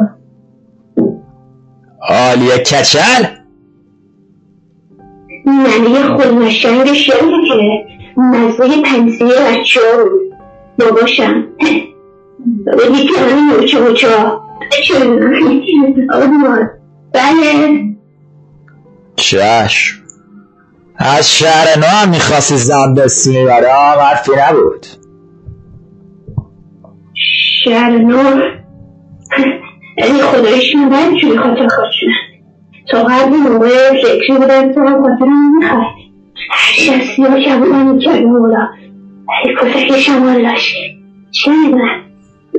آلیه 2.09 2.59
کچل؟ 2.59 3.40
ننه 5.47 6.03
خود 6.03 6.27
نشنگ 6.27 6.93
شنگه 6.93 7.49
که 7.49 7.85
مزه 8.17 8.83
پنسیه 8.83 9.27
بچه 9.27 9.81
ها 9.81 10.05
بود. 10.05 10.35
باباشم. 10.79 11.45
بابا 12.67 12.85
یکی 12.85 13.15
همین 13.15 13.45
موچه 13.45 13.81
موچه 13.81 14.17
ها. 14.17 14.51
بله. 17.13 17.85
چشم. 19.17 20.01
از 20.97 21.33
شهر 21.33 21.79
نو 21.79 21.87
هم 21.87 22.11
می‌خواستی 22.11 22.57
زن 22.57 22.95
بستونی 22.95 23.45
برام 23.45 23.99
حرفی 23.99 24.31
نبود. 24.39 24.87
شهر 27.65 27.91
نور 27.91 28.61
یعنی 29.99 30.23
خدایش 30.33 30.75
من 30.75 30.89
باید 30.89 31.21
چوری 31.21 31.39
خاطر 31.39 31.69
خودشونن 31.69 32.20
تا 32.91 33.05
قبل 33.05 33.37
موقع 33.37 34.03
فکری 34.03 34.39
بودن 34.39 34.73
تو 34.73 34.81
هم 34.81 35.03
خاطر 35.03 35.25
نمی‌خواد 35.25 35.83
هر 36.51 36.73
شب 36.73 37.05
سیاه 37.17 37.41
کبودن 37.41 37.87
می‌کرد 37.87 38.23
مولا. 38.23 38.69
ولی 39.29 39.55
کسکش 39.55 40.09
هم 40.09 40.27
والاش 40.27 40.77
چه 41.31 41.51
می‌دونم؟ 41.51 42.01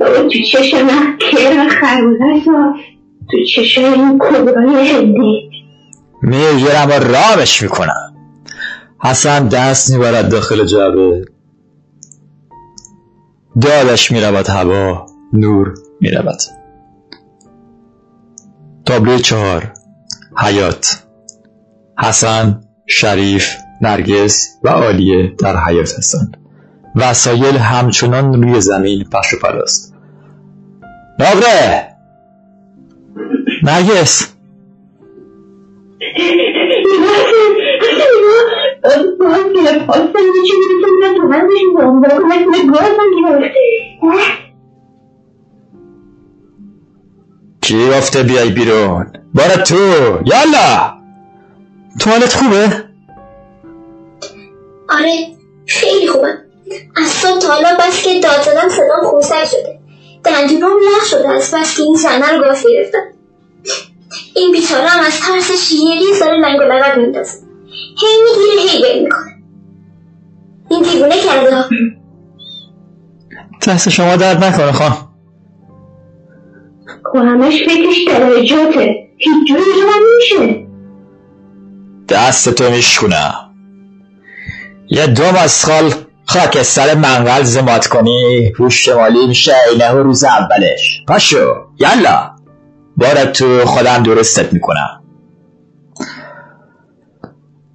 بابا 0.00 0.28
تو 0.28 0.38
چشم 0.52 0.82
من 0.82 1.18
کر 1.18 1.66
و 1.66 1.68
خربوزه 1.68 2.44
سا 2.44 2.74
تو 3.30 3.36
چشم 3.54 3.84
این 3.84 4.18
کبرای 4.18 4.88
هندی. 4.88 5.50
می‌گیرم 6.22 6.88
و 6.88 6.92
رامش 6.92 7.62
می‌کنم. 7.62 8.16
حسن 8.98 9.48
دست 9.48 9.92
می‌برد 9.92 10.28
داخل 10.28 10.64
جعبه. 10.64 11.24
دادش 13.60 14.12
می‌رود 14.12 14.46
هوا 14.46 15.06
نور 15.32 15.74
می‌رود. 16.00 16.38
تابلو 18.86 19.18
چهار. 19.18 19.72
حیات. 20.36 21.02
حسن 21.98 22.60
شریف 22.86 23.56
نرگس 23.80 24.58
و 24.62 24.68
عالیه 24.68 25.32
در 25.38 25.56
حیات 25.56 25.98
هستند. 25.98 26.36
وسایل 26.96 27.56
همچنان 27.56 28.42
روی 28.42 28.60
زمین 28.60 29.04
پخش 29.12 29.34
و 29.34 29.38
پلاست 29.38 29.94
نقره 31.20 31.88
نرگس! 33.62 34.32
کی 47.62 47.88
گفته 47.90 48.22
بیای 48.22 48.50
بیرون؟ 48.50 49.06
بارا 49.34 49.56
تو. 49.56 49.76
یالا. 50.24 50.92
توالت 52.00 52.34
خوبه؟ 52.34 52.84
آره 54.88 55.26
خیلی 55.66 56.08
خوبه. 56.08 56.38
از 56.96 57.06
صبح 57.06 57.38
تا 57.38 57.48
حالا 57.48 57.68
بس 57.80 58.02
که 58.02 58.20
داد 58.20 58.42
زدم 58.42 58.68
صدام 58.68 59.10
خوسک 59.10 59.44
شده. 59.44 59.78
دندونام 60.24 60.76
یخ 60.96 61.04
شده 61.04 61.28
از 61.28 61.54
بس 61.54 61.76
که 61.76 61.82
این 61.82 61.96
صحنه 61.96 62.32
رو 62.32 62.44
گاف 62.44 62.66
گرفتم 62.66 62.98
این 64.36 64.52
بیچاره 64.52 64.88
هم 64.88 65.04
از 65.06 65.20
ترس 65.20 65.68
شیری 65.68 66.20
داره 66.20 66.36
لنگ 66.36 66.60
و 66.60 66.62
لغت 66.62 66.96
میندازه. 66.96 67.38
هی 68.00 68.08
می‌گیره 68.24 68.70
هی 68.70 68.82
بل 68.82 69.02
می‌کنه. 69.04 69.42
این 70.70 70.82
دیوونه 70.82 71.20
کرده 71.20 71.56
ها. 71.56 71.64
دست 73.66 73.88
شما 73.88 74.16
درد 74.16 74.44
نکنه 74.44 74.72
خان 74.72 75.11
و 77.14 77.18
همش 77.18 77.62
فکرش 77.62 78.04
درجاته 78.08 79.08
هیچ 79.16 79.48
جوری 79.48 79.82
من 79.86 80.02
میشه 80.16 80.66
دست 82.08 82.48
تو 82.48 82.70
میشکنم 82.70 83.34
یه 84.88 85.06
دو 85.06 85.22
مسخال 85.24 85.94
خاک 86.26 86.62
سر 86.62 86.94
منقل 86.94 87.42
زمات 87.42 87.86
کنی 87.86 88.52
رو 88.56 88.70
شمالی 88.70 89.26
میشه 89.26 89.54
اینه 89.72 89.90
روز 89.90 90.24
اولش. 90.24 91.02
پاشو 91.08 91.54
یالا. 91.80 92.30
بارا 92.96 93.26
تو 93.26 93.66
خودم 93.66 94.02
درستت 94.02 94.52
می‌کنم. 94.52 95.02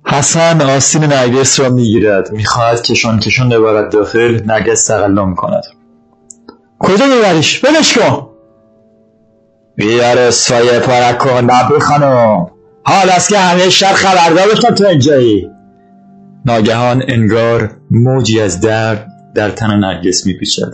حسن 0.05 0.61
آستین 0.61 1.03
نرگس 1.03 1.59
را 1.59 1.69
می‌گیرد. 1.69 2.31
می‌خواهد 2.31 2.81
کشان 2.81 3.19
کشان 3.19 3.49
ببرد 3.49 3.91
داخل 3.91 4.41
نرگس 4.45 4.85
تقلا 4.85 5.25
می‌کند 5.25 5.63
کجا 6.79 7.05
میبریش 7.05 7.63
ولش 7.63 7.97
کن. 7.97 8.29
بیار 9.77 10.17
اسفای 10.17 10.79
پارک 10.79 11.17
کن 11.17 11.29
نبی 11.29 11.79
خانم. 11.79 12.47
حال 12.85 13.09
است 13.09 13.29
که 13.29 13.37
همه 13.37 13.69
شهر 13.69 13.93
خبردار 13.93 14.47
بشن 14.51 14.75
تو 14.75 14.87
اینجایی. 14.87 15.49
ناگهان 16.45 17.03
انگار 17.07 17.71
موجی 17.91 18.41
از 18.41 18.61
درد 18.61 19.07
در 19.35 19.49
تن 19.49 19.79
نرگس 19.79 20.25
میپیچد. 20.25 20.73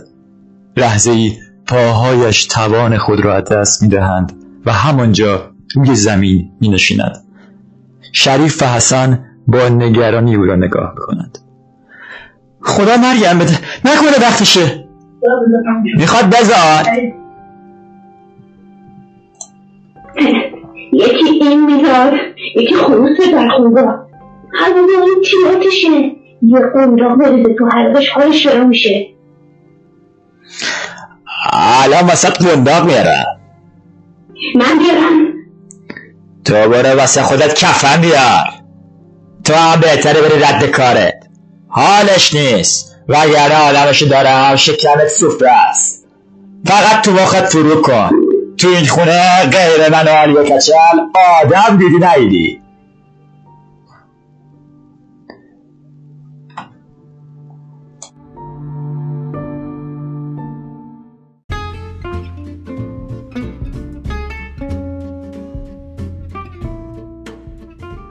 لحظه 0.76 1.10
ای 1.10 1.32
پاهایش 1.66 2.46
توان 2.46 2.98
خود 2.98 3.24
را 3.24 3.34
از 3.34 3.44
دست 3.44 3.82
می‌دهند 3.82 4.32
و 4.66 4.72
همانجا 4.72 5.50
روی 5.74 5.94
زمین 5.94 6.50
مینشیند. 6.60 7.24
شریف 8.12 8.62
و 8.62 8.66
حسن 8.66 9.24
با 9.46 9.68
نگرانی 9.68 10.36
او 10.36 10.44
را 10.44 10.56
نگاه 10.56 10.92
می‌کنند. 10.94 11.38
خدا 12.60 12.96
مریم 12.96 13.38
بده. 13.38 13.58
نکنه 13.84 14.26
وقتشه. 14.28 14.84
می‌خواد 15.96 16.24
بزاد 16.26 16.86
یکی 20.92 21.24
این 21.24 21.66
میزاد 21.66 22.12
یکی 22.56 22.74
خروس 22.74 23.18
در 23.32 23.48
خوبا 23.48 23.80
هوا 24.54 24.80
این 25.04 25.22
چیاتشه 25.24 25.88
یه 26.42 26.60
قنداق 26.74 27.18
بریزه 27.18 27.54
تو 27.54 27.66
حلقش 27.66 28.08
حالش 28.08 28.46
را 28.46 28.64
میشه. 28.64 29.06
الان 31.52 32.06
وسط 32.06 32.42
قنداق 32.42 32.84
میارم. 32.84 33.24
من 34.54 34.78
بیارم 34.78 35.34
تو 36.44 36.68
برو 36.68 36.98
واسه 36.98 37.22
خودت 37.22 37.54
کفن 37.54 38.00
بیار. 38.00 38.46
تو 39.44 39.54
هم 39.54 39.80
بهتره 39.80 40.20
بری 40.20 40.42
رد 40.42 40.70
کارت. 40.70 41.26
حالش 41.68 42.34
نیست. 42.34 42.96
وگرنه 43.08 43.54
آدمشو 43.54 44.06
دارم 44.06 44.56
شکمت 44.56 45.08
سفره 45.08 45.50
است. 45.70 46.06
فقط 46.64 47.04
تو 47.04 47.12
مخت 47.12 47.44
فرو 47.44 47.82
کن. 47.82 48.10
تو 48.58 48.68
این 48.68 48.86
خونه 48.86 49.42
غیر 49.50 49.88
من 49.92 50.08
و 50.08 50.10
آلیه 50.10 50.56
کچل 50.56 50.98
آدم 51.42 51.76
دیدی 51.76 52.06
نیدی. 52.06 52.60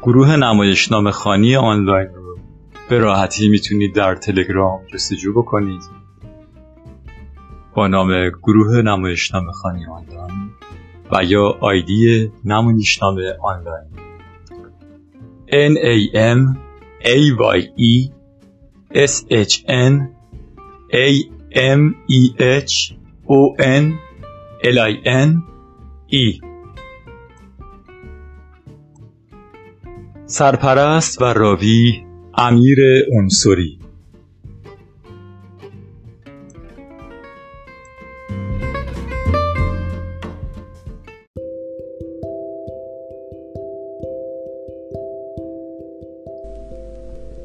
گروه 0.01 0.35
نمایشنامه 0.35 1.11
خانی 1.11 1.55
آنلاین 1.55 2.07
رو 2.07 2.37
به 2.89 2.97
راحتی 2.97 3.49
می‌تونید 3.49 3.95
در 3.95 4.15
تلگرام 4.15 4.79
جستجو 4.93 5.33
بکنید. 5.33 6.02
با 7.75 7.87
نام 7.87 8.29
گروه 8.29 8.81
نمایشنامه 8.81 9.51
خانی 9.51 9.85
آنلاین 9.85 10.49
و 11.11 11.23
یا 11.23 11.57
آیدی 11.59 12.31
نمایشنامه 12.45 13.37
آنلاین. 13.41 13.87
N 15.47 15.73
A 15.77 15.95
M 16.35 16.39
A 17.03 17.17
Y 17.57 17.59
E 17.91 17.93
S 19.11 19.13
H 19.29 19.55
N 19.67 19.93
A 21.05 21.07
M 21.51 21.81
E 22.09 22.21
H 22.39 22.95
O 23.27 23.39
N 23.59 23.99
L 24.63 24.77
I 24.79 24.93
N 25.05 25.43
E. 26.11 26.41
سرپرست 30.25 31.21
و 31.21 31.25
راوی 31.25 32.05
امیر 32.37 32.77
انصری. 33.17 33.82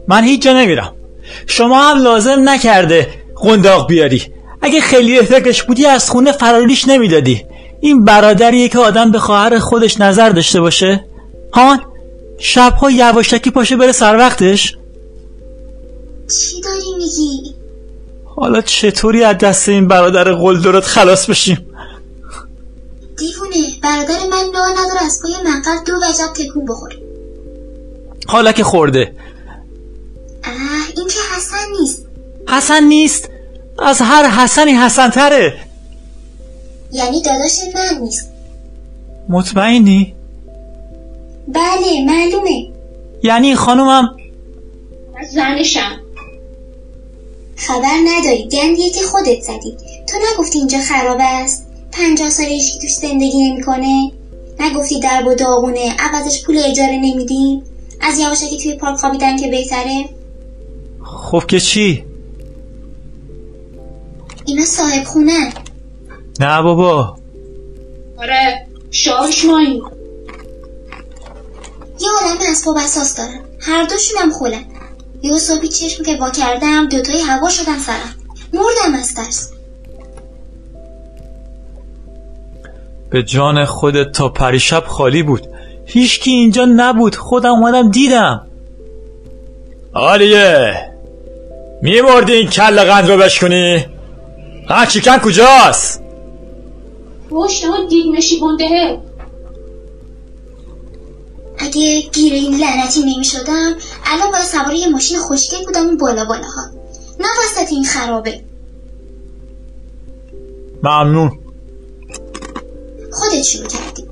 من 0.08 0.24
هیچ 0.24 0.42
جا 0.42 0.52
نمیرم. 0.52 0.94
شما 1.46 1.90
هم 1.90 2.02
لازم 2.02 2.48
نکرده 2.48 3.08
قنداق 3.36 3.88
بیاری. 3.88 4.22
اگه 4.62 4.80
خیلی 4.80 5.22
فکرش 5.22 5.62
بودی 5.62 5.86
از 5.86 6.10
خونه 6.10 6.32
فراریش 6.32 6.88
نمی‌دادی. 6.88 7.44
این 7.80 8.04
برادریه 8.04 8.68
که 8.68 8.78
آدم 8.78 9.10
به 9.10 9.18
خواهر 9.18 9.58
خودش 9.58 10.00
نظر 10.00 10.30
داشته 10.30 10.60
باشه؟ 10.60 11.04
هان 11.52 11.80
شبها 12.38 12.90
یواشکی 12.90 13.50
پاشه 13.50 13.76
بره 13.76 13.92
سر 13.92 14.16
وقتش؟ 14.16 14.76
چی 16.28 16.60
داری 16.60 16.94
میگی؟ 16.98 17.54
حالا 18.36 18.60
چطوری 18.60 19.24
از 19.24 19.38
دست 19.38 19.68
این 19.68 19.88
برادر 19.88 20.32
قلدرت 20.32 20.84
خلاص 20.84 21.30
بشیم؟ 21.30 21.66
دیوونه 23.18 23.56
برادر 23.82 24.18
من 24.30 24.52
راه 24.54 24.72
نداره 24.72 25.06
از 25.06 25.20
پای 25.22 25.32
منقل 25.44 25.84
دو 25.86 25.92
وجب 25.92 26.32
تکون 26.34 26.64
بخوره. 26.64 26.96
حالا 28.26 28.52
که 28.52 28.64
خورده. 28.64 29.12
این 30.96 31.06
که 31.06 31.18
حسن 31.36 31.80
نیست. 31.80 32.06
حسن 32.48 32.84
نیست؟ 32.84 33.28
از 33.78 34.00
هر 34.00 34.28
حسنی 34.28 34.72
حسن 34.72 35.10
تره 35.10 35.58
یعنی 36.92 37.22
داداش 37.22 37.58
من 37.74 37.98
نیست. 38.00 38.28
مطمئنی؟ 39.28 40.14
بله 41.48 42.04
معلومه. 42.06 42.70
یعنی 43.22 43.54
خانومم؟ 43.54 44.16
زنشم. 45.32 46.00
خبر 47.56 47.96
نداری 48.06 48.48
گندیه 48.48 48.90
که 48.90 49.02
خودت 49.02 49.42
زدی. 49.42 49.76
تو 50.06 50.16
نگفتی 50.32 50.58
اینجا 50.58 50.78
خراب 50.78 51.18
است؟ 51.20 51.66
پنجاه 51.92 52.30
ساله 52.30 52.48
هیچکی 52.48 52.78
توش 52.78 52.94
زندگی 52.94 53.50
نمی‌کنه؟ 53.50 54.12
نگفتی 54.60 55.00
درب 55.00 55.26
و 55.26 55.34
داغونه 55.34 55.96
عوضش 55.98 56.42
پول 56.42 56.58
اجاره 56.58 56.96
نمیدیم؟ 57.02 57.62
از 58.00 58.18
یواشکی 58.18 58.58
توی 58.58 58.74
پارک 58.74 58.96
خوابیدن 58.98 59.36
که 59.36 59.48
بهتره؟ 59.48 60.08
خب 61.18 61.42
که 61.48 61.60
چی؟ 61.60 62.04
اینا 64.46 64.64
صاحب 64.64 65.04
خونه. 65.04 65.52
نه 66.40 66.62
بابا. 66.62 67.18
آره 68.18 68.66
شاهش 68.90 69.44
مایی 69.44 69.82
یه 72.00 72.08
عالم 72.22 72.38
اسباب 72.50 72.76
اساس 72.76 73.16
دارن 73.16 73.40
هر 73.60 73.84
دوشونم 73.84 74.30
خولن 74.30 74.64
یه 75.22 75.38
صبحی 75.38 75.68
چشم 75.68 76.04
که 76.04 76.16
وا 76.20 76.30
کردم 76.30 76.88
دوتای 76.88 77.20
هوا 77.20 77.48
شدن 77.48 77.78
سرم 77.78 78.14
مردم 78.52 78.98
از 78.98 79.14
ترس 79.14 79.52
به 83.10 83.22
جان 83.22 83.64
خودت 83.64 84.12
تا 84.12 84.28
پریشب 84.28 84.84
خالی 84.86 85.22
بود. 85.22 85.46
هیچکی 85.86 86.30
اینجا 86.30 86.64
نبود. 86.64 87.14
خودم 87.14 87.50
اومدم 87.50 87.90
دیدم. 87.90 88.46
آلیه! 89.92 90.87
میمردی 91.82 92.32
این 92.32 92.50
کل 92.50 92.84
قند 92.84 93.10
رو 93.10 93.16
بشکنی؟ 93.16 93.86
ها 94.68 94.86
چیکن 94.86 95.18
کجاست؟ 95.18 96.02
پشت 97.30 97.64
اون 97.64 97.86
دیگمشی 97.88 98.40
بونده 98.40 98.98
اگه 101.58 102.00
گیر 102.00 102.32
این 102.32 102.54
لعنتی 102.54 103.00
نمی 103.00 103.24
شدم 103.24 103.74
الان 104.04 104.30
باید 104.32 104.44
سوار 104.44 104.74
یه 104.74 104.88
ماشین 104.88 105.18
خوشگل 105.18 105.64
بودم 105.64 105.86
اون 105.86 105.96
بالا 105.96 106.24
بالاها 106.24 106.62
نه 107.20 107.26
وسط 107.44 107.72
این 107.72 107.84
خرابه. 107.84 108.44
ممنون. 110.82 111.38
خودت 113.12 113.42
شروع 113.42 113.66
کردی. 113.66 114.04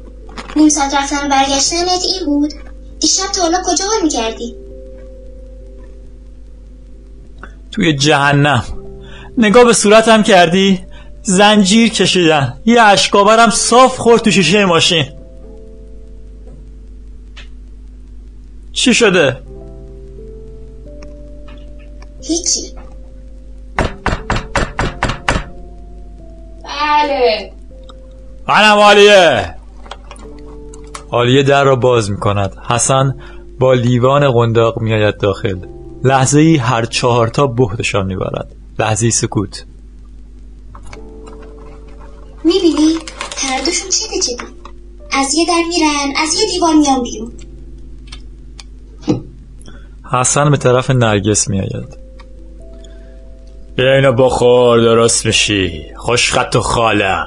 نیم 0.57 0.69
ساعت 0.69 0.95
رفتن 0.95 1.27
و 1.27 1.31
برگشتنت 1.31 2.05
این 2.05 2.27
بود. 2.27 2.53
دیشب 3.01 3.33
تا 3.33 3.43
حالا 3.43 3.63
کجا 3.67 3.85
حال 3.85 4.03
می‌کردی؟ 4.03 4.66
توی 7.77 7.93
جهنم. 7.93 8.65
نگاه 9.39 9.65
به 9.65 9.73
صورتم 9.73 10.23
کردی؟ 10.23 10.81
زنجیر 11.23 11.89
کشیدن. 11.89 12.61
یه 12.65 12.83
اشکاورم 12.83 13.51
صاف 13.51 13.97
خورد 13.97 14.23
تو 14.23 14.31
شیشه 14.31 14.65
ماشین. 14.65 15.05
چی 18.73 18.95
شده؟ 18.95 19.37
هیچی. 22.23 22.75
بله. 26.65 27.53
منم 28.49 28.79
آلیه 28.79 29.55
آلیه 31.11 31.43
در 31.43 31.65
را 31.65 31.77
باز 31.77 32.11
می 32.11 32.17
کند 32.17 32.57
حسن 32.69 33.15
با 33.59 33.75
لیوان 33.75 34.33
قنداق 34.33 34.81
می 34.81 34.95
آید 34.95 35.19
داخل. 35.19 35.76
لحظه 36.05 36.41
ای 36.41 36.57
هر 36.57 36.85
چهارتا 36.85 37.47
بهتشان 37.47 38.07
می 38.07 38.17
برد 38.17 38.57
لحظه 38.79 39.11
سکوت. 39.11 39.65
می‌بینی؟ 42.45 42.95
هر 43.37 43.61
دوشون 43.65 43.91
چه 43.91 44.21
چه 44.23 44.37
از 45.13 45.35
یه 45.35 45.47
در 45.47 45.63
میرن 45.69 46.23
از 46.23 46.35
یه 46.35 46.47
دیوار 46.53 46.75
میان 46.75 47.03
بیرون. 47.03 47.33
حسن 50.13 50.51
به 50.51 50.57
طرف 50.57 50.91
نرگس 50.91 51.49
می 51.49 51.61
آید 51.61 51.97
بیا 53.77 53.95
اینو 53.95 54.13
بخور 54.13 54.81
درست 54.81 55.27
میشی. 55.27 55.85
خوشخط 55.97 56.57
و 56.57 56.61
خالم 56.61 57.27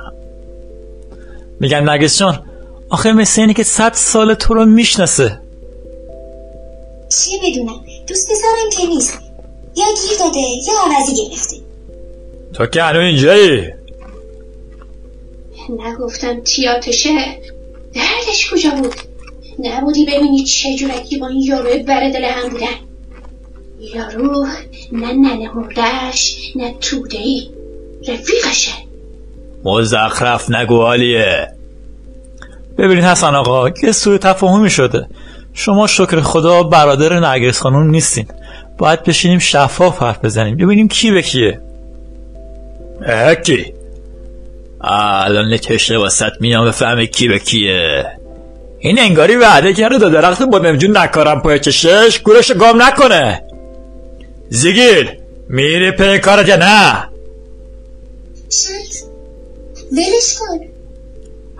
میگن 1.59 1.79
نرگس 1.79 2.19
جان 2.19 2.45
آخه 2.89 3.13
مثل 3.13 3.41
اینه 3.41 3.53
که 3.53 3.63
صد 3.63 3.93
سال 3.93 4.33
تو 4.33 4.53
رو 4.53 4.65
می‌شناسه. 4.65 5.41
چه 7.09 7.31
بدونم؟ 7.43 7.88
دوست 8.09 8.31
پسرم 8.31 8.69
که 8.71 8.87
نیست. 8.87 9.19
یا 9.77 9.85
گیر 9.85 10.19
داده 10.19 10.39
یا 10.39 10.97
عوضی 10.97 11.15
گرفته. 11.15 11.55
تو 12.53 12.65
که 12.65 12.83
هنو 12.83 12.99
اینجایی؟ 12.99 13.67
نگفتم 15.69 16.39
تیاتشه 16.39 17.09
دردش 17.93 18.53
کجا 18.53 18.69
بود؟ 18.69 18.93
نبودی 19.59 20.05
ببینی 20.05 20.43
چه 20.43 20.75
جورکی 20.75 21.17
با 21.17 21.27
این 21.27 21.41
یارو 21.41 21.83
بر 21.83 22.09
دل 22.09 22.25
هم 22.25 22.49
بودن. 22.49 22.67
یارو 23.79 24.47
نه 24.91 25.13
ننه 25.13 25.51
مردش 25.55 26.51
نه 26.55 26.75
توده 26.81 27.17
ای 27.17 27.49
رفیقشه. 28.07 28.71
مزخرف 29.63 30.51
نگو 30.51 30.81
آلیه. 30.81 31.47
ببینید 32.77 33.03
حسن 33.03 33.35
آقا 33.35 33.69
یه 33.83 33.91
سوء 33.91 34.17
تفاهمی 34.17 34.69
شده. 34.69 35.07
شما 35.53 35.87
شکر 35.87 36.21
خدا 36.21 36.63
برادر 36.63 37.19
نرگس 37.19 37.59
خانم 37.59 37.89
نیستین. 37.89 38.25
باید 38.77 39.03
بشینیم 39.03 39.39
شفاف 39.39 40.03
حرف 40.03 40.25
بزنیم. 40.25 40.57
ببینیم 40.57 40.87
کی 40.87 41.11
به 41.11 41.21
کیه. 41.21 41.61
اه، 43.05 43.35
کی 43.35 43.73
الان 44.81 45.53
نکشه 45.53 45.97
واسط 45.97 46.31
میام 46.39 46.67
بفهمه 46.67 47.05
کی 47.05 47.27
به 47.27 47.39
کیه. 47.39 48.05
این 48.79 48.99
انگاری 48.99 49.35
وعده 49.35 49.73
کرده 49.73 49.97
دو 49.97 50.09
درخت 50.09 50.43
بادمجون 50.43 50.97
نکارم 50.97 51.41
پای 51.41 51.59
چشش 51.59 52.19
گورش 52.19 52.51
گام 52.51 52.81
نکنه. 52.81 53.43
زیگیر 54.49 55.17
میری 55.49 55.91
پی 55.91 56.19
کارت 56.19 56.47
یا 56.47 56.55
نه؟ 56.55 57.09
ولش 59.91 60.35
کن. 60.39 60.59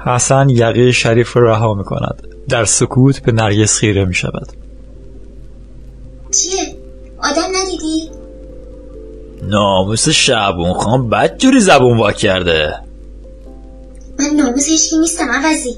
حسن 0.06 0.50
یقه 0.50 0.92
شریف 0.92 1.38
را 1.38 1.52
رها 1.52 1.74
می 1.74 1.84
کند 1.84 2.28
در 2.50 2.66
سکوت 2.66 3.20
به 3.20 3.32
نرگس 3.32 3.78
خیره 3.78 4.06
می 4.06 4.14
شود. 4.14 4.48
چیه؟ 6.32 6.76
آدم 7.24 7.48
ندیدی؟ 7.62 8.10
ناموس 9.42 10.10
شعبون 10.10 10.74
خان 10.74 11.10
بد 11.10 11.38
جوری 11.38 11.60
زبون 11.60 11.98
وا 11.98 12.12
کرده. 12.12 12.74
من 14.20 14.26
ناموس 14.26 14.68
هیچکی 14.68 14.98
نیستم 14.98 15.32
عوضی. 15.32 15.76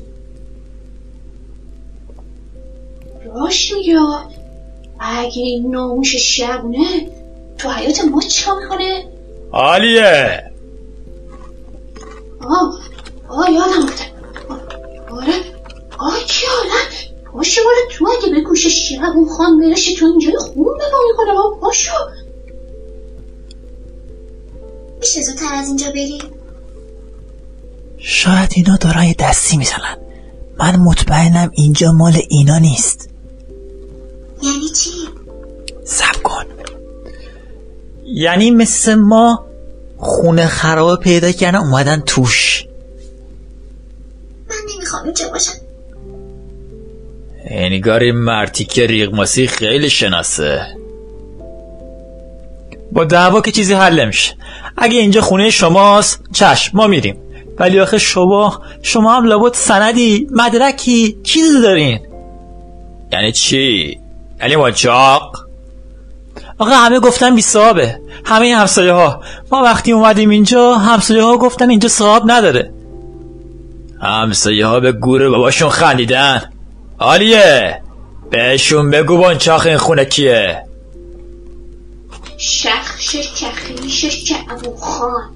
راش 3.36 3.74
میگه. 3.74 3.99
اگه 4.99 5.41
این 5.41 5.72
ناموش 5.72 6.15
شبونه 6.15 7.09
تو 7.57 7.69
حیات 7.69 8.05
ما 8.11 8.22
چیکار 8.22 8.59
می‌کنه؟ 8.63 9.03
عالیه. 9.51 10.43
آه 12.41 12.80
آه 13.30 13.51
یادم 13.51 13.86
بوده 13.86 14.11
آره. 15.22 15.34
چی 16.27 16.45
حالا 16.47 16.79
پاشو 17.33 17.61
باره 17.63 17.77
تو 17.91 18.07
اگه 18.07 18.33
به 18.33 18.41
گوش 18.41 18.67
شبون 18.67 19.29
خان 19.37 19.59
برشه 19.59 19.95
تو 19.95 20.05
اینجای 20.05 20.37
خون 20.37 20.75
نگاه 20.75 21.01
می‌کنه. 21.11 21.31
آه 21.31 21.59
پاشو 21.61 21.91
میشه 24.99 25.21
زودتر 25.21 25.53
از 25.53 25.67
اینجا 25.67 25.87
بری؟ 25.89 26.21
شاید 27.97 28.49
اینا 28.55 28.77
دارن 28.77 29.03
یه 29.03 29.15
دستی 29.19 29.57
می‌زنن. 29.57 29.97
من 30.57 30.75
مطمئنم 30.75 31.51
اینجا 31.53 31.91
مال 31.91 32.21
اینا 32.29 32.57
نیست. 32.57 33.09
یعنی 34.43 34.69
چی؟ 34.69 34.89
سب 35.85 36.23
کن. 36.23 36.45
یعنی 38.05 38.51
مثل 38.51 38.95
ما 38.95 39.45
خونه 39.97 40.47
خراب 40.47 40.99
پیدا 40.99 41.31
کردن 41.31 41.59
اومدن 41.59 42.03
توش. 42.05 42.65
من 44.49 44.55
نمی‌خوام 44.75 45.03
اینجا 45.03 45.29
باشم. 45.29 45.61
انگار 47.45 47.99
این 47.99 48.15
مرتی 48.15 48.65
که 48.65 48.87
ریغماسی 48.87 49.47
خیلی 49.47 49.89
شناسه. 49.89 50.67
با 52.91 53.03
دعوا 53.03 53.41
که 53.41 53.51
چیزی 53.51 53.73
حل 53.73 53.99
نمیشه. 53.99 54.35
اگه 54.77 54.99
اینجا 54.99 55.21
خونه 55.21 55.49
شماست 55.49 56.23
چشم 56.33 56.77
ما 56.77 56.87
میریم. 56.87 57.17
ولی 57.59 57.79
آخه 57.79 57.97
شما 57.97 58.61
شما 58.81 59.15
هم 59.15 59.25
لابد 59.25 59.53
سندی 59.53 60.27
مدرکی 60.31 61.17
چیزی 61.23 61.61
دارین. 61.61 61.99
یعنی 63.13 63.31
چی؟ 63.31 63.99
یعنی 64.41 64.55
ماجاق؟ 64.55 65.47
آقا 66.57 66.71
همه 66.71 66.99
گفتن 66.99 67.35
بی 67.35 67.41
صاحبه 67.41 67.99
همه 68.25 68.55
همسایه 68.55 68.93
ها 68.93 69.23
ما 69.51 69.63
وقتی 69.63 69.91
اومدیم 69.91 70.29
اینجا 70.29 70.75
همسایه 70.75 71.23
ها 71.23 71.37
گفتن 71.37 71.69
اینجا 71.69 71.89
صاحب 71.89 72.23
نداره. 72.25 72.73
همسایه 74.01 74.65
ها 74.65 74.79
به 74.79 74.91
گور 74.91 75.29
باباشون 75.29 75.69
خندیدن. 75.69 76.50
عالیه. 77.01 77.81
بهشون 78.29 78.91
بگو 78.91 79.17
بانچاخ 79.17 79.65
این 79.65 79.77
خونه 79.77 80.05
کیه. 80.05 80.63
شخش 82.37 83.17
چخیش 83.35 84.23
چعبو 84.23 84.75
خان. 84.75 85.29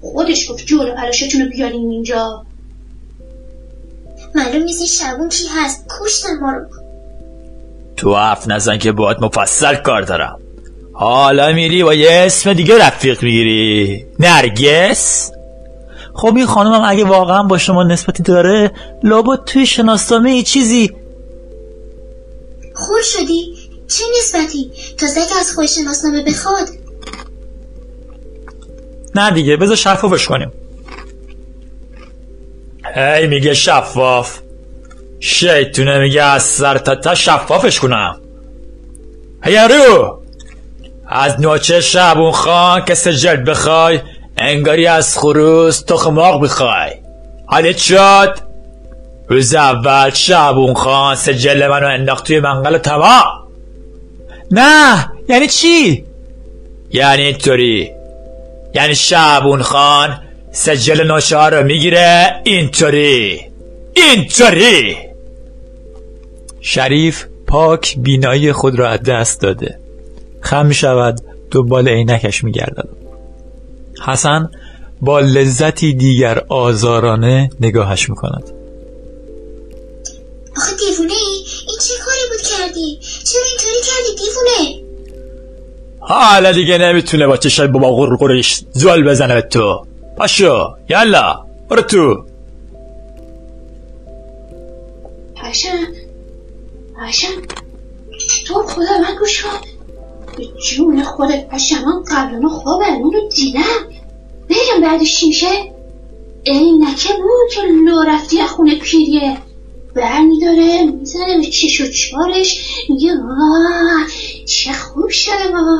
خودش 0.00 0.50
گفت 0.50 0.66
جلو 0.66 0.94
پلاشتون 0.94 1.40
رو 1.40 1.48
بیارین 1.48 1.90
اینجا. 1.90 2.44
معلوم 4.34 4.62
نیست 4.62 4.78
این 4.78 4.88
شبون 4.88 5.28
کی 5.28 5.46
هست. 5.56 5.86
کشتن 6.00 6.28
ما 6.40 6.52
رو. 6.52 6.64
تو 7.96 8.16
حرف 8.16 8.48
نزن 8.48 8.78
که 8.78 8.92
باید 8.92 9.16
مفصل 9.20 9.74
کار 9.74 10.02
دارم. 10.02 10.38
حالا 10.92 11.52
میری 11.52 11.84
با 11.84 11.94
یه 11.94 12.10
اسم 12.10 12.52
دیگه 12.52 12.86
رفیق 12.86 13.22
می‌گیری. 13.22 14.06
نرگس. 14.18 15.32
خب 16.14 16.36
این 16.36 16.46
خانم 16.46 16.72
هم 16.72 16.82
اگه 16.84 17.04
واقعا 17.04 17.42
با 17.42 17.58
شما 17.58 17.82
نسبتی 17.82 18.22
داره 18.22 18.70
لابد 19.02 19.44
توی 19.44 19.66
شناسنامه 19.66 20.30
ای 20.30 20.42
چیزی 20.42 20.90
خور 22.88 23.02
شدی؟ 23.02 23.54
چه 23.88 24.04
نسبتی 24.18 24.70
تازه 24.98 25.20
که 25.20 25.34
از 25.40 25.52
خودش 25.54 25.74
شناسنامه 25.74 26.24
بخواد. 26.24 26.68
نه 29.14 29.30
دیگه 29.30 29.56
بذار 29.56 29.76
شفافش 29.76 30.26
کنیم. 30.26 30.52
هی 32.94 33.26
میگه 33.26 33.54
شفاف. 33.54 34.38
شیطونه 35.20 35.98
میگه 35.98 36.22
از 36.22 36.42
سر 36.42 36.78
تا 36.78 36.94
تا 36.94 37.14
شفافش 37.14 37.80
کنم. 37.80 38.20
هی 39.44 39.56
رو 39.56 40.22
از 41.08 41.40
نوچه 41.40 41.80
شعبون 41.80 42.32
خان 42.32 42.84
که 42.84 42.94
سجل 42.94 43.50
بخوای 43.50 44.00
انگاری 44.36 44.86
از 44.86 45.18
خروس 45.18 45.80
تخماق 45.80 46.42
بخوای 46.42 46.90
حالت 47.46 47.78
شد؟ 47.78 48.47
روز 49.28 49.54
اول 49.54 50.10
شعبون 50.10 50.74
خان 50.74 51.14
سجل 51.14 51.68
منو 51.68 51.86
انداخت 51.86 52.26
توی 52.26 52.40
منقل 52.40 52.78
تمام 52.78 53.24
نه 54.50 55.12
یعنی 55.28 55.46
چی؟ 55.46 56.04
یعنی 56.90 57.22
اینطوری. 57.22 57.90
یعنی 58.74 58.94
شعبون 58.94 59.62
خان 59.62 60.20
سجل 60.52 61.06
نوچه 61.06 61.36
ها 61.36 61.48
رو 61.48 61.64
می‌گیره 61.64 62.40
اینطوری. 62.44 63.40
اینطوری. 63.94 64.96
شریف 66.60 67.24
پاک 67.46 67.98
بینایی 67.98 68.52
خود 68.52 68.78
را 68.78 68.88
از 68.88 69.02
دست 69.02 69.40
داده. 69.40 69.78
خم 70.40 70.66
می 70.66 70.74
شود 70.74 71.20
دنبال 71.50 71.88
عینکش 71.88 72.44
می 72.44 72.52
گردد 72.52 72.88
حسن 74.06 74.50
با 75.00 75.20
لذتی 75.20 75.94
دیگر 75.94 76.42
آزارانه 76.48 77.50
نگاهش 77.60 78.10
می 78.10 78.16
کند 78.16 78.57
کردی 82.78 82.98
چرا 83.24 83.42
اینطوری 83.50 83.80
کردی 83.86 84.24
دیوونه 84.24 84.88
حالا 86.00 86.52
دیگه 86.52 86.78
نمی‌تونه 86.78 87.26
با 87.26 87.36
چشای 87.36 87.68
بابا 87.68 87.96
غرغرش 87.96 88.60
زل 88.72 89.02
بزنه 89.02 89.34
به 89.34 89.42
تو. 89.42 89.86
پاشو 90.16 90.74
یالا 90.88 91.44
برو 91.68 91.82
تو. 91.82 92.24
حشم 95.36 95.86
حشم 97.06 97.42
تو 98.46 98.54
خدا 98.54 98.98
من 98.98 99.16
گوش 99.18 99.42
کن؟ 99.42 99.50
به 100.36 100.44
جون 100.70 101.02
خودت 101.04 101.46
حشم 101.50 101.84
من 101.84 102.02
قبلا 102.10 102.48
خواب 102.48 102.82
اون 102.82 103.12
رو 103.12 103.28
دیدم. 103.28 103.60
بگم 104.48 104.80
بعدش 104.82 105.16
چی 105.16 105.28
میشه؟ 105.28 105.72
عینکه 106.46 107.08
بود 107.14 107.52
که 107.54 107.60
لو 107.86 108.02
رفتی 108.02 108.40
از 108.40 108.48
خونه 108.48 108.78
پیریه. 108.78 109.36
برمی 109.94 110.40
داره 110.40 110.84
می‌زنه 110.84 111.38
به 111.40 111.46
چش 111.46 111.80
و 111.80 111.86
چارش 111.86 112.64
میگه 112.88 113.10
آه 113.12 114.06
چه 114.46 114.72
خوب 114.72 115.08
شده 115.08 115.48
بابا 115.52 115.78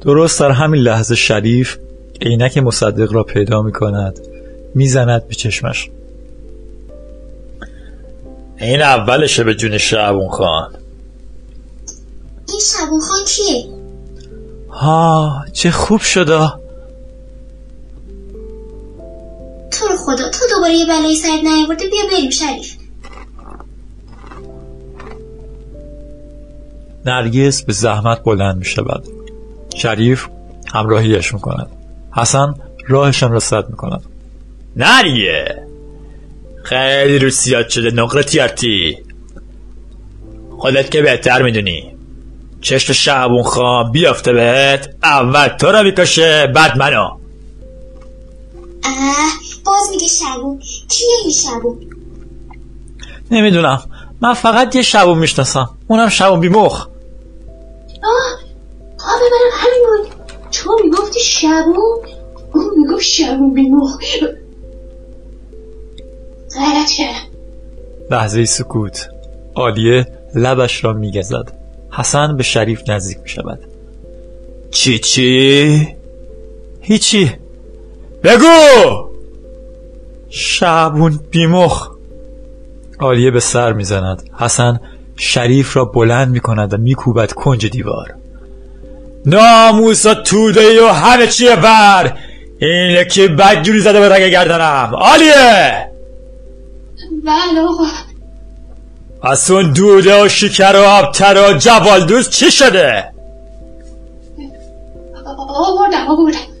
درست 0.00 0.40
در 0.40 0.50
همین 0.50 0.80
لحظه 0.80 1.14
شریف 1.14 1.76
عینک 2.22 2.58
مصدق 2.58 3.12
را 3.12 3.22
پیدا 3.22 3.62
می 3.62 3.72
کند 3.72 4.18
می‌زند 4.74 5.28
به 5.28 5.34
چشمش. 5.34 5.90
این 8.60 8.82
اولشه 8.82 9.44
به 9.44 9.54
جون 9.54 9.78
شعبون 9.78 10.28
خان. 10.28 10.74
این 12.48 12.60
شبون 12.60 13.00
خان 13.00 13.24
کیه؟ 13.26 13.64
ها 14.70 15.44
چه 15.52 15.70
خوب 15.70 16.00
شده 16.00 16.52
تو 19.78 19.86
رو 19.86 19.96
خدا 19.96 20.30
تو 20.30 20.38
دوباره 20.54 20.74
یه 20.74 20.86
بلای 20.86 21.16
سرت 21.16 21.40
نیاورده 21.44 21.84
بیا 21.86 22.02
بریم 22.12 22.30
شریف. 22.30 22.76
نرگس 27.04 27.62
به 27.62 27.72
زحمت 27.72 28.22
بلند 28.24 28.56
می 28.56 28.64
شود 28.64 29.08
شریف 29.76 30.26
همراهیش 30.74 31.34
می 31.34 31.40
کند 31.40 31.68
حسن 32.12 32.54
راهشان 32.88 33.32
را 33.32 33.40
سد 33.40 33.70
می 33.70 33.76
کند 33.76 34.02
نریه! 34.76 35.66
خیلی 36.62 37.18
رو 37.18 37.30
سیاد 37.30 37.68
شده 37.68 37.90
نقره 37.90 38.22
تیارتی. 38.22 38.98
خودت 40.58 40.90
که 40.90 41.02
بهتر 41.02 41.42
می‌دونی. 41.42 41.96
چشم 42.60 42.92
شعبون 42.92 43.42
خان 43.42 43.92
بیافته 43.92 44.32
بهت 44.32 44.94
اول 45.02 45.48
تو 45.48 45.66
رو 45.66 45.82
می‌کشه 45.82 46.46
بعد 46.46 46.78
منو. 46.78 47.04
اه 48.84 49.32
باز 49.66 49.90
میگه 49.90 50.06
شبون 50.06 50.58
کیه 50.88 51.08
این 51.22 51.32
شبون 51.32 51.80
نمی‌دونم. 53.30 53.82
من 54.20 54.34
فقط 54.34 54.76
یه 54.76 54.82
شبون 54.82 55.18
می‌شناسم. 55.18 55.70
اونم 55.88 56.08
شبون 56.08 56.40
بیمخ 56.40 56.86
آه 58.02 58.38
آه 58.98 59.20
منم 59.20 59.50
همین 59.52 59.86
بود. 59.86 60.14
تو 60.52 60.76
می‌گفتی 60.84 61.20
شبون 61.20 61.76
اون 62.54 62.70
می‌گفت 62.76 63.02
شبون 63.02 63.54
بیمخ 63.54 63.98
غلط 66.56 66.90
کردم. 66.90 67.36
لحظه 68.10 68.44
سکوت. 68.44 69.08
عالیه 69.54 70.06
لبش 70.34 70.84
را 70.84 70.92
میگزد. 70.92 71.52
حسن 71.90 72.36
به 72.36 72.42
شریف 72.42 72.90
نزدیک 72.90 73.18
می 73.18 73.28
شود 73.28 73.60
چی 74.70 74.98
چی؟ 74.98 75.88
هیچی. 76.80 77.32
بگو! 78.22 79.15
شعبون 80.30 81.20
بیمخ 81.30 81.88
عالیه 83.00 83.30
به 83.30 83.40
سر 83.40 83.72
می‌زند 83.72 84.30
حسن 84.38 84.80
شریف 85.16 85.76
را 85.76 85.84
بلند 85.84 86.28
می 86.28 86.40
کند 86.40 86.74
و 86.74 86.76
میکوبد 86.76 87.32
کنج 87.32 87.66
دیوار 87.66 88.14
ناموسا 89.26 90.14
توده 90.14 90.60
ای 90.60 90.78
و 90.78 90.88
همه 90.88 91.26
چیه 91.26 91.56
بر 91.56 92.18
اینه 92.58 93.04
که 93.04 93.28
بدجوری 93.28 93.80
زده 93.80 94.00
به 94.00 94.08
رگه 94.08 94.30
گردنم 94.30 94.94
عالیه 94.94 95.90
بله 97.26 97.60
آقا 97.68 97.84
از 99.22 99.50
اون 99.50 99.72
دوده 99.72 100.24
و 100.24 100.28
شکر 100.28 100.72
و 100.76 100.82
آبتر 100.82 101.50
و 101.50 101.58
جوالدوز 101.58 102.30
چی 102.30 102.50
شده 102.50 103.04
آوردم 105.26 106.06
آوردم 106.08 106.55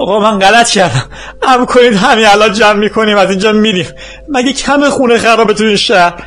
آقا 0.00 0.20
من 0.20 0.38
غلط 0.38 0.68
کردم. 0.68 1.08
ام 1.42 1.66
کنید 1.66 1.94
همین 1.94 2.26
الان 2.26 2.52
جمع 2.52 2.78
می‌کنیم 2.78 3.16
از 3.16 3.30
اینجا 3.30 3.52
میریم. 3.52 3.86
مگه 4.28 4.52
کم 4.52 4.88
خونه 4.88 5.18
خرابه 5.18 5.54
تو 5.54 5.64
این 5.64 5.76
شهر؟ 5.76 6.26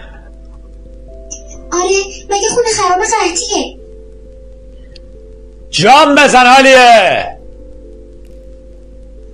آره 1.72 1.90
مگه 2.30 2.48
خونه 2.50 2.68
خراب 2.78 3.00
قحطیه. 3.00 3.78
جام 5.70 6.16
بزن 6.16 6.46
عالیه 6.46 7.38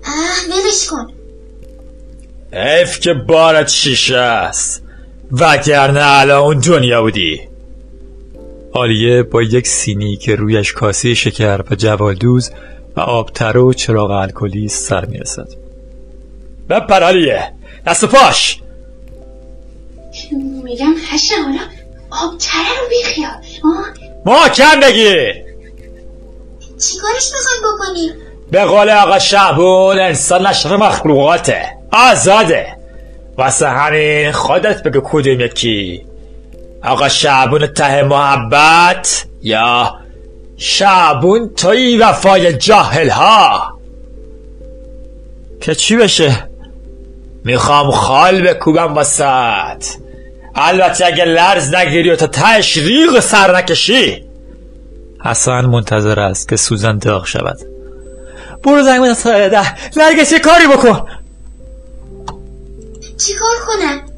اه 0.03 0.45
ولش 0.49 0.87
کن. 0.89 1.13
حیف 2.53 2.99
که 2.99 3.13
بارت 3.13 3.69
شیشه 3.69 4.17
است. 4.17 4.83
وگرنه 5.31 6.01
الان 6.03 6.41
اون 6.41 6.59
دنیا 6.59 7.01
بودی. 7.01 7.41
عالیه 8.73 9.23
با 9.23 9.41
یک 9.41 9.67
سینی 9.67 10.17
که 10.17 10.35
رویش 10.35 10.73
کاسه 10.73 11.13
شکر 11.13 11.61
و 11.71 11.75
جوالدوز 11.75 12.51
و 12.95 12.99
آبتر 12.99 13.57
و 13.57 13.73
چراغ 13.73 14.11
الکلی 14.11 14.67
سر 14.67 15.05
می‌رسد. 15.05 15.47
بپر 16.69 17.03
عالیه 17.03 17.51
دست 17.87 18.05
پاش! 18.05 18.61
میگم 20.63 20.93
هشم 21.11 21.35
حالا 21.43 21.59
آب 22.09 22.37
تره 22.37 22.79
رو 22.81 22.89
بیخیال 22.89 23.31
آه 23.63 23.85
محکم 24.25 24.79
بگی 24.79 25.15
چیکارش 26.79 27.31
می‌خوایم 27.33 27.75
بکنیم؟ 27.75 28.13
به 28.51 28.65
قول 28.65 28.89
آقا 28.89 29.19
شعبون 29.19 29.99
انسان 29.99 30.47
نشر 30.47 30.75
مخلوقاته. 30.75 31.65
آزاده. 31.91 32.77
واسه 33.37 33.67
همین 33.67 34.31
خودت 34.31 34.83
بگو 34.83 35.01
کدوم 35.03 35.39
یکی. 35.39 36.05
آقا 36.83 37.09
شعبون 37.09 37.67
ته 37.67 38.03
محبت 38.03 39.25
یا 39.41 39.99
شعبون 40.61 41.53
توی 41.57 41.97
وفای 41.97 42.53
جاهل 42.53 43.09
ها 43.09 43.79
که 45.61 45.75
چی 45.75 45.95
بشه؟ 45.95 46.49
می‌خوام 47.45 47.91
خال 47.91 48.41
بکوبم 48.41 48.93
واسط 48.93 49.85
البته 50.55 51.05
اگه 51.05 51.25
لرز 51.25 51.73
نگیری 51.73 52.09
و 52.09 52.15
تا 52.15 52.27
تهش 52.27 52.77
ریغ 52.77 53.19
سر 53.19 53.57
نکشی. 53.57 54.25
حسن 55.25 55.65
منتظر 55.65 56.19
است 56.19 56.49
که 56.49 56.55
سوزن 56.55 56.97
داغ 56.97 57.25
شود. 57.25 57.57
برو 58.63 58.83
زنگ 58.83 59.01
بزن 59.01 59.13
سایه 59.13 59.49
ده. 59.49 59.97
نرگس 59.97 60.33
کاری 60.33 60.67
بکن. 60.67 61.05
چیکار 63.17 63.55
کنم؟ 63.67 64.08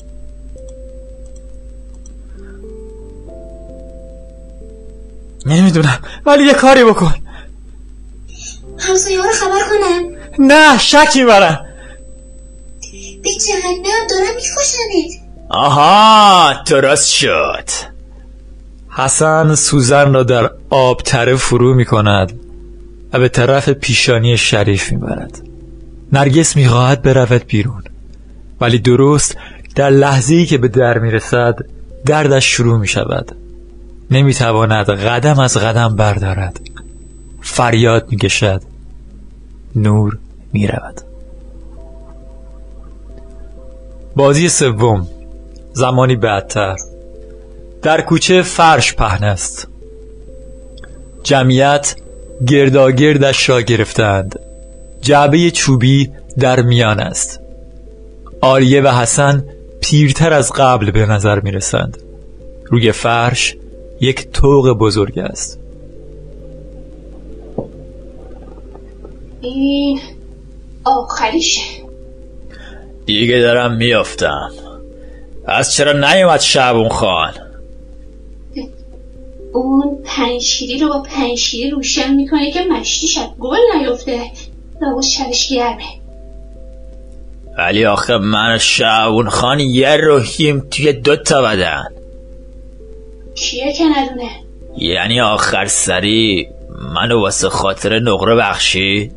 نمی‌دونم 5.45 5.99
ولی 6.25 6.43
یه 6.43 6.53
کاری 6.53 6.83
بکن. 6.83 7.13
همسایه 8.79 9.19
ها 9.19 9.25
رو 9.25 9.31
خبر 9.31 9.59
کنم؟ 9.69 10.03
نه 10.39 10.77
شک 10.77 11.07
می‌برم 11.15 11.65
به 13.23 13.29
جهنم 13.29 14.07
دارم 14.09 14.35
میکشنت 14.35 15.21
آها 15.49 16.53
درست 16.67 17.09
شد. 17.09 17.91
حسن 18.89 19.55
سوزن 19.55 20.13
را 20.13 20.23
در 20.23 20.51
آب 20.69 21.01
تره 21.01 21.35
فرو 21.35 21.73
می 21.73 21.85
کند 21.85 22.39
و 23.13 23.19
به 23.19 23.29
طرف 23.29 23.69
پیشانی 23.69 24.37
شریف 24.37 24.91
می 24.91 24.97
برد 24.97 25.41
نرگس 26.13 26.55
می 26.55 26.67
خواهد 26.67 27.01
برود 27.01 27.43
بیرون 27.47 27.83
ولی 28.61 28.79
درست 28.79 29.37
در 29.75 29.89
لحظه 29.89 30.45
که 30.45 30.57
به 30.57 30.67
در 30.67 30.97
می 30.97 31.11
رسد 31.11 31.55
دردش 32.05 32.45
شروع 32.45 32.79
می 32.79 32.87
شود 32.87 33.35
نمی 34.12 34.34
تواند 34.34 34.89
قدم 34.89 35.39
از 35.39 35.57
قدم 35.57 35.95
بردارد. 35.95 36.59
فریاد 37.41 38.12
می 38.12 38.18
کشد 38.18 38.62
نور 39.76 40.18
می 40.53 40.68
رود 40.68 41.01
بازی 44.16 44.49
سوم. 44.49 45.07
زمانی 45.74 46.16
بعدتر 46.16 46.76
در 47.82 48.01
کوچه 48.01 48.41
فرش 48.41 48.93
پهن 48.93 49.24
است. 49.24 49.68
جمعیت 51.24 51.95
گرداگردش 52.47 53.49
را 53.49 53.62
گرفتند. 53.62 54.39
جعبه 55.01 55.51
چوبی 55.51 56.12
در 56.39 56.62
میان 56.62 56.99
است. 56.99 57.39
آریه 58.41 58.82
و 58.82 58.88
حسن 58.88 59.45
پیرتر 59.82 60.34
از 60.34 60.51
قبل 60.51 60.91
به 60.91 61.05
نظر 61.05 61.39
می 61.39 61.51
رسند 61.51 61.97
روی 62.66 62.91
فرش 62.91 63.55
یک 64.01 64.31
توق 64.31 64.77
بزرگ 64.77 65.19
است. 65.19 65.59
این 69.41 69.99
آخریشه 70.83 71.61
دیگه 73.05 73.39
دارم 73.39 73.75
میافتم. 73.77 74.51
از 75.45 75.73
چرا 75.73 76.13
نیومد 76.13 76.39
شعبون 76.39 76.89
خان؟ 76.89 77.33
اون 79.53 79.97
پنشیری 80.03 80.79
رو 80.79 80.89
با 80.89 81.01
پنشیری 81.01 81.69
روشن 81.69 82.13
می‌کنه 82.13 82.51
که 82.51 82.59
مشتی 82.61 83.07
شد 83.07 83.29
گل 83.39 83.57
نیفته 83.79 84.31
لابد 84.81 85.03
شبش 85.03 85.49
گرمه 85.49 85.83
ولی 87.57 87.85
آخه 87.85 88.17
من 88.17 88.55
و 88.55 88.59
شعبون 88.59 89.29
خان 89.29 89.59
یه 89.59 89.97
روحیم 89.97 90.67
توی 90.71 90.93
دوتا 90.93 91.41
بدن. 91.41 92.00
کیه 93.41 93.73
که 93.73 93.83
ندونه 93.85 94.29
یعنی 94.77 95.21
آخر 95.21 95.65
سری 95.65 96.47
منو 96.93 97.21
واسه 97.21 97.49
خاطر 97.49 97.99
نقره 97.99 98.35
بخشی؟ 98.35 99.11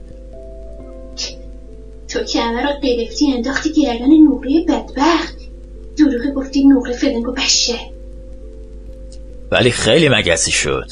تو 2.09 2.25
که 2.25 2.41
همه 2.41 2.62
را 2.62 2.70
انداختی 3.37 3.72
گردن 3.72 4.09
نقره 4.33 4.64
بدبخت. 4.68 5.37
دروغه 5.99 6.31
گفتی 6.37 6.64
نقره 6.64 6.93
فلنگو 6.93 7.33
بشه. 7.33 7.79
ولی 9.51 9.70
خیلی 9.70 10.09
مگسی 10.09 10.51
شد. 10.51 10.91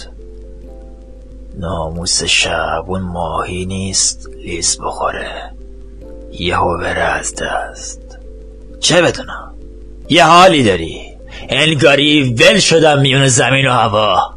ناموس 1.58 2.24
شعبون 2.24 3.02
ماهی 3.02 3.66
نیست 3.66 4.28
لیز 4.38 4.78
بخوره. 4.80 5.50
یهو 6.32 6.78
بره 6.78 7.02
از 7.02 7.34
دست. 7.34 8.18
چه 8.80 9.02
بدونم؟ 9.02 9.54
یه 10.08 10.26
حالی 10.26 10.64
داری. 10.64 11.11
انگاری 11.48 12.34
ول 12.34 12.58
شدم 12.58 13.00
میون 13.00 13.28
زمین 13.28 13.66
و 13.66 13.70
هوا. 13.70 14.34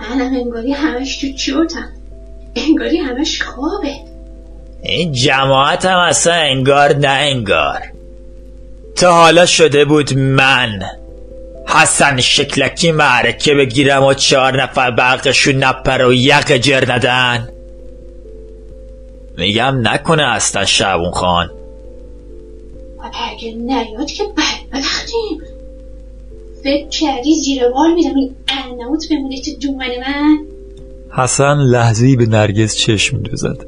منم 0.00 0.34
انگاری 0.34 0.72
همش 0.72 1.16
تو 1.16 1.32
چوتم 1.32 1.88
انگاری 2.56 2.98
همش 2.98 3.42
خوابه. 3.42 3.94
این 4.82 5.12
جماعت 5.12 5.84
هم 5.84 5.98
اصلا 5.98 6.34
انگار 6.34 6.96
نه 6.96 7.08
انگار. 7.08 7.82
تا 8.96 9.12
حالا 9.12 9.46
شده 9.46 9.84
بود 9.84 10.18
من 10.18 10.82
حسن 11.68 12.20
شکلکی 12.20 12.92
معرکه 12.92 13.54
بگیرم 13.54 14.04
و 14.04 14.14
چهار 14.14 14.62
نفر 14.62 14.90
برقشون 14.90 15.54
نپر 15.54 16.04
و 16.04 16.14
یک 16.14 16.46
جر 16.46 16.92
ندن. 16.92 17.48
میگم 19.38 19.88
نکنه 19.88 20.22
اصلا 20.22 20.64
شعبون 20.64 21.10
خان. 21.10 21.50
و 23.06 23.16
اگه 23.32 23.52
نیاد 23.52 24.06
که 24.06 24.24
بدبختیم 24.24 25.40
فکر 26.64 26.88
کردی 26.88 27.34
زیر 27.34 27.68
بال 27.68 27.94
میدم 27.94 28.14
این 28.14 28.34
ارنوت 28.48 29.08
بمونه 29.10 29.40
تو 29.40 29.50
دومن 29.62 29.88
من؟ 30.06 30.38
حسن 31.10 31.56
لحظه‌ای 31.56 32.16
به 32.16 32.26
نرگس 32.26 32.76
چشم 32.76 33.18
دوزد 33.18 33.66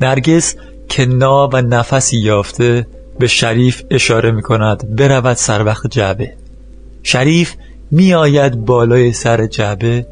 نرگس 0.00 0.56
که 0.88 1.06
نا 1.06 1.48
و 1.52 1.56
نفسی 1.56 2.18
یافته 2.18 2.86
به 3.18 3.26
شریف 3.26 3.82
اشاره 3.90 4.30
می 4.30 4.42
کند 4.42 4.96
برود 4.96 5.36
سر 5.36 5.64
وقت 5.64 5.86
جعبه. 5.86 6.34
شریف 7.02 7.54
می 7.90 8.14
آید 8.14 8.64
بالای 8.64 9.12
سر 9.12 9.46
جعبه. 9.46 10.06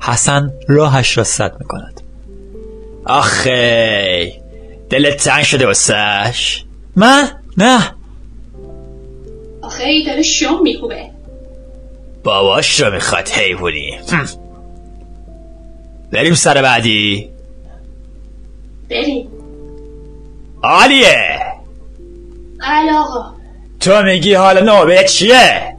حسن 0.00 0.52
راهش 0.68 1.18
را 1.18 1.24
سد 1.24 1.56
می 1.60 1.66
کند 1.66 2.00
آخه 3.04 4.32
دلت 4.90 5.16
تنگ 5.16 5.42
شده 5.42 5.66
واسش. 5.66 6.64
من؟ 6.96 7.28
نه. 7.58 7.94
آخه 9.62 9.84
ای 9.84 10.04
داره 10.04 10.22
شم 10.22 10.62
میکوبه 10.62 11.10
باباش 12.24 12.80
رو 12.80 12.92
می‌خواد 12.94 13.28
حیوونی 13.28 13.98
هم. 14.12 14.28
بریم 16.12 16.34
سر 16.34 16.62
بعدی. 16.62 17.30
بریم. 18.90 19.28
عالیه. 20.62 21.38
بله 22.60 22.92
آقا. 22.92 23.34
تو 23.80 24.02
میگی 24.02 24.34
حالا 24.34 24.60
نوبه 24.60 25.04
چیه؟ 25.08 25.76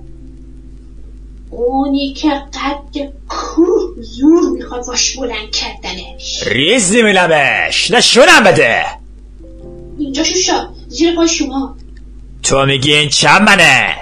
اونی 1.50 2.14
که 2.14 2.30
قد 2.30 3.12
کوه 3.30 4.02
زور 4.02 4.50
می‌خواد 4.52 4.86
باش 4.88 5.18
بلند 5.18 5.52
کردنش. 5.52 6.44
ریز 6.48 6.96
میلمش 6.96 7.92
نشونم 7.92 8.44
بده. 8.46 8.86
اینجا 10.00 10.24
شوشا 10.24 10.68
زیر 10.90 11.16
پای 11.16 11.28
شما. 11.28 11.76
تو 12.44 12.66
میگی 12.66 12.94
این 12.94 13.10
چند 13.10 13.42
منه؟ 13.42 13.96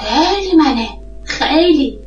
خیلی 0.00 0.56
منه. 0.56 0.88
خیلی. 1.24 1.98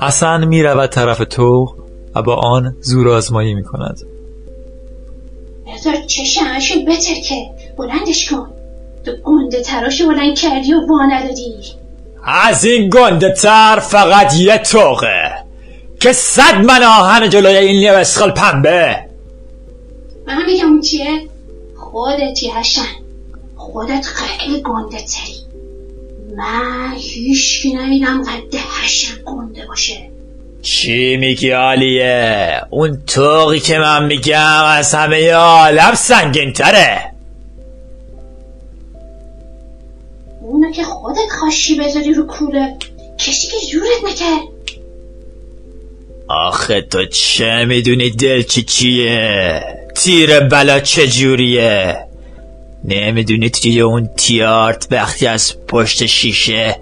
حسن 0.00 0.44
می‌رود 0.44 0.90
طرف 0.90 1.18
تو 1.30 1.76
و 2.14 2.22
با 2.22 2.34
آن 2.34 2.76
زور 2.80 3.08
آزمایی 3.08 3.54
می‌کند. 3.54 4.00
بذار 5.66 5.96
چشمشو 6.06 6.74
بترکه 6.84 7.50
بلندش 7.78 8.30
کن. 8.30 8.50
تو 9.04 9.12
گنده 9.24 9.62
تراشو 9.62 10.06
بلند 10.08 10.36
کردی 10.38 10.74
و 10.74 10.80
وا 10.88 11.06
ندادی. 11.06 11.54
از 12.24 12.64
این 12.64 12.90
گنده 12.90 13.32
تر 13.32 13.78
فقط 13.78 14.34
یه 14.34 14.58
توقه 14.58 15.32
که 16.00 16.12
صد 16.12 16.64
من 16.64 16.82
آهن 16.82 17.30
جلوی 17.30 17.56
این 17.56 17.90
اسخال 17.90 18.30
پنبه. 18.30 19.05
من 20.26 20.42
بگم 20.48 20.68
اون 20.68 20.80
چیه؟ 20.80 21.28
خودتی 21.76 22.50
هشن 22.50 22.82
خودت 23.56 24.04
خیلی 24.04 24.62
گنده 24.62 24.98
تری. 24.98 25.36
من 26.36 26.94
هیچکی 26.96 27.74
ندیدم 27.74 28.22
قد 28.22 28.54
هشن 28.54 29.14
گنده 29.24 29.66
باشه. 29.66 30.10
چی 30.62 31.16
میگی 31.16 31.50
عالیه 31.50 32.62
اون 32.70 33.02
توقی 33.06 33.60
که 33.60 33.78
من 33.78 34.06
میگم 34.06 34.64
از 34.66 34.94
همه 34.94 35.32
عالم 35.32 35.94
سنگین 35.94 36.52
تره 36.52 37.12
اونو 40.40 40.70
که 40.70 40.84
خودت 40.84 41.28
خاشی 41.40 41.80
بذاری 41.80 42.14
رو 42.14 42.26
کوره 42.26 42.76
کسی 43.18 43.46
که 43.46 43.56
زورت 43.72 44.12
نکرد. 44.12 44.48
آخه 46.28 46.80
تو 46.80 47.04
چه 47.04 47.64
می‌دونی 47.64 48.10
دل 48.10 48.42
چی 48.42 48.62
چیه 48.62 49.62
تیر 49.96 50.40
بلا 50.40 50.80
چجوریه 50.80 52.06
نمی‌دونی 52.84 53.50
توی 53.50 53.80
اون 53.80 54.10
تیارت 54.16 54.88
وقتی 54.90 55.26
از 55.26 55.66
پشت 55.66 56.06
شیشه 56.06 56.76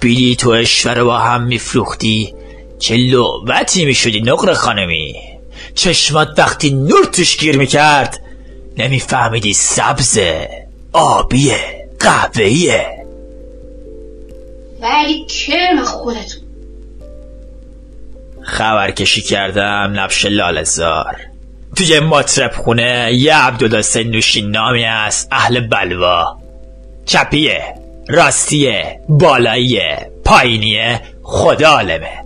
بیلی 0.00 0.36
تو 0.36 0.50
اشوه 0.50 1.04
با 1.04 1.18
هم 1.18 1.42
میفروختی؟ 1.42 2.34
چه 2.78 2.96
لعبتی 2.96 3.84
می‌شدی 3.84 4.20
نقر 4.20 4.54
خانمی؟ 4.54 5.14
چشمات 5.74 6.28
وقتی 6.38 6.70
نور 6.70 7.04
توش 7.04 7.36
گیر 7.36 7.56
می‌کرد 7.56 8.20
نمیفهمیدی 8.78 9.52
سبزه 9.52 10.48
آبیه 10.92 11.88
قهوهیه 12.00 12.86
ولی 14.80 15.24
کرم 15.24 15.84
خودتون. 15.84 16.42
خبر 18.42 18.90
کشی 18.90 19.22
کردم 19.22 19.92
نبش 19.94 20.24
لالزار 20.24 21.33
توی 21.76 22.00
مطرب 22.00 22.52
خونه 22.52 23.10
یه 23.14 23.36
عبدالحسین 23.36 24.10
نوشین 24.10 24.50
نامی 24.50 24.84
است 24.84 25.28
اهل 25.32 25.60
بلوا. 25.60 26.24
چپیه 27.04 27.74
راستیه 28.08 29.00
بالاییه 29.08 30.10
پایینیه. 30.24 31.00
خدا 31.22 31.68
عالمه. 31.68 32.24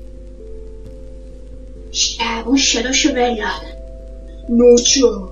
شبون 1.93 2.57
شلاشو 2.57 3.13
بلادن 3.13 3.79
نوچا 4.49 5.29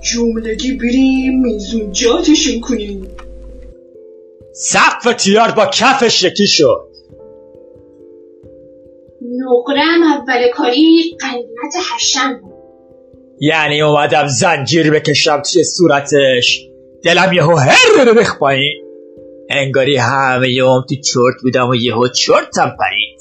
جملگی 0.00 0.72
بریم 0.72 1.40
میزون 1.40 1.92
جاتشون 1.92 2.60
کنیم. 2.60 3.08
سقف 4.54 5.14
تیار 5.14 5.50
با 5.50 5.66
کفش 5.66 6.22
یکی 6.22 6.46
شد. 6.46 6.88
نقرم 9.22 10.02
اول 10.02 10.48
کاری 10.54 11.16
قیمت 11.20 11.74
هشتم 11.94 12.40
بود. 12.42 12.51
یعنی 13.44 13.82
اومدم 13.82 14.26
زنجیر 14.26 14.90
بکشم 14.90 15.42
توی 15.52 15.64
صورتش. 15.64 16.68
دلم 17.04 17.32
یهو 17.32 17.54
هر 17.54 18.04
رو 18.06 18.14
بخ 18.14 18.38
پایین. 18.38 18.84
انگاری 19.50 19.96
همه 19.96 20.48
یوم 20.48 20.84
تو 20.88 20.94
چرت 20.94 21.42
بودم 21.42 21.68
و 21.68 21.74
یهو 21.74 22.08
چرتم 22.08 22.76
پرید. 22.78 23.20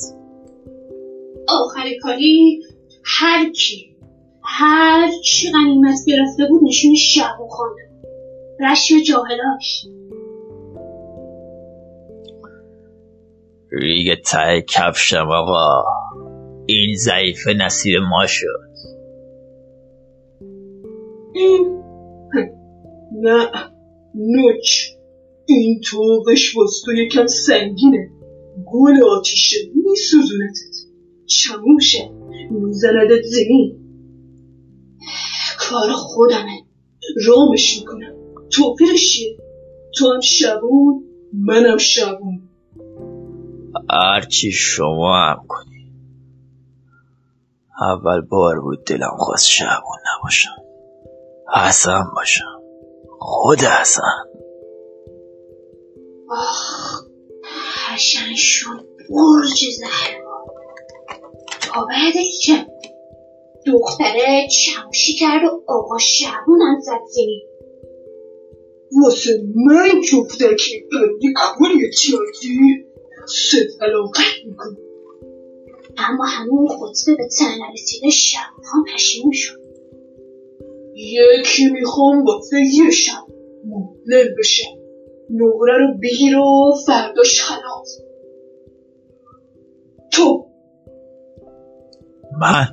آخر 1.47 1.83
کاری 2.01 2.59
هر 3.03 3.51
کی 3.51 3.95
هر 4.43 5.09
چی 5.23 5.51
غنیمت 5.51 5.97
گرفته 6.07 6.45
بود 6.49 6.61
نشون 6.63 6.95
شبو 6.95 7.47
خونده 7.47 7.89
رشم 8.59 9.03
جاهلاش. 9.03 9.85
ریگ 13.71 14.21
ته 14.21 14.65
کفشم 14.69 15.27
آقا. 15.31 15.83
این 16.65 16.95
ضعیف 16.95 17.47
نصیب 17.47 18.01
ما 18.09 18.27
شد. 18.27 18.70
این 21.41 21.83
نه 23.21 23.49
نوچ. 24.15 24.87
این 25.45 25.81
توقش 25.81 26.55
واسه 26.57 26.85
تو 26.85 26.93
یکم 26.93 27.27
سنگینه. 27.27 28.09
گل 28.65 29.03
آتیشه 29.17 29.57
میسوزونتت. 29.75 30.75
چموشه. 31.25 32.11
میزندت 32.51 33.23
زمین. 33.23 33.77
کار 35.59 35.91
خودمه. 35.91 36.61
رامش 37.27 37.79
می‌کنم. 37.79 38.15
توپیرش 38.49 39.13
چیه؟ 39.13 39.37
تو 39.95 40.13
هم 40.13 40.19
شبون 40.19 41.03
منم 41.33 41.77
شبون. 41.77 42.41
هرچی 43.89 44.51
شما 44.51 45.17
هم 45.17 45.45
کنی. 45.47 45.91
اول 47.81 48.21
بار 48.21 48.61
بود 48.61 48.85
دلم 48.85 49.15
خواست 49.17 49.47
شبون 49.47 49.97
نباشم. 50.17 50.60
حسن 51.55 52.03
باشم 52.15 52.61
خود 53.19 53.59
حسن. 53.59 54.01
آخ 56.29 57.03
حسن 57.87 58.35
شد 58.35 58.87
برج 59.09 59.63
زهرا 59.79 60.45
تا 61.61 61.85
بعدش 61.85 62.39
چه 62.45 62.67
دختره 63.67 64.47
چموشی 64.47 65.13
کرد 65.13 65.43
و 65.43 65.63
آقا 65.67 65.97
شبونم 65.97 66.79
زد 66.79 66.99
زمین 67.09 67.41
واسه 69.03 69.43
من 69.55 70.01
جفتکی 70.01 70.83
بندی 70.91 71.33
کلی 71.57 71.89
تیاردی 71.89 72.85
ست 73.27 73.81
علاقت 73.81 74.45
می‌کنم 74.45 74.77
اما 75.97 76.25
همون 76.25 76.67
خودسته 76.67 77.15
به 77.15 77.27
تن 77.39 77.45
نرسیده 77.69 78.09
شبونها 78.09 78.83
پشیمون 78.93 79.31
شد. 79.33 79.60
یکی 81.01 81.65
می‌خوام 81.65 82.25
واسه 82.25 82.57
یه 82.73 82.91
شب 82.91 83.25
مدلل 83.65 84.35
بشم 84.39 84.77
نقره 85.29 85.77
رو 85.77 85.87
بگیر 86.03 86.37
و 86.37 86.73
فرداش 86.87 87.41
خلاص 87.41 88.01
تو. 90.11 90.45
من. 92.41 92.65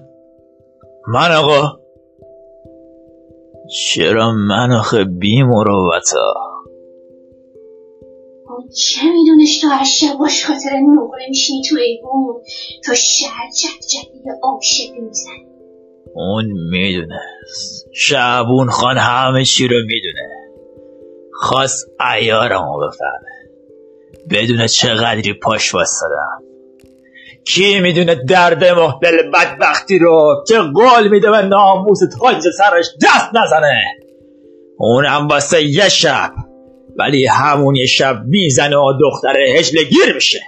من 1.09 1.33
آقا. 1.33 1.79
چرا 3.69 4.33
من 4.33 4.73
آخه 4.73 5.05
بی 5.05 5.43
مروتا؟ 5.43 6.35
اون 8.51 8.69
چه 8.69 9.01
میدونش 9.13 9.61
تو 9.61 9.69
هر 9.69 9.85
شب 9.85 10.19
باش 10.19 10.47
خاطر 10.47 10.71
نقره 10.71 11.29
میشینی 11.29 11.63
تو 11.69 11.77
ایوون؟ 11.77 12.43
تا 12.85 12.95
شهر 12.95 13.51
جد 13.51 13.87
جدید 13.87 14.25
عاشق 14.43 14.95
می‌زنی. 14.95 15.48
اون 16.15 16.45
می‌دونه. 16.71 17.21
شعبون 17.95 18.71
خان 18.71 18.97
همه 18.97 19.45
چی 19.45 19.69
رو 19.69 19.77
می‌دونه. 19.77 20.29
خواست 21.33 21.87
ایارمو 22.17 22.79
بفهمه. 22.79 23.29
بدونه 24.31 24.69
چقدری 24.69 25.33
پاش 25.33 25.75
واسدم. 25.75 26.43
کی 27.45 27.81
می‌دونه 27.81 28.15
درد 28.15 28.65
محبل 28.65 29.31
بدبختی 29.35 29.99
رو 29.99 30.45
که 30.49 30.59
قول 30.59 31.09
میده 31.09 31.31
به 31.31 31.43
ناموس 31.43 31.99
تاج 32.19 32.43
سرش 32.59 32.87
دست 33.03 33.31
نزنه. 33.35 33.81
اونم 34.79 35.29
واسه 35.29 35.65
یه 35.65 35.89
شب 35.89 36.31
ولی 36.99 37.27
همون 37.27 37.77
یه 37.77 37.87
شب 37.87 38.17
می‌زنه 38.25 38.77
و 38.77 38.93
دختره 39.01 39.49
هجله 39.49 39.85
گیر 39.85 40.15
میشه. 40.15 40.41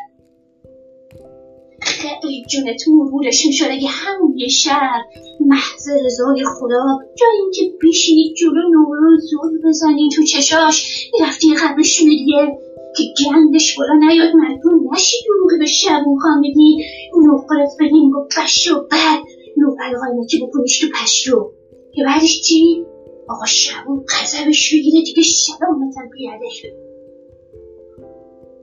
خیلی 2.30 2.44
جونت 2.46 2.88
مرورش 2.88 3.46
می‌شد 3.46 3.66
اگه 3.70 3.88
همون 3.88 4.38
یه 4.38 4.48
شب 4.48 5.00
محض 5.40 5.88
رضای 6.04 6.44
خدا 6.44 6.98
جای 7.18 7.36
اینکه 7.42 7.76
بیشینی 7.80 8.34
جلو 8.38 8.68
نورو 8.72 9.16
زور 9.30 9.68
بزنی 9.68 10.08
تو 10.16 10.22
چشاش 10.22 11.10
می‌رفتی 11.12 11.48
یه 11.48 11.54
قدمشونه 11.54 12.10
دیگه 12.10 12.58
که 12.96 13.02
گندش 13.24 13.76
بالا 13.78 13.94
نیاد 13.94 14.28
مجبور 14.36 14.72
نشی 14.92 15.16
دروغی 15.26 15.58
به 15.58 15.66
شبون 15.66 16.18
خان 16.18 16.40
بگی 16.40 16.84
نقره 17.16 17.66
فلینگ 17.78 18.16
و 18.16 18.28
بش 18.36 18.70
و 18.70 18.80
بد 18.80 19.20
نقره 19.56 19.98
قایمتی 20.00 20.38
بکنیش 20.42 20.80
تو 20.80 20.86
پشتو 21.02 21.52
که 21.94 22.02
بعدش 22.04 22.42
چی؟ 22.42 22.84
آقا 23.28 23.46
شبون 23.46 24.04
قذبش 24.04 24.74
بگیره 24.74 25.04
دیگه 25.04 25.22
سلامتم 25.22 26.08
پیاده 26.16 26.50
شد 26.50 26.90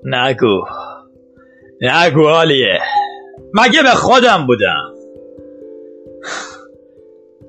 نگو 0.04 0.62
نگو 1.82 2.28
حالیه 2.28 2.80
مگه 3.54 3.84
به 3.84 3.90
خودم 3.90 4.48
بودم؟ 4.48 4.94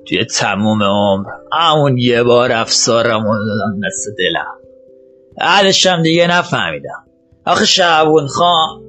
توی 0.07 0.25
تموم 0.25 0.83
عمر 0.83 1.25
همون 1.53 1.97
یه 1.97 2.23
بار 2.23 2.51
افسارم 2.51 3.23
رو 3.23 3.45
دادم 3.45 3.87
دست 3.87 4.07
دلم. 4.17 4.59
بعدشم 5.37 6.03
دیگه 6.03 6.27
نفهمیدم. 6.27 7.05
آخه 7.45 7.65
شعبون 7.65 8.27
خان 8.27 8.83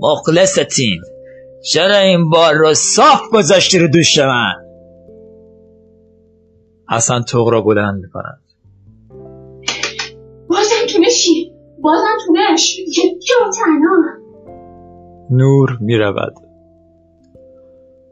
مخلصتین 0.00 1.00
چرا 1.64 1.96
این 1.96 2.30
بار 2.30 2.54
رو 2.54 2.74
صاف 2.74 3.20
گذاشتی 3.32 3.78
رو 3.78 3.88
دوش 3.88 4.18
من؟ 4.18 4.54
حسن 6.90 7.22
توق 7.22 7.48
را 7.48 7.60
بلند 7.60 8.02
می‌کند. 8.02 8.40
بازم 10.48 10.86
تونشی؟ 10.92 11.52
بازم 11.82 12.16
تونش؟ 12.26 12.78
یه 12.78 13.18
تنها. 13.30 14.25
نور 15.30 15.78
می‌رود. 15.80 16.34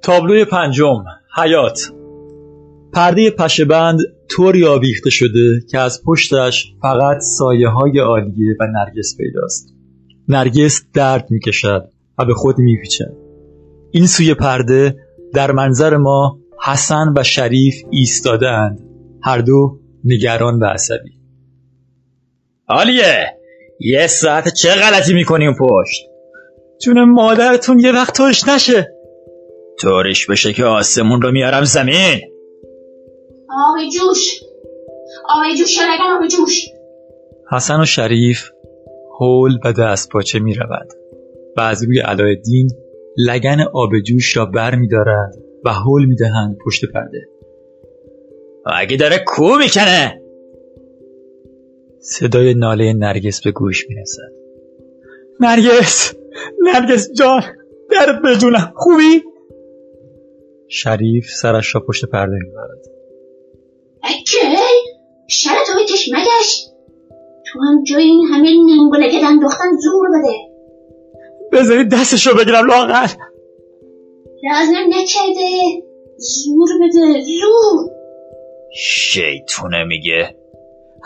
تابلوی 0.02 0.44
پنجم 0.44 1.04
حیات. 1.36 1.92
پرده 2.92 3.30
پشهبند 3.30 3.98
طوری 4.28 4.64
آویخته 4.64 5.10
شده 5.10 5.60
که 5.70 5.78
از 5.78 6.02
پشتش 6.06 6.74
فقط 6.82 7.18
سایه 7.20 7.68
های 7.68 7.98
عالیه 7.98 8.56
و 8.60 8.66
نرگس 8.66 9.16
پیداست. 9.16 9.74
نرگس 10.28 10.82
درد 10.94 11.26
می‌کشد 11.30 11.88
و 12.18 12.24
به 12.24 12.34
خود 12.34 12.58
میپیچد. 12.58 13.14
این 13.90 14.06
سوی 14.06 14.34
پرده 14.34 14.96
در 15.34 15.52
منظر 15.52 15.96
ما 15.96 16.38
حسن 16.64 17.14
و 17.16 17.22
شریف 17.22 17.74
ایستاده 17.90 18.48
اند 18.48 18.80
هر 19.22 19.38
دو 19.38 19.80
نگران 20.04 20.58
و 20.58 20.64
عصبی. 20.64 21.18
حالیه 22.68 23.26
یه 23.80 24.06
ساعت 24.06 24.54
چه 24.54 24.68
غلطی 24.68 25.14
می‌کنی 25.14 25.46
اون 25.46 25.56
پشت؟ 25.60 26.13
جون 26.84 27.04
مادرتون 27.04 27.78
یه 27.78 27.92
وقت 27.92 28.16
طورش 28.16 28.48
نشه. 28.48 28.94
طورش 29.80 30.26
بشه 30.26 30.52
که 30.52 30.64
آسمون 30.64 31.22
رو 31.22 31.32
میارم 31.32 31.64
زمین. 31.64 32.20
آب 33.50 33.88
جوش. 33.94 34.40
آب 35.28 35.54
جوش 35.58 35.78
نگم 35.78 36.16
آب 36.16 36.28
جوش. 36.28 36.66
حسن 37.52 37.80
و 37.80 37.84
شریف 37.84 38.50
هول 39.20 39.58
و 39.64 39.72
دست 39.72 40.08
پاچه 40.08 40.38
می 40.38 40.54
روند 40.54 40.92
و 41.56 41.60
از 41.60 41.84
روی 41.84 42.00
علایالدین 42.00 42.70
لگن 43.16 43.60
آب 43.72 43.90
جوش 44.06 44.36
را 44.36 44.46
بر 44.46 44.74
می 44.74 44.88
دارند 44.88 45.34
و 45.64 45.72
هول 45.72 46.04
می 46.04 46.16
دهند 46.16 46.56
پشت 46.66 46.84
پرده. 46.84 47.28
و 48.66 48.70
اگه 48.76 48.96
داره 48.96 49.24
کو 49.26 49.58
می‌کنه؟ 49.58 50.20
صدای 52.00 52.54
ناله 52.54 52.92
نرگس 52.92 53.42
به 53.42 53.50
گوش 53.50 53.88
می 53.88 53.94
رسد 53.94 54.32
نرگس! 55.40 56.14
نرگس 56.62 57.12
جان 57.12 57.42
در 57.90 58.20
بدونم. 58.24 58.72
خوبی؟ 58.76 59.22
شریف 60.68 61.26
سرش 61.30 61.74
را 61.74 61.80
پشت 61.88 62.04
پرده 62.04 62.32
می 62.32 62.50
برد 62.50 62.84
اکه 64.02 64.58
شرط 65.28 65.66
تو 65.66 65.80
بکش 65.82 66.08
مگش. 66.12 66.66
تو 67.46 67.60
هم 67.60 67.82
جای 67.82 68.02
این 68.02 68.24
همه 68.32 68.50
ننگولگه 68.50 69.26
انداختن 69.28 69.76
زور 69.82 70.08
بده. 70.08 70.34
بذارید 71.52 71.88
دستش 71.92 72.26
رو 72.26 72.34
بگیرم 72.34 72.66
لاغر. 72.66 73.08
لازم 74.44 74.86
نکرده 74.88 75.48
زور 76.16 76.68
بده 76.82 77.20
زور. 77.20 77.90
شیطونه 78.76 79.84
میگه. 79.84 80.36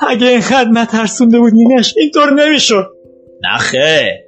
اگه 0.08 0.26
اینقدر 0.26 0.70
نترسونده 0.72 1.38
بودینش 1.38 1.94
اینطور 1.96 2.32
نمی‌شد. 2.32 2.86
نخه. 3.44 4.27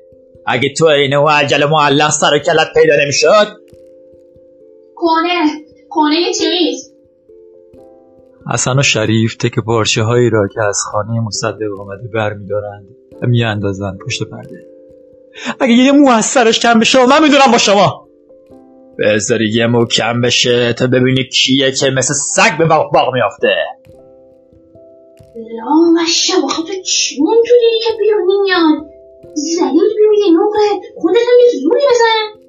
اگه 0.50 0.74
تو 0.78 0.86
اینه 0.86 1.18
و 1.18 1.28
عجل 1.28 1.64
معلق 1.64 2.10
سر 2.10 2.34
و 2.34 2.38
کلت 2.38 2.68
پیدا 2.74 2.94
نمی‌شد؟ 3.02 3.46
کنه 4.96 5.64
کنه 5.88 6.32
چیز 6.38 6.92
حسن 8.52 8.78
و 8.78 8.82
شریف 8.82 9.36
تک 9.36 9.58
پارچه 9.66 10.02
هایی 10.02 10.30
را 10.30 10.48
که 10.54 10.60
از 10.68 10.78
خانه 10.92 11.20
مصدق 11.20 11.80
آمده 11.80 12.08
بر 12.14 12.32
می 12.32 12.46
دارند 12.46 12.88
و 13.22 13.26
می 13.26 13.44
اندازند 13.44 13.98
پشت 14.06 14.22
پرده. 14.22 14.66
اگه 15.60 15.72
یه 15.72 15.92
مو 15.92 16.10
از 16.10 16.24
سرش 16.24 16.60
کم 16.60 16.80
بشه 16.80 17.06
من 17.06 17.22
می‌دونم 17.22 17.52
با 17.52 17.58
شما. 17.58 18.08
بذاری 18.98 19.50
یه 19.52 19.66
مو 19.66 19.84
کم 19.84 20.20
بشه 20.20 20.72
تا 20.72 20.86
ببینی 20.86 21.24
کیه 21.24 21.72
که 21.72 21.90
مثل 21.90 22.14
سگ 22.14 22.58
به 22.58 22.64
باغ, 22.66 22.92
باغ 22.92 23.14
میافته. 23.14 23.54
لا 25.36 26.02
مشه 26.02 26.32
آخه 26.44 26.62
تو 26.62 26.72
چون 26.72 27.36
تو 27.46 27.54
دیدی 27.60 27.80
که 27.86 27.94
بیرون 27.98 28.40
نمیاد 28.40 28.89
زلیل 29.34 29.90
بیمیده 29.96 30.30
نوقه 30.32 30.86
خودت 30.96 31.16
هم 31.16 31.38
یه 31.40 31.60
زوری 31.62 31.82
بزن 31.90 32.40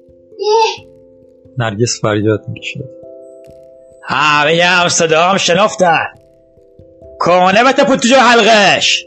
نرگس 1.58 2.00
فریاد 2.00 2.44
می‌کشد 2.48 2.90
همه 4.02 4.62
هم 4.62 4.88
صدا 4.88 5.22
هم 5.22 5.36
شنفتن 5.36 6.06
کنه 7.20 7.64
بته 7.64 7.84
پود 7.84 7.98
تو 7.98 8.08
جو 8.08 8.14
حلقش 8.14 9.06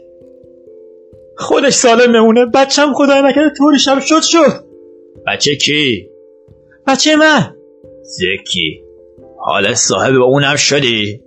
خودش 1.36 1.72
سالم 1.72 2.12
میمونه 2.12 2.46
بچم 2.46 2.92
خدای 2.92 3.22
نکرده 3.22 3.54
طوری 3.58 3.78
شب 3.78 4.00
شد 4.00 4.22
شد. 4.22 4.64
بچه 5.26 5.56
کی؟ 5.56 6.10
بچه 6.86 7.16
من. 7.16 7.56
زکی 8.02 8.82
حالا 9.38 9.74
صاحب 9.74 10.14
اونم 10.14 10.56
شدی؟ 10.56 11.22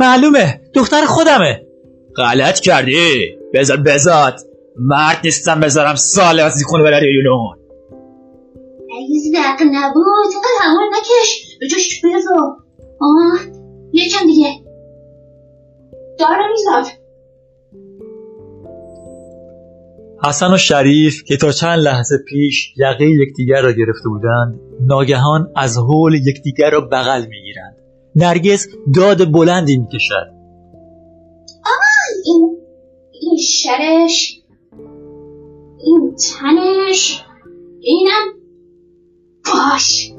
معلومه 0.00 0.60
دختر 0.74 1.04
خودمه. 1.04 1.66
غلط 2.16 2.60
کردی. 2.60 3.38
بذار 3.54 3.76
بذات. 3.76 4.40
مرد 4.78 5.20
نیستم 5.24 5.60
بذارم 5.60 5.94
ساله 5.94 6.42
از 6.42 6.62
خونه 6.66 6.82
بره 6.84 7.12
یونون 7.12 7.56
اگه 8.96 9.18
زرق 9.32 9.62
نبود. 9.62 10.32
اینقدر 10.32 10.50
همون 10.60 10.90
نکش. 10.94 11.58
به 11.60 11.68
جاش 11.68 12.00
بذار 12.04 12.56
آه 13.00 13.38
یکم 13.92 14.26
دیگه. 14.26 14.48
دارم 16.18 16.50
میزاد 16.50 16.84
حسن 20.24 20.54
و 20.54 20.56
شریف 20.56 21.24
که 21.24 21.36
تا 21.36 21.52
چند 21.52 21.78
لحظه 21.78 22.18
پیش 22.28 22.74
یقه 22.76 23.06
یکدیگر 23.06 23.62
را 23.62 23.72
گرفته 23.72 24.08
بودند 24.08 24.60
ناگهان 24.80 25.52
از 25.56 25.78
حول 25.78 26.14
یکدیگر 26.14 26.70
را 26.70 26.80
بغل 26.80 27.26
می‌گیرند. 27.26 27.76
نرگس 28.16 28.66
داد 28.94 29.32
بلندی 29.32 29.76
می‌کشد. 29.76 30.32
این 32.24 32.58
این 33.12 33.36
شرش. 33.36 34.41
این 35.84 36.16
تنش 36.16 37.24
اینم 37.80 38.32
باش. 39.44 40.12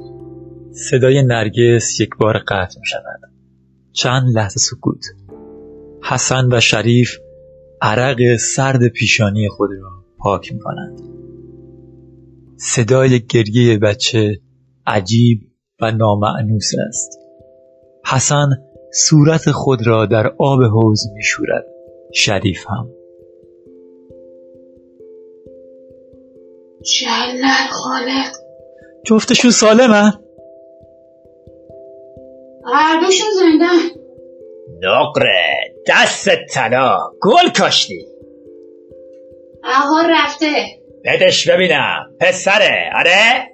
صدای 0.71 1.23
نرگس 1.23 1.99
یک 1.99 2.09
بار 2.19 2.37
قطع 2.37 2.79
می 2.79 2.85
شود. 2.85 3.19
چند 3.91 4.23
لحظه 4.35 4.59
سکوت. 4.59 5.05
حسن 6.03 6.53
و 6.53 6.59
شریف 6.59 7.17
عرق 7.81 8.35
سرد 8.35 8.87
پیشانی 8.87 9.49
خود 9.49 9.69
را 9.81 9.89
پاک 10.17 10.53
می 10.53 10.59
کنند. 10.59 11.01
صدای 12.57 13.19
گریه 13.19 13.77
بچه 13.77 14.39
عجیب 14.87 15.39
و 15.81 15.91
نامعنوس 15.91 16.71
است. 16.87 17.19
حسن 18.05 18.49
صورت 18.93 19.51
خود 19.51 19.87
را 19.87 20.05
در 20.05 20.27
آب 20.39 20.63
حوض 20.63 21.01
می 21.13 21.23
شورد. 21.23 21.65
شریف 22.13 22.65
هم. 22.69 23.02
جلل 26.83 27.67
خالق 27.69 28.31
جفتشون 29.05 29.51
سالمه؟ 29.51 30.13
هر 32.73 32.99
دوشون 32.99 33.27
زنده. 33.39 33.93
نقره 34.81 35.73
دست 35.87 36.29
طلا 36.53 36.97
گل 37.21 37.49
کاشتی. 37.59 38.07
آقا 39.63 40.01
رفته. 40.09 40.53
بدش 41.05 41.49
ببینم 41.49 42.15
پسره 42.19 42.91
آره؟ 42.99 43.49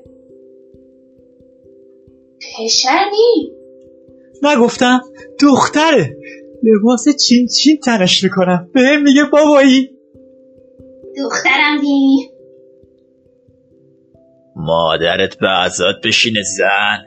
پشر 2.58 3.06
نی 3.12 3.54
نگفتم 4.44 5.02
دختره. 5.42 6.18
لباس 6.64 7.06
چین 7.28 7.48
چین 7.48 7.78
تنش 7.78 8.24
می‌کنم 8.24 8.70
به 8.74 8.82
هم 8.82 9.04
میگه 9.04 9.24
بابایی. 9.32 9.90
دخترم 11.18 11.82
دی 11.82 12.30
مادرت 14.60 15.38
به 15.38 15.50
ازاد 15.50 15.96
بشینه 16.04 16.42
زن. 16.44 17.06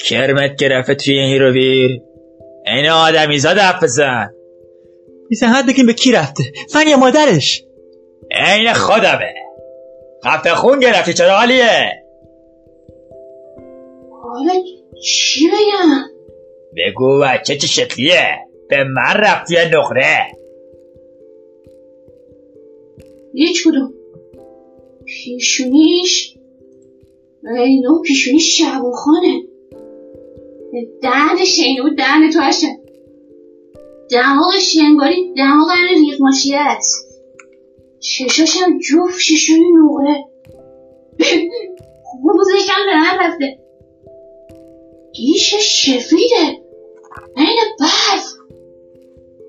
کرمت 0.00 0.56
گرفته 0.56 0.94
توی 0.94 1.18
این 1.18 1.42
رو 1.42 1.52
بیر 1.52 2.02
این 2.66 2.88
آدمی 2.88 3.38
زاد 3.38 3.58
حرف 3.58 3.82
بزن. 3.82 4.30
بیزن 5.28 5.46
حد 5.46 5.66
بگیم 5.66 5.86
به 5.86 5.92
کی 5.92 6.12
رفته؟ 6.12 6.44
من 6.74 6.88
یا 6.88 6.96
مادرش؟ 6.96 7.64
عین 8.30 8.72
خودمه. 8.72 9.34
خفه 10.24 10.54
خون 10.54 10.80
گرفتی 10.80 11.12
چرا 11.12 11.36
حالیه؟ 11.36 12.02
حالا 14.22 14.52
چی 15.02 15.48
بگم؟ 15.48 16.02
بگو 16.76 17.20
بچه 17.20 17.56
چه 17.56 17.66
شکلیه؟ 17.66 18.38
به 18.68 18.84
من 18.84 19.14
رفتی 19.14 19.54
یه 19.54 19.78
نقره؟ 19.78 20.26
هیچ 23.34 23.68
کدوم. 23.68 23.94
پیشونیش 25.06 26.35
اینو 27.54 28.02
پیشونی 28.02 28.40
شبو 28.40 28.92
خانه 28.92 29.42
دهنش 31.02 31.58
اینو 31.58 31.94
دهن 31.94 32.30
تو 32.30 32.40
هشه 32.40 32.66
دماغش 34.10 34.76
انگاری 34.80 35.34
دماغ 35.34 35.70
همه 35.70 35.92
ریغ 35.92 36.20
ماشیه 36.20 36.58
است. 36.60 37.06
چشاش 38.00 38.56
هم 38.56 38.78
جفت 38.78 39.20
ششونی 39.20 39.72
نوره 39.72 40.24
خوزش 42.02 42.70
هم 42.70 42.86
به 42.86 42.94
من 42.94 43.26
رفته. 43.26 43.58
گیشش 45.14 45.86
سفیده 45.86 46.62
این 47.36 47.56
برف 47.80 48.26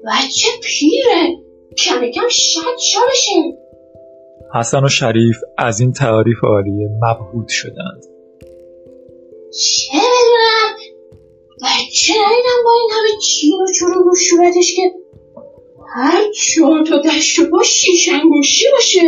بچه 0.07 0.47
پیره. 0.63 1.37
کم 1.77 2.11
کم 2.11 2.27
شد 2.29 2.77
سالشه 2.93 3.57
حسن 4.53 4.83
و 4.83 4.89
شریف 4.89 5.37
از 5.57 5.79
این 5.79 5.91
تعاریف 5.91 6.43
عالیه 6.43 6.89
مبهوت 7.01 7.47
شدند. 7.49 8.03
چه 9.59 9.91
بدونم 9.93 10.77
بچه 11.63 12.13
ندیدم 12.13 12.63
با 12.65 12.71
این 12.79 12.89
همه 12.91 13.21
چین 13.21 13.61
و 13.61 13.65
چروک 13.79 14.05
رو 14.05 14.15
صورتش 14.15 14.75
که 14.75 14.81
هر 15.95 16.21
چهار 16.31 16.85
تا 16.85 17.01
دشت 17.01 17.39
و 17.39 17.49
با 17.51 17.63
شیش 17.63 18.09
انگوشی 18.09 18.65
باشه؟ 18.73 19.01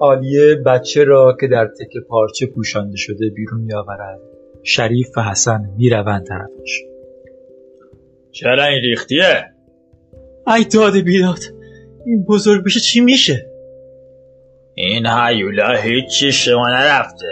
عالیه 0.00 0.54
بچه 0.66 1.04
را 1.04 1.36
که 1.40 1.46
در 1.46 1.66
تکه 1.66 2.00
پارچه 2.08 2.46
پوشانده 2.46 2.96
شده 2.96 3.28
بیرون 3.34 3.60
میآورد. 3.60 4.20
شریف 4.62 5.08
و 5.16 5.22
حسن 5.22 5.60
می‌روند 5.78 6.26
طرفش. 6.26 6.82
چرا 8.30 8.64
این 8.64 8.80
ریختیه؟ 8.82 9.51
ای 10.46 10.64
داد 10.64 10.96
بیداد 10.96 11.38
این 12.06 12.24
بزرگ 12.28 12.64
بشه 12.64 12.80
چی 12.80 13.00
میشه؟ 13.00 13.46
این 14.74 15.06
هیولا 15.06 15.72
هیچی 15.82 16.32
شما 16.32 16.68
نرفته 16.68 17.26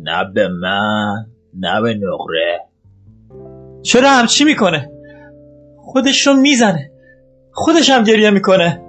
نه 0.00 0.24
به 0.34 0.48
من 0.48 1.26
نه 1.58 1.82
به 1.82 1.94
نقره. 1.94 2.60
چرا 3.82 4.10
همچی 4.10 4.44
می‌کنه؟ 4.44 4.90
خودش 5.76 6.26
رو 6.26 6.34
می‌زنه 6.34 6.90
خودش 7.52 7.90
هم 7.90 8.04
گریه 8.04 8.30
می‌کنه. 8.30 8.82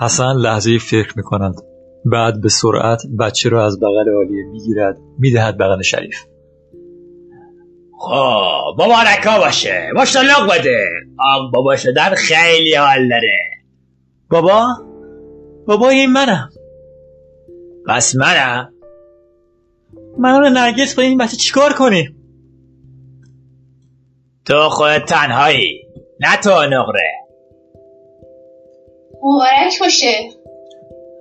حسن 0.00 0.32
لحظه 0.32 0.78
فکر 0.78 1.12
می‌کنند 1.16 1.54
بعد 2.04 2.40
به 2.40 2.48
سرعت 2.48 3.02
بچه 3.20 3.48
رو 3.48 3.58
از 3.58 3.80
بغل 3.80 4.14
عالیه 4.16 4.44
می‌گیرد 4.52 4.96
می‌دهد 5.18 5.58
بغل 5.58 5.82
شریف. 5.82 6.16
خب 7.98 8.82
مبارکا 8.82 9.38
باشه. 9.38 9.90
ماشالله 9.94 10.46
بده. 10.50 10.78
آم 11.18 11.50
بابا 11.50 11.76
شدن 11.76 12.14
خیلی 12.14 12.74
حال 12.74 13.08
داره. 13.08 13.38
بابا؟ 14.30 14.66
بابا 15.66 15.88
این 15.88 16.12
منم. 16.12 16.50
پس 17.88 18.14
منم؟ 18.14 18.72
من 20.18 20.42
و 20.42 20.50
نرگس 20.50 20.94
با 20.94 21.02
این 21.02 21.18
بچه 21.18 21.36
چیکار 21.36 21.72
کنیم 21.72 22.16
تو 24.44 24.68
خودت 24.68 25.04
تنهایی. 25.04 25.82
نه 26.20 26.36
تو 26.36 26.50
نقره. 26.50 27.12
مبارک 29.22 29.80
باشه. 29.80 30.30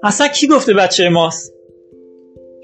اصلا 0.03 0.27
کی 0.27 0.47
گفته 0.47 0.73
بچه 0.73 1.10
ماست؟ 1.10 1.55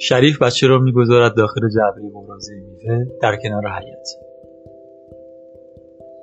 شریف 0.04 0.42
بچه 0.42 0.68
رو 0.68 0.84
می‌گذارد 0.84 1.36
داخل 1.36 1.62
جعبه 1.76 2.02
مبرازه 2.14 2.54
میوه 2.54 3.06
در 3.22 3.38
کنار 3.44 3.64
حیات 3.68 4.08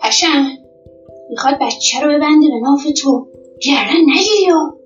حشم 0.02 0.44
می‌خواد 1.30 1.54
بچه 1.60 2.00
رو 2.02 2.08
ببنده 2.08 2.46
به 2.48 2.60
ناف 2.62 2.84
تو. 3.02 3.28
گردن 3.62 4.00
نگیری 4.00 4.46
یا 4.48 4.78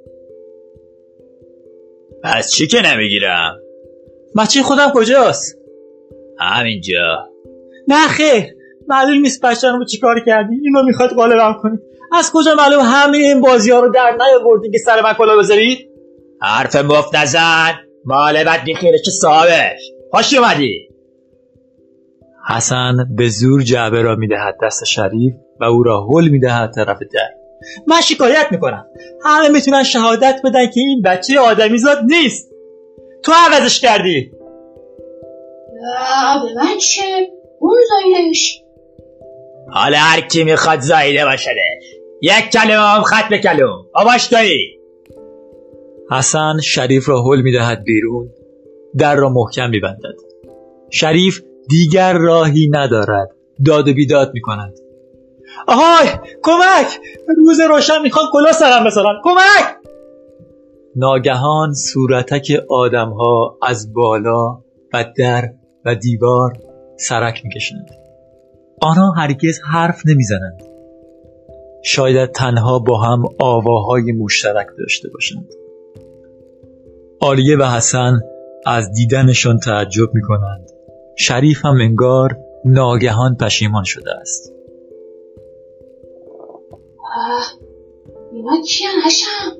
پس 2.23 2.52
چی 2.52 2.66
که 2.66 2.78
نمی‌گیرم؟ 2.85 3.55
بچه 4.36 4.62
خودم 4.62 4.93
کجاست؟ 4.94 5.59
همینجا. 6.39 7.28
نه 7.89 8.09
خیر. 8.09 8.44
معلوم 8.89 9.20
نیست 9.20 9.44
بچه 9.44 9.69
رو 9.69 9.85
چیکار 9.85 10.20
کردی. 10.27 10.55
اینو 10.64 10.82
می‌خواد 10.86 11.10
قالبم 11.10 11.56
کنی. 11.62 11.78
از 12.12 12.31
کجا 12.35 12.55
معلوم 12.55 12.81
همه 12.85 13.19
این 13.19 13.40
بازی 13.40 13.70
ها 13.70 13.81
رو 13.81 13.93
در 13.93 14.16
نیاوردی 14.20 14.70
که 14.70 14.78
سر 14.78 15.02
من 15.02 15.12
کلا 15.12 15.36
بذاری؟ 15.39 15.89
حرف 16.40 16.77
مفت 16.77 17.16
نزن. 17.16 17.73
مال 18.04 18.44
بد 18.44 18.64
بیخیره 18.64 18.98
چه 18.98 19.10
صاحبش 19.10 19.80
خوش 20.10 20.34
اومدی. 20.34 20.88
حسن 22.48 22.96
به 23.16 23.28
زور 23.28 23.62
جعبه 23.62 24.02
را 24.02 24.16
می‌دهد 24.16 24.54
دست 24.62 24.84
شریف 24.84 25.32
و 25.60 25.64
او 25.64 25.82
را 25.82 26.06
هل 26.10 26.28
می‌دهد 26.28 26.72
طرف 26.74 26.98
در. 27.14 27.30
من 27.86 28.00
شکایت 28.00 28.46
می‌کنم. 28.50 28.86
همه 29.24 29.48
می‌تونن 29.48 29.82
شهادت 29.82 30.40
بدن 30.44 30.66
که 30.66 30.80
این 30.80 31.02
بچه 31.02 31.40
آدمیزاد 31.40 31.98
نیست. 32.04 32.50
تو 33.24 33.32
عوضش 33.32 33.80
کردی. 33.80 34.32
نه، 35.82 36.42
به 36.42 36.62
من 36.62 36.78
چه؟ 36.78 37.02
اون 37.60 37.78
زایدش. 37.88 38.62
حالا 39.70 39.96
هر 39.96 40.20
کی 40.20 40.44
می‌خواد 40.44 40.80
زایده 40.80 41.24
باشدش. 41.24 41.84
یک 42.22 42.50
کلمه 42.52 42.88
هم 42.88 43.02
خط 43.02 43.28
به 43.28 43.38
کلم. 43.38 43.86
آباش 43.94 44.26
دایی. 44.26 44.78
حسن 46.10 46.60
شریف 46.60 47.08
را 47.08 47.22
هل 47.22 47.40
می‌دهد 47.40 47.84
بیرون 47.84 48.30
در 48.98 49.16
را 49.16 49.28
محکم 49.28 49.70
میبندد. 49.70 50.14
شریف 50.90 51.42
دیگر 51.68 52.12
راهی 52.12 52.68
ندارد 52.72 53.28
داد 53.64 53.88
و 53.88 53.94
بیداد 53.94 54.30
می‌کند. 54.34 54.74
آهای 55.66 56.08
کمک! 56.42 57.00
روز 57.36 57.60
روشن 57.60 58.02
می‌خوان 58.02 58.26
کلا 58.32 58.52
سرم 58.52 58.84
بسارن 58.84 59.20
کمک! 59.24 59.76
ناگهان 60.96 61.74
صورتک 61.74 62.52
آدمها 62.68 63.58
از 63.62 63.92
بالا 63.92 64.58
و 64.92 65.04
در 65.18 65.50
و 65.84 65.94
دیوار 65.94 66.52
سرک 66.96 67.44
می‌کشند. 67.44 67.90
آنها 68.80 69.10
هرگز 69.10 69.60
حرف 69.72 70.02
نمی‌زنند. 70.06 70.62
شاید 71.84 72.32
تنها 72.32 72.78
با 72.78 73.00
هم 73.00 73.22
آواهای 73.38 74.12
مشترک 74.12 74.66
داشته 74.78 75.08
باشند. 75.08 75.61
آلیه 77.22 77.56
و 77.56 77.62
حسن 77.62 78.20
از 78.66 78.92
دیدنشان 78.92 79.58
تعجب 79.58 80.14
می 80.14 80.22
کنند 80.22 80.70
شریف 81.18 81.64
هم 81.64 81.74
انگار 81.80 82.38
ناگهان 82.64 83.36
پشیمان 83.36 83.84
شده 83.84 84.10
است. 84.20 84.52
اینا 88.32 88.62
کیان 88.68 88.92
حشم 89.06 89.56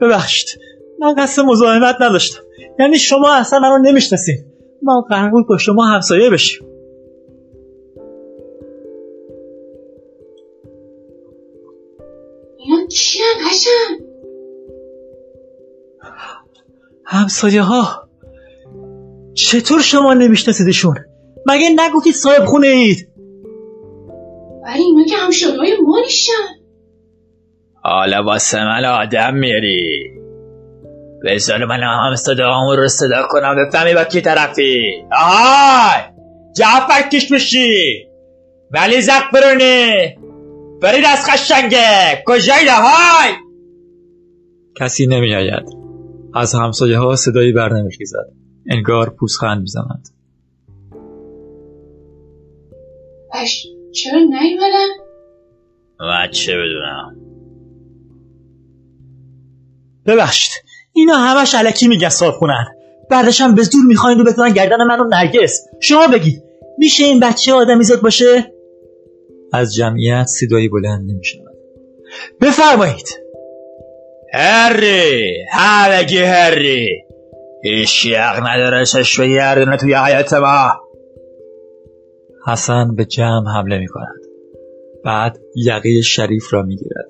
ببخشید 0.00 0.60
من 0.98 1.14
قصد 1.18 1.42
مزاحمت 1.42 1.94
نداشتم. 2.00 2.42
یعنی 2.78 2.98
شما 2.98 3.34
اصلا 3.34 3.58
منو 3.58 3.78
نمی‌شناسید 3.78 4.46
ما 4.82 5.06
قرار 5.10 5.30
بود 5.30 5.46
با 5.48 5.58
شما 5.58 5.84
همسایه 5.84 6.30
بشیم. 6.30 6.66
اینا 12.58 12.86
کیان 12.86 13.48
حشم 13.50 14.07
همسایه 17.10 17.62
ها 17.62 18.08
چطور 19.34 19.80
شما 19.80 20.14
نمیشناسیدشون؟ 20.14 20.96
مگه 21.46 21.68
نگفتید 21.76 22.14
صاحب 22.14 22.44
خونه 22.44 22.66
اید؟ 22.66 23.08
ولی 24.64 24.82
اینا 24.82 25.04
که 25.04 25.16
همشدهای 25.16 25.76
ما 25.86 26.00
نیستن. 26.00 26.32
حالا 27.82 28.24
واسه 28.24 28.64
من 28.64 28.84
آدم 28.84 29.34
میری. 29.34 30.10
بذار 31.24 31.64
من 31.64 31.80
هم 31.82 32.16
صدامو 32.16 32.76
رو 32.76 32.88
صدا 32.88 33.26
کنم 33.30 33.56
بفهمی 33.56 33.94
با 33.94 34.04
کی 34.04 34.20
طرفی. 34.20 35.04
آهای! 35.12 36.02
جعفر 36.56 37.08
کش 37.08 37.32
بشی 37.32 38.08
ولی 38.70 39.00
زق 39.00 39.30
برونی! 39.32 40.16
برید 40.82 41.04
از 41.12 41.24
خشنگه. 41.30 42.22
کجایی؟ 42.26 42.68
های 42.68 43.32
کسی 44.80 45.06
نمی 45.06 45.34
آید 45.34 45.77
از 46.38 46.54
همسایه 46.54 46.98
ها 46.98 47.16
صدایی 47.16 47.52
بر 47.52 47.72
نمیخیزد 47.72 48.32
انگار 48.70 49.10
پوزخند 49.10 49.60
می‌زنند 49.60 50.08
اش 53.32 53.66
چرا 53.92 54.18
نیومدن؟ 54.18 54.88
من 56.00 56.30
چه 56.30 56.52
بدونم. 56.52 57.16
ببخشید 60.06 60.52
اینا 60.92 61.16
همش 61.16 61.54
علکی 61.54 61.88
میگن 61.88 62.08
صاحب 62.08 62.34
خونن 62.34 62.66
بعدش 63.10 63.40
هم 63.40 63.54
به 63.54 63.62
زور 63.62 63.86
می‌خواین 63.86 64.18
رو 64.18 64.24
بتونن 64.24 64.52
گردن 64.52 64.84
من 64.88 65.00
و 65.00 65.04
نرگس. 65.04 65.60
شما 65.80 66.06
بگید 66.06 66.42
میشه 66.78 67.04
این 67.04 67.20
بچه 67.20 67.52
آدمی 67.52 67.84
زاد 67.84 68.00
باشه؟ 68.02 68.52
از 69.52 69.74
جمعیت 69.74 70.26
صدایی 70.26 70.68
بلند 70.68 71.10
نمی‌شود. 71.10 71.54
بفرمایید. 72.40 73.27
هری 74.40 75.44
همگی 75.52 76.18
هری. 76.18 76.88
هیچ 77.64 78.06
یق 78.06 78.46
نداره 78.46 78.84
چشم 78.84 79.26
گردونه 79.26 79.76
توی 79.76 79.94
حیات 79.94 80.32
ما. 80.32 80.70
حسن 82.46 82.94
به 82.94 83.04
جمع 83.04 83.50
حمله 83.56 83.78
می 83.78 83.86
کند 83.86 84.20
بعد 85.04 85.38
یقه 85.56 86.00
شریف 86.00 86.54
را 86.54 86.62
می 86.62 86.76
گیرد 86.76 87.08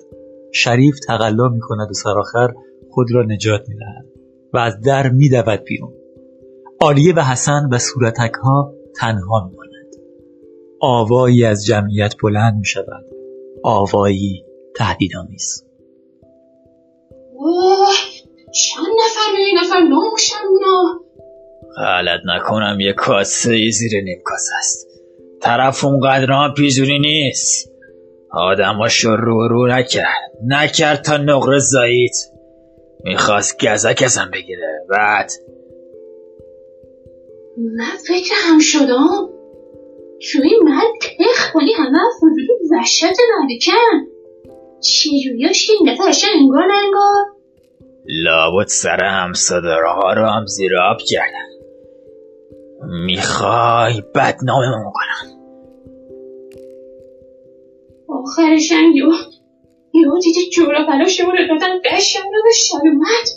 شریف 0.53 0.99
تقلا 1.07 1.49
می 1.49 1.59
کند 1.59 1.89
و 1.89 1.93
سرآخر 1.93 2.53
خود 2.91 3.07
را 3.11 3.23
نجات 3.23 3.69
می 3.69 3.75
دهد 3.75 4.05
و 4.53 4.57
از 4.57 4.81
در 4.81 5.09
می 5.09 5.29
دود 5.29 5.63
بیرون. 5.63 5.93
آلیه 6.81 7.13
و 7.15 7.19
حسن 7.19 7.69
و 7.71 7.77
صورتک 7.77 8.33
ها 8.43 8.73
تنها 8.99 9.49
می 9.49 9.57
کنند 9.57 9.95
آوایی 10.81 11.45
از 11.45 11.65
جمعیت 11.65 12.13
بلند 12.23 12.57
می 12.59 12.65
شود 12.65 13.05
آوایی 13.63 14.43
تهدیدآمیز. 14.75 15.68
ناموشن 19.79 20.35
اونا. 20.49 20.99
غلط 21.77 22.19
نکنم 22.25 22.79
یه 22.79 22.93
کاسه 22.93 23.51
ای 23.51 23.71
زیر 23.71 24.03
نیم 24.03 24.21
کاسه 24.25 24.51
است 24.59 24.87
طرف 25.41 25.85
اونقدر 25.85 26.31
هم 26.31 26.53
پیزونی 26.53 26.99
نیست. 26.99 27.71
آدماشو 28.31 29.15
رو 29.15 29.47
رو 29.47 29.67
نکرد. 29.67 30.31
نکرد 30.47 31.01
تا 31.01 31.17
نقره 31.17 31.59
زایید 31.59 32.13
می‌خواست 33.03 33.65
گزک 33.65 34.03
ازم 34.05 34.29
بگیره. 34.33 34.85
بعد 34.89 35.31
من 37.57 37.97
فکر 38.07 38.33
هم 38.43 38.59
شدم. 38.59 39.29
توی 40.31 40.49
من 40.63 40.81
تخ 41.01 41.51
کنی 41.53 41.73
همه 41.73 41.99
وحشت 42.71 43.03
مالکن 43.03 44.07
چجوریاش 44.81 45.67
که 45.67 45.73
این 45.79 45.93
دفعه 45.93 46.29
انگار 46.39 46.67
انگار 46.85 47.38
لابد 48.11 48.67
سر 48.67 49.03
همسادارها 49.03 50.13
رو 50.13 50.25
هم 50.25 50.45
زیر 50.45 50.77
آب 50.77 50.97
کردن. 51.09 51.49
می‌خوای 53.05 54.03
بدناممون 54.15 54.91
کنم 54.93 55.39
آخرش 58.09 58.71
هم 58.71 58.91
یو. 58.95 59.11
یهو 59.93 60.19
دیدی 60.19 60.49
جورا 60.49 60.85
بلاشمون 60.85 61.37
رو 61.37 61.47
دادن 61.47 61.79
قشم 61.85 62.23
رو 62.23 62.43
به 62.43 62.51
شلومت 62.55 63.29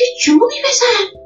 یه 0.00 0.06
جومی 0.24 0.54
بزن. 0.64 1.20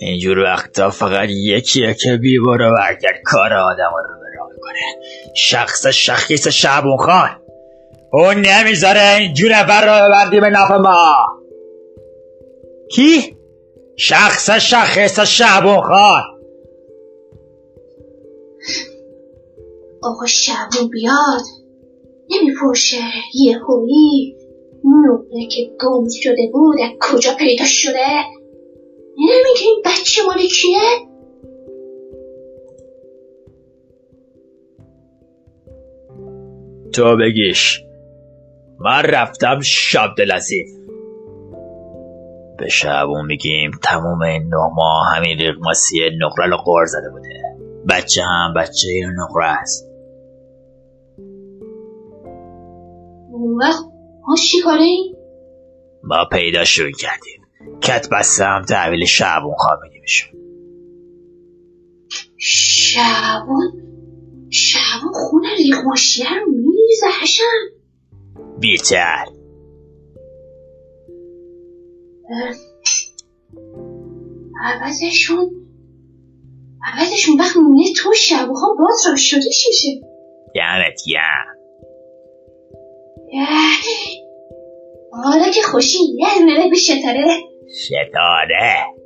اینجور 0.00 0.38
وقتا 0.38 0.90
فقط 0.90 1.28
یکیه 1.28 1.94
که 1.94 2.16
بیبارو 2.16 2.74
برگرد 2.74 3.20
کار 3.24 3.52
آدم 3.52 3.90
رو 3.94 4.20
به 4.20 4.38
راه 4.38 4.50
کنه 4.60 5.04
شخص 5.34 5.86
شخیص 5.86 6.48
شعبون 6.48 6.96
خان. 6.96 7.47
اون 8.12 8.34
نمی‌ذاره 8.34 9.16
اینجور 9.18 9.50
بر 9.50 10.08
رو 10.40 10.46
نفع 10.46 10.76
ما. 10.76 11.14
کی؟ 12.90 13.36
شخص 13.96 14.50
شخیص 14.50 15.20
شعبون 15.20 15.80
خان. 15.80 16.22
آقا 20.02 20.26
شعبون 20.26 20.88
بیاد. 20.90 21.42
نمیپرشه 22.30 22.96
یه 23.34 23.58
هویی 23.58 24.36
نقره 24.84 25.46
که 25.50 25.70
گم 25.80 26.08
شده 26.22 26.50
بود 26.52 26.76
از 26.80 26.90
کجا 27.00 27.30
پیدا 27.38 27.64
شده؟ 27.64 28.06
نمیگه 29.18 29.62
این 29.64 29.82
بچه 29.84 30.22
مال 30.26 30.38
کیه؟ 30.38 31.08
تو 36.92 37.16
بگیش. 37.16 37.87
من 38.80 39.02
رفتم 39.02 39.60
شب 39.60 40.14
دلزیف 40.18 40.68
به 42.58 42.68
شعبون 42.68 43.26
میگیم 43.26 43.70
تموم 43.82 44.22
این 44.22 44.42
نه 44.42 44.70
ماه 44.76 45.06
همین 45.16 45.38
نقره 46.20 46.46
رو 46.50 46.56
قور 46.56 46.86
زده 46.86 47.10
بوده. 47.10 47.28
بچه 47.88 48.22
هم 48.22 48.54
بچه 48.54 48.88
این 48.88 49.10
نقره 49.18 49.46
است. 49.46 49.88
اون 53.32 53.56
وقت 53.60 53.84
ما 54.28 54.36
چی 54.36 54.60
کاره 54.60 54.82
این؟ 54.82 55.14
ما 56.04 56.24
پیداشون 56.32 56.92
کردیم. 56.92 57.42
کت 57.80 58.08
بسته 58.12 58.44
هم 58.44 58.64
تحویل 58.64 59.04
شعبون 59.04 59.54
خواه 59.58 59.78
میدیمشون 59.82 60.38
شعبان 62.36 63.72
شعبان 64.50 65.12
خون 65.12 65.42
ریغماشیه 65.58 66.26
رو 66.34 66.52
میریزه 66.52 67.06
حشم. 67.22 67.77
بیتر 68.60 69.24
عوضشون 74.64 75.50
عوضشون 76.84 77.40
وقت 77.40 77.56
مونه 77.56 77.84
تو 77.96 78.14
شعبان 78.14 78.56
ها 78.56 78.76
باز 78.78 79.06
را 79.10 79.16
شده 79.16 79.50
شیشه. 79.50 79.88
دمت 80.54 81.00
گرم 81.06 81.58
حالا 85.12 85.50
که 85.50 85.62
خوشی 85.62 85.98
یه 86.18 86.38
دونه 86.38 86.70
به 86.70 86.76
شتاره. 86.76 87.26
ستاره 87.84 88.98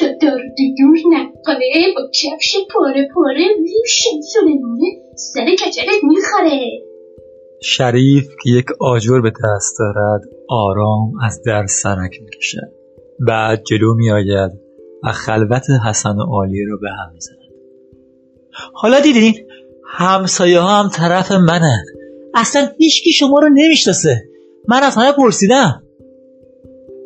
دار 0.00 0.40
دور 0.78 0.98
نقاله 1.10 1.94
با 1.94 2.10
کفش 2.10 2.56
پاره 2.74 3.08
پاره 3.14 3.46
ریشم 3.58 4.20
سلیمانه 4.20 4.86
سر 5.16 5.54
کچلت 5.54 6.04
می‌خوره. 6.04 6.91
شریف 7.62 8.28
که 8.42 8.50
یک 8.50 8.66
آجر 8.80 9.20
به 9.20 9.30
دست 9.30 9.78
دارد 9.78 10.20
آرام 10.48 11.12
از 11.22 11.42
در 11.42 11.66
سرک 11.66 12.10
می‌کشد. 12.22 12.72
بعد 13.20 13.62
جلو 13.62 13.94
میآید 13.94 14.50
و 15.04 15.12
خلوت 15.12 15.64
حسن 15.86 16.16
و 16.16 16.22
عالیه 16.22 16.66
رو 16.68 16.78
به 16.78 16.88
هم 16.90 17.12
می‌زند. 17.14 17.38
حالا 18.74 19.00
دیدین 19.00 19.34
همسایه 19.86 20.60
ها 20.60 20.82
هم 20.82 20.88
طرف 20.88 21.32
منن 21.32 21.84
اصلا 22.34 22.68
هیچکی 22.78 23.12
شما 23.12 23.38
رو 23.38 23.48
نمی‌شناسه. 23.48 24.22
من 24.68 24.82
از 24.82 24.96
همه 24.96 25.12
پرسیدم. 25.12 25.82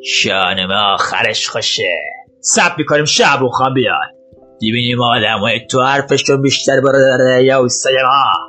شانم 0.05 0.71
آخرش 0.71 1.49
خوشه. 1.49 2.01
سب 2.41 2.79
می‌کنیم 2.79 3.05
شعبون 3.05 3.51
خان 3.51 3.75
بیاد. 3.75 4.17
دیبینیم 4.61 5.03
آدم 5.03 5.39
های 5.41 5.67
تو 5.71 5.83
حرفشون 5.83 6.43
بیشتر 6.43 6.81
برادر 6.81 7.41
یا 7.41 7.59
اوستای 7.59 7.95
ما 7.95 8.46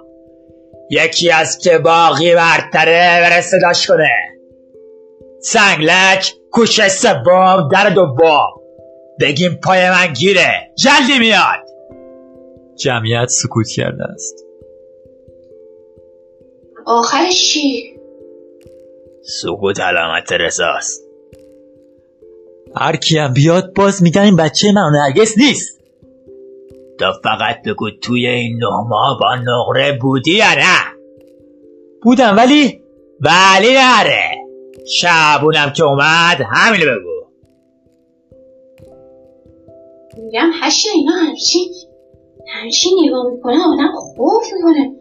یکی 0.90 1.32
از 1.32 1.58
که 1.58 1.78
باقی 1.78 2.36
برتره 2.36 3.22
بره 3.22 3.42
صداش 3.42 3.88
کنه. 3.88 4.10
سنگلک 5.42 6.34
کوچه 6.52 6.90
سوم 6.90 7.70
در 7.72 7.90
دوم. 7.90 8.48
بگیم 9.20 9.60
پای 9.64 9.90
من 9.90 10.14
گیره. 10.14 10.72
جلدی 10.76 11.20
میاد. 11.20 11.68
جمعیت 12.76 13.28
سکوت 13.30 13.68
کرده 13.68 14.04
است. 14.04 14.46
آخرش 16.86 17.54
چی؟ 17.54 17.98
سکوت 19.42 19.80
علامت 19.80 20.32
رضاست. 20.32 21.04
هر 22.76 22.96
کیم 22.96 23.34
بیاد 23.34 23.74
باز 23.74 24.04
میگن 24.04 24.22
این 24.22 24.36
بچه 24.36 24.72
من 24.72 24.82
و 24.82 24.90
نرگس 24.92 25.38
نیست. 25.38 25.77
تو 27.00 27.14
فقط 27.24 27.62
بگو 27.66 27.90
توی 27.90 28.28
این 28.28 28.58
نه 28.58 28.88
ماه 28.90 29.20
با 29.22 29.36
نقره 29.36 29.98
بودی 30.02 30.32
یا 30.32 30.54
نه؟ 30.58 30.98
بودم 32.04 32.38
ولی؟ 32.38 32.82
ولی 33.22 33.74
نره. 33.74 34.30
شعبونم 34.88 35.74
که 35.76 35.84
اومد 35.84 36.42
همینو 36.52 36.86
بگو. 36.86 37.18
میگم 40.24 40.52
هشت 40.62 40.88
اینا 40.96 41.12
همچین 41.12 41.74
همچین 42.48 42.94
نگاه 43.06 43.32
می‌کنه 43.32 43.56
آدم 43.56 43.92
خوف 43.96 44.46
می‌کنه. 44.54 44.96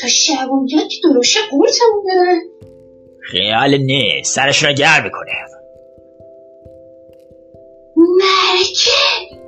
تا 0.00 0.08
شبون 0.08 0.66
بیاد 0.66 0.88
که 0.88 1.08
درشه 1.14 1.40
قورتمون 1.50 2.04
بدن. 2.08 2.40
خیال 3.30 3.76
نیست 3.76 4.34
سرشون 4.34 4.68
رو 4.68 4.74
گرم 4.74 5.04
می‌کنه. 5.04 5.32
مرکه! 7.96 9.40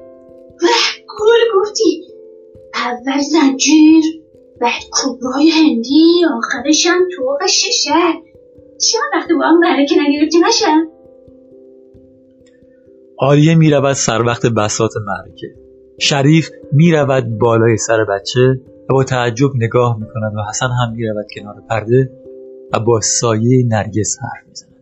گل 1.20 1.60
گفتی. 1.60 2.02
اول 2.74 3.20
زنجیر 3.20 4.04
بعد 4.60 4.82
کبرای 5.02 5.50
هندی 5.50 6.24
آخرش 6.36 6.86
هم 6.86 7.08
توق 7.16 7.46
ششر. 7.46 8.12
چند 8.90 9.02
وقت 9.14 9.28
با 9.32 9.46
هم 9.46 9.58
مرکه 9.58 9.94
نگرفتی 10.00 10.38
نشم؟ 10.38 10.88
عالیه 13.18 13.54
می‌رود 13.54 13.92
سر 13.92 14.22
وقت 14.22 14.46
بسات 14.46 14.90
معرکه 15.06 15.46
شریف 16.00 16.50
می‌رود 16.72 17.38
بالای 17.38 17.76
سر 17.76 18.04
بچه 18.04 18.60
و 18.90 18.94
با 18.94 19.04
تعجب 19.04 19.50
نگاه 19.54 19.98
می‌کند 20.00 20.32
و 20.34 20.48
حسن 20.48 20.66
هم 20.66 20.94
می‌رود 20.94 21.26
کنار 21.34 21.54
پرده 21.70 22.12
و 22.72 22.80
با 22.80 23.00
سایه 23.00 23.66
نرگس 23.66 24.16
حرف 24.22 24.48
می‌زند. 24.48 24.72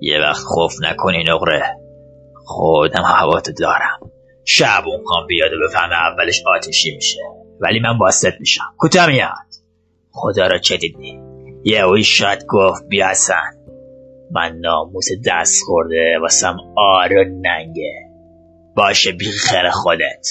یه 0.00 0.20
وقت 0.20 0.42
خوف 0.42 0.74
نکنی 0.82 1.24
نقره. 1.28 1.62
خودم 2.34 3.02
هواتو 3.04 3.52
دارم. 3.52 4.10
شعبون 4.52 5.00
کن 5.04 5.26
بیاد 5.26 5.52
و 5.52 5.56
بفهمه 5.68 5.94
اولش 5.94 6.42
آتشی 6.46 6.94
میشه. 6.96 7.20
ولی 7.60 7.80
من 7.80 7.98
باست 7.98 8.40
میشم. 8.40 8.74
کوتا 8.76 9.06
میاد؟ 9.06 9.30
خدا 10.10 10.46
را 10.46 10.58
چه 10.58 10.76
دیدی 10.76 11.20
یه 11.64 11.80
اوی 11.80 12.04
شاید 12.04 12.44
گفت 12.48 12.88
بیا 12.88 13.08
حسن. 13.08 13.52
من 14.32 14.56
ناموس 14.60 15.06
دست 15.26 15.62
خورده 15.66 16.18
واسم 16.20 16.56
آر 16.76 17.12
و 17.12 17.24
ننگه. 17.24 17.92
باشه 18.76 19.12
بی 19.12 19.30
خیر 19.30 19.70
خودت. 19.70 20.26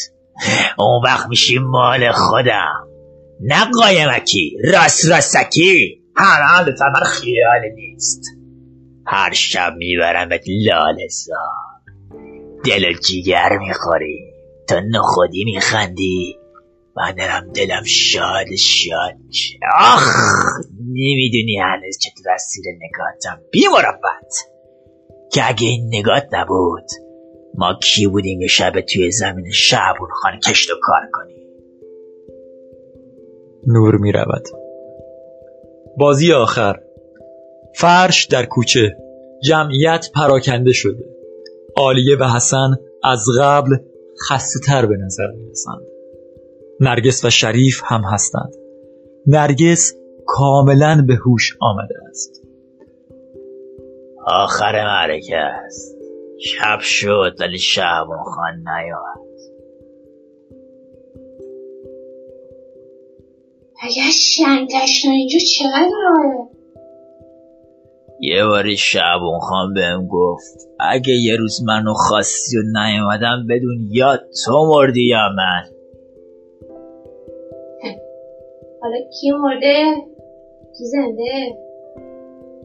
اون 0.78 1.02
وقت 1.04 1.30
میشی 1.30 1.60
مال 1.60 2.12
خودم. 2.12 2.88
نه 3.42 3.66
قایمکی 3.66 4.58
راست 4.64 5.12
راستکی. 5.12 6.02
همه 6.16 6.46
هم 6.46 6.66
من 6.94 7.04
خیال 7.04 7.62
نیست. 7.76 8.22
هر 9.08 9.34
شب 9.34 9.74
میبرمت 9.78 10.44
لاله 10.48 11.08
زار. 11.08 11.69
دل 12.66 12.86
و 12.90 12.94
جیگر 13.08 13.58
می‌خوری. 13.58 14.34
تا 14.68 14.80
نخودی 14.80 15.44
میخندی. 15.46 16.40
من 16.98 17.16
دارم 17.16 17.52
دلم 17.54 17.84
شاد 17.86 18.56
شاد 18.56 19.16
آخ! 19.80 20.14
نمی‌دونی 20.80 21.58
هنوز 21.58 21.98
چه 21.98 22.10
تو 22.18 22.24
دستیر 22.34 22.64
نگاتم 22.76 23.42
بی 23.52 23.64
مربت. 23.74 24.34
که 25.32 25.50
اگه 25.50 25.68
این 25.68 25.88
نگات 25.96 26.28
نبود 26.32 26.86
ما 27.56 27.74
کی 27.84 28.08
بودیم 28.08 28.42
یه 28.42 28.48
شب 28.48 28.82
توی 28.82 29.12
زمین 29.12 29.52
شعبون 29.52 30.10
خان 30.22 30.40
کشت 30.40 30.72
و 30.72 30.74
کار 30.82 31.02
کنیم؟ 31.14 31.38
نور 33.68 33.98
می‌رود. 33.98 34.48
بازی 35.98 36.34
آخر. 36.34 36.76
فرش 37.76 38.26
در 38.26 38.46
کوچه. 38.46 38.98
جمعیت 39.44 40.08
پراکنده 40.16 40.72
شده. 40.72 41.19
عالیه 41.80 42.18
و 42.20 42.24
حسن 42.24 42.76
از 43.04 43.26
قبل 43.40 43.78
خسته 44.30 44.60
تر 44.66 44.86
به 44.86 44.96
نظر 45.06 45.28
می 45.28 45.50
رسند. 45.50 45.82
نرگس 46.80 47.26
و 47.26 47.30
شریف 47.30 47.82
هم 47.86 48.02
هستند. 48.14 48.54
نرگس 49.28 49.94
کاملا 50.28 51.06
به 51.08 51.16
هوش 51.16 51.58
آمده 51.62 51.96
است. 52.10 52.44
آخر 54.26 54.86
معرکه 54.86 55.38
است. 55.38 55.96
شب 56.40 56.80
شد 56.80 57.36
ولی 57.40 57.58
شعبون 57.58 58.24
خان 58.24 58.54
نیاد 58.56 59.30
اگر 63.82 64.12
شنگشت 64.12 65.06
اینجا 65.06 65.40
چقدر 65.40 65.92
راهه؟ 66.04 66.59
یه 68.22 68.46
باری 68.46 68.78
شعبون 68.78 69.40
خان 69.40 69.74
بهم 69.74 70.08
گفت 70.08 70.70
اگه 70.80 71.14
یه 71.14 71.36
روز 71.36 71.64
منو 71.64 71.94
خواستی 71.94 72.58
و 72.58 72.62
نیومدم 72.62 73.48
بدون 73.50 73.88
یا 73.92 74.18
تو 74.46 74.66
مردی 74.66 75.08
یا 75.08 75.30
من؟ 75.38 75.80
حالا 78.82 78.98
کی 79.20 79.32
مرده؟ 79.32 79.86
کی 80.78 80.86
زنده؟ 80.86 81.58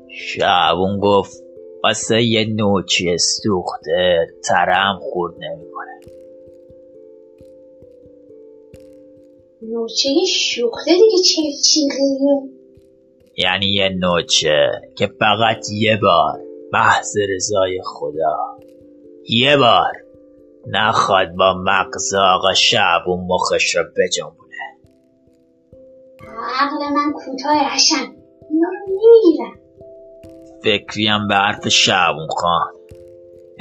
شعبون 0.09 1.01
گفت 1.01 1.45
واسه 1.85 2.23
یه 2.23 2.45
نوچی 2.45 3.19
سوخته 3.19 4.27
ترم 4.45 4.99
خورد 5.03 5.35
نمی‌کنه. 5.35 6.01
نوچه 9.63 10.09
شوخته 10.29 10.91
دیگه 10.93 11.23
چه 11.25 11.43
چیغه 11.65 12.54
یعنی 13.37 13.67
یه 13.67 13.89
نوچه 13.89 14.71
که 14.97 15.07
فقط 15.07 15.71
یه 15.73 15.97
بار 15.97 16.41
محض 16.73 17.17
رضای 17.35 17.81
خدا. 17.85 18.59
یه 19.29 19.57
بار 19.57 19.93
نخواد 20.67 21.29
با 21.39 21.55
مغز 21.65 22.15
آقا 22.15 22.55
شعبون 22.55 23.27
مخش 23.29 23.77
رو 23.77 23.85
بجنبونه. 23.97 24.45
عقل 26.61 26.95
من 26.95 27.13
کوتاه 27.13 27.75
حشن 27.75 28.15
اینا 28.51 28.69
رو 28.69 28.87
نمی‌گیرم 28.89 29.61
فکریم 30.65 31.29
به 31.29 31.35
حرف 31.35 31.69
شعبون 31.69 32.29
خان. 32.29 32.73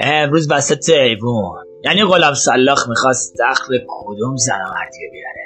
امروز 0.00 0.50
وسط 0.50 0.90
ایوون 0.90 1.64
یعنی 1.84 2.04
غلام 2.04 2.34
سلاخ 2.34 2.88
می‌خواست 2.88 3.34
دخل 3.40 3.78
کدوم 3.88 4.36
زن 4.36 4.54
و 4.54 4.74
مردی 4.74 5.10
بیاره؟ 5.12 5.44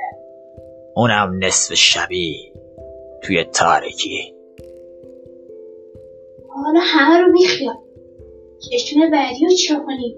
اونم 0.94 1.44
نصف 1.44 1.74
شبی 1.74 2.52
توی 3.22 3.44
تاریکی 3.44 4.34
حالا 6.64 6.80
همه 6.82 7.18
رو 7.18 7.32
بیخیال 7.32 7.76
چشون 8.70 9.10
بعدی 9.10 9.44
رو 9.44 9.54
چه 9.54 9.74
کنیم؟ 9.86 10.16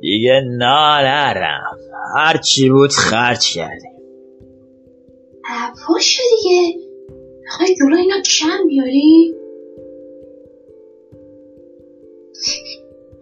دیگه 0.00 0.40
نالرم 0.58 1.78
هر 2.16 2.36
چی 2.36 2.70
بود 2.70 2.90
خرج 2.90 3.54
کردیم. 3.54 3.94
پاشو 5.86 6.22
دیگه. 6.36 6.78
می‌خوای 7.42 7.76
جلو 7.76 7.96
اینا 7.96 8.16
کم 8.40 8.66
بیاری؟ 8.68 9.34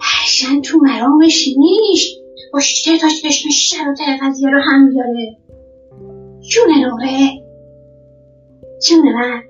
حشن 0.01 0.61
تو 0.61 0.79
مرامش 0.79 1.49
نیست. 1.57 2.19
با 2.53 2.61
سه 2.61 2.99
تا 2.99 3.09
چشم 3.23 3.51
شر 3.51 3.89
و 3.89 3.95
قضیه 4.23 4.49
رو 4.51 4.61
هم 4.61 4.91
بیاره. 4.91 5.39
جون 6.41 6.71
نوره. 6.85 7.42
جون 8.89 9.13
من 9.13 9.43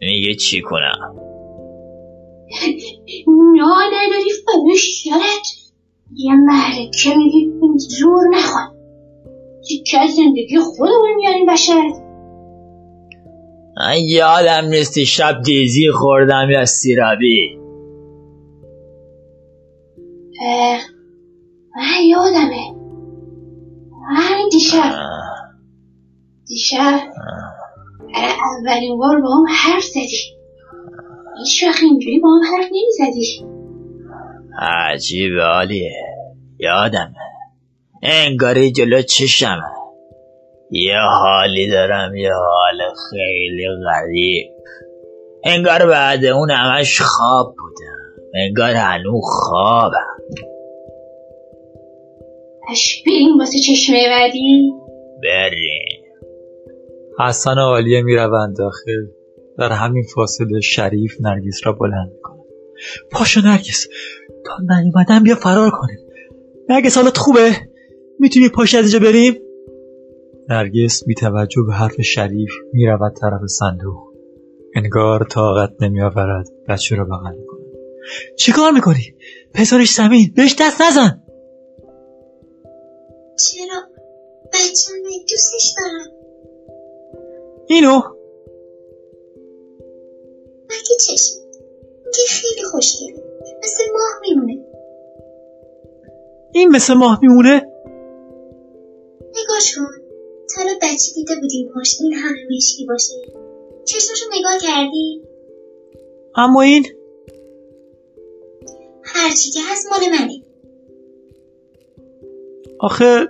میگه 0.00 0.34
چی 0.34 0.60
کنم 0.60 1.14
نا 3.56 3.76
نداری 3.92 4.30
فرش 4.46 5.06
یارت 5.06 5.46
یه 6.16 6.34
محرکه 6.34 7.16
میگی 7.16 7.52
زور 7.76 8.22
نخوان 8.34 8.74
که 9.86 9.98
از 9.98 10.10
زندگی 10.10 10.58
خودمون 10.58 11.14
میاریم 11.16 11.46
بشر 11.46 11.90
من 13.76 13.96
یادم 13.98 14.68
نیستی 14.68 15.06
شب 15.06 15.42
دیزی 15.42 15.90
خوردم 15.92 16.50
یا 16.50 16.64
سیرابی 16.64 17.58
من 21.76 22.06
یادمه 22.08 22.74
همین 24.16 24.48
دیشب 24.52 24.94
دیشب 26.46 27.00
اولین 28.16 28.98
بار 28.98 29.20
با 29.20 29.28
هم 29.28 29.44
حرف 29.48 29.84
زدی. 29.84 30.36
هیچ 31.38 31.64
وقت 31.68 31.82
اینجوری 31.82 32.18
با 32.18 32.28
هم 32.28 32.56
حرف 32.56 32.68
نمی‌زدی. 32.72 33.44
عجیب 34.58 35.32
حالیه 35.40 35.92
یادمه 36.58 37.14
انگاری 38.02 38.72
جلو 38.72 39.02
چشمه 39.02 39.62
یه 40.70 40.98
حالی 40.98 41.70
دارم 41.70 42.14
یه 42.14 42.32
حال 42.32 42.78
خیلی 43.10 43.66
غریب. 43.86 44.50
انگار 45.44 45.86
بعد 45.86 46.24
اون 46.24 46.50
همش 46.50 47.00
خواب 47.00 47.54
بودم. 47.58 48.30
انگار 48.34 48.74
هنو 48.74 49.20
خوابم. 49.20 50.16
اش 52.70 53.02
بریم 53.06 53.38
واسه 53.38 53.58
چشمه 53.58 54.08
بعدی. 54.08 54.72
بریم. 55.22 55.93
حسن 57.18 57.58
و 57.58 57.60
عالیه 57.60 58.02
می‌روند 58.02 58.56
داخل. 58.56 59.06
در 59.58 59.72
همین 59.72 60.04
فاصله 60.14 60.60
شریف 60.60 61.16
نرگس 61.20 61.60
را 61.64 61.72
بلند 61.72 62.12
می‌کند. 62.12 62.40
پاشو 63.10 63.40
نرگس 63.40 63.86
تا 64.46 64.76
نیومدن 64.76 65.22
بیا 65.22 65.34
فرار 65.34 65.70
کنیم. 65.70 65.98
نرگس 66.68 66.96
حالت 66.96 67.16
خوبه؟ 67.16 67.56
می‌تونی 68.18 68.48
پاش 68.48 68.74
از 68.74 68.82
اینجا 68.84 68.98
بریم؟ 68.98 69.34
نرگس 70.48 71.04
بی 71.04 71.14
توجه 71.14 71.62
به 71.66 71.72
حرف 71.72 72.00
شریف 72.00 72.50
می‌رود 72.72 73.12
طرف 73.20 73.40
صندوق. 73.46 74.14
انگار 74.74 75.24
طاقت 75.24 75.70
نمیآورد 75.80 76.48
بچه 76.68 76.96
را 76.96 77.04
بغل 77.04 77.36
می‌کند 77.38 77.64
چیکار 78.38 78.72
می‌کنی؟ 78.72 79.14
پسرش 79.54 79.90
زمین 79.90 80.32
بهش 80.36 80.56
دست 80.60 80.82
نزن! 80.82 81.22
چرا؟ 83.38 83.80
بچه 84.52 84.92
دوستش 85.30 85.74
دارم 85.78 86.23
اینو؟ 87.66 88.00
مگه 90.64 90.96
چشم؟ 91.00 91.34
میگه 92.06 92.24
خیلی 92.28 92.62
خوشگله. 92.70 93.24
مثل 93.62 93.84
ماه 93.92 94.20
میمونه. 94.22 94.66
این 96.52 96.68
مثل 96.68 96.94
ماه 96.94 97.18
میمونه؟ 97.22 97.66
نگاش 99.30 99.74
کن. 99.76 100.04
تا 100.54 100.62
حالا 100.62 100.74
بچه 100.82 101.12
دیده 101.14 101.34
بودی 101.40 101.70
پاش 101.74 101.96
این 102.00 102.12
همه 102.12 102.38
مشکی 102.56 102.86
باشه. 102.86 103.14
چشمشو 103.84 104.26
نگاه 104.38 104.58
کردی؟ 104.62 105.22
اما 106.36 106.62
این؟ 106.62 106.86
هرچی 109.04 109.50
که 109.50 109.60
هست 109.72 109.86
مال 109.90 110.00
منه. 110.10 110.42
آخه 112.80 113.26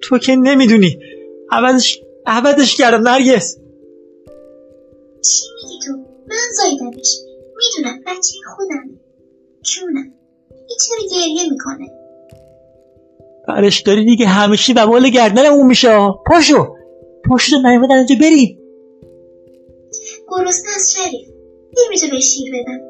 تو 0.00 0.18
که 0.18 0.36
نمی‌دونی. 0.36 0.98
عوضش 1.50 2.02
عوضش 2.26 2.76
کردم 2.76 3.08
نرگس. 3.08 3.58
چی 5.22 5.46
میگی 5.54 5.78
تو 5.86 5.92
من 6.28 6.36
زایدمش 6.56 7.18
می‌دونم 7.56 8.00
بچه 8.06 8.34
خودمه 8.56 8.98
جونم 9.62 10.12
این 10.68 10.78
چرا 10.86 11.20
گریه 11.20 11.50
می‌کنه؟ 11.50 11.90
برش 13.48 13.80
داری 13.80 14.04
دیگه 14.04 14.26
همیشه 14.26 14.74
بوال 14.74 15.08
گردن 15.08 15.46
اون 15.46 15.66
میشه. 15.66 15.98
پاشو. 16.26 16.74
پاشو 17.28 17.50
تا 17.50 17.68
نیومدن 17.68 17.94
اینجا 17.94 18.14
بریم 18.20 18.58
گرسنه 20.28 20.70
از 20.76 20.92
شریف. 20.96 21.28
نمی‌تونه 21.86 22.12
به 22.12 22.20
شیر 22.20 22.52
بدم. 22.52 22.80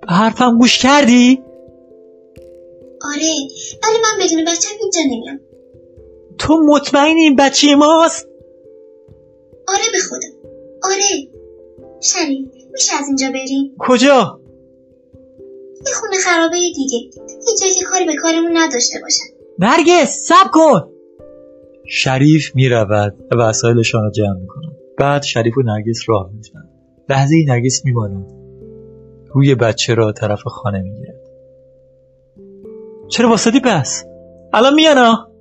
به 0.00 0.12
حرفم 0.12 0.58
گوش 0.58 0.78
کردی؟ 0.78 1.42
آره 3.04 3.32
ولی 3.82 3.96
من 4.02 4.24
بدون 4.24 4.44
بچه 4.44 4.68
اینجا 4.80 5.00
نمیام. 5.06 5.40
تو 6.38 6.56
مطمئنی 6.66 7.20
این 7.20 7.36
بچه 7.36 7.74
ماست؟ 7.74 8.31
آره 9.68 9.84
به 9.92 9.98
خودم 10.08 10.50
آره. 10.82 11.28
شریف 12.00 12.48
میشه 12.72 12.92
از 13.00 13.06
اینجا 13.06 13.26
بریم 13.28 13.74
کجا؟ 13.78 14.40
یه 15.86 15.92
خونه 16.00 16.16
خرابه 16.24 16.56
دیگه. 16.56 16.98
یه 17.28 17.56
جایی 17.60 17.74
که 17.74 17.84
کاری 17.84 18.04
به 18.04 18.14
کارمون 18.22 18.56
نداشته 18.56 18.98
باشن. 19.02 19.24
نرگس 19.58 20.26
سب 20.28 20.50
کن! 20.52 20.92
شریف 21.88 22.54
می‌رود 22.54 23.14
و 23.30 23.36
وسایلشان 23.36 24.02
را 24.02 24.10
جمع 24.10 24.40
می‌کند. 24.40 24.76
بعد 24.98 25.22
شریف 25.22 25.58
و 25.58 25.62
نرگس 25.62 25.98
راه 26.08 26.30
میفتند 26.34 26.68
لحظه 27.08 27.36
ای 27.36 27.44
نرگس 27.44 27.84
میماند. 27.84 28.26
روی 29.34 29.54
بچه 29.54 29.94
را 29.94 30.12
طرف 30.12 30.40
خانه 30.44 30.82
می‌گیرد. 30.82 31.20
چرا 33.08 33.28
واسطی 33.28 33.60
پس؟ 33.60 34.04
الان 34.52 34.74
میانا 34.74 35.32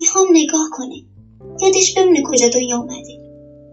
می‌خوام 0.00 0.26
نگاه 0.30 0.68
کنه 0.72 1.07
یادش 1.62 1.94
بمونه 1.98 2.22
کجا 2.26 2.48
دنیا 2.54 2.76
اومده. 2.76 3.28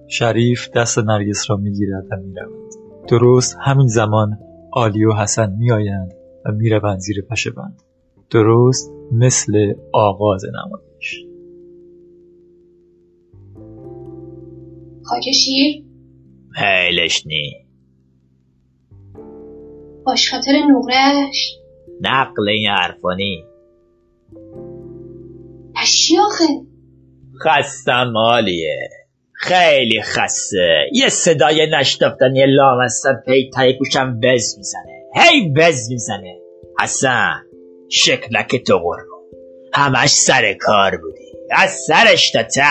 شریف 0.08 0.70
دست 0.76 1.00
نرگس 1.00 1.50
را 1.50 1.56
می‌گیرد 1.56 2.06
و 2.12 2.16
می‌رود. 2.16 2.74
درست 3.10 3.58
همین 3.62 3.88
زمان 3.88 4.40
آلی 4.74 5.06
و 5.06 5.14
حسن 5.14 5.56
میآیند 5.60 6.14
و 6.46 6.52
می‌روند 6.52 7.00
زیر 7.00 7.22
پشه 7.22 7.52
بند 7.52 7.82
درست 8.30 8.92
مثل 9.12 9.74
آغاز 9.94 10.42
نمایش. 10.46 11.26
خاک 15.04 15.32
شیر؟ 15.32 15.84
حیلش 16.58 17.28
نی. 17.28 17.66
باش 20.06 20.34
خاطر 20.34 20.52
نقرش 20.52 21.58
نقل 22.02 22.50
این 22.50 22.68
حرفانی 22.68 23.44
پس 25.76 25.88
چی 25.88 26.18
آخه. 26.18 26.44
خستم 27.44 28.14
عالیه 28.18 28.90
خیلی 29.34 30.02
خسته. 30.02 30.90
یه 30.94 31.10
صدای 31.10 31.68
نشتفتن 31.80 32.36
یه 32.36 32.46
لامصب 32.46 33.16
پی 33.26 33.50
تای 33.50 33.78
گوشم 33.78 34.20
بز 34.20 34.58
می‌زنه. 34.58 35.04
هی 35.16 35.50
بز 35.50 35.92
می‌زنه. 35.92 36.36
حسن 36.82 37.42
شکلک 37.90 38.56
تو 38.56 38.78
قربون 38.78 39.26
همش 39.74 40.10
سر 40.10 40.54
کار 40.54 40.98
بودی. 40.98 41.32
از 41.52 41.72
سرش 41.72 42.32
تا 42.32 42.44
ته. 42.44 42.62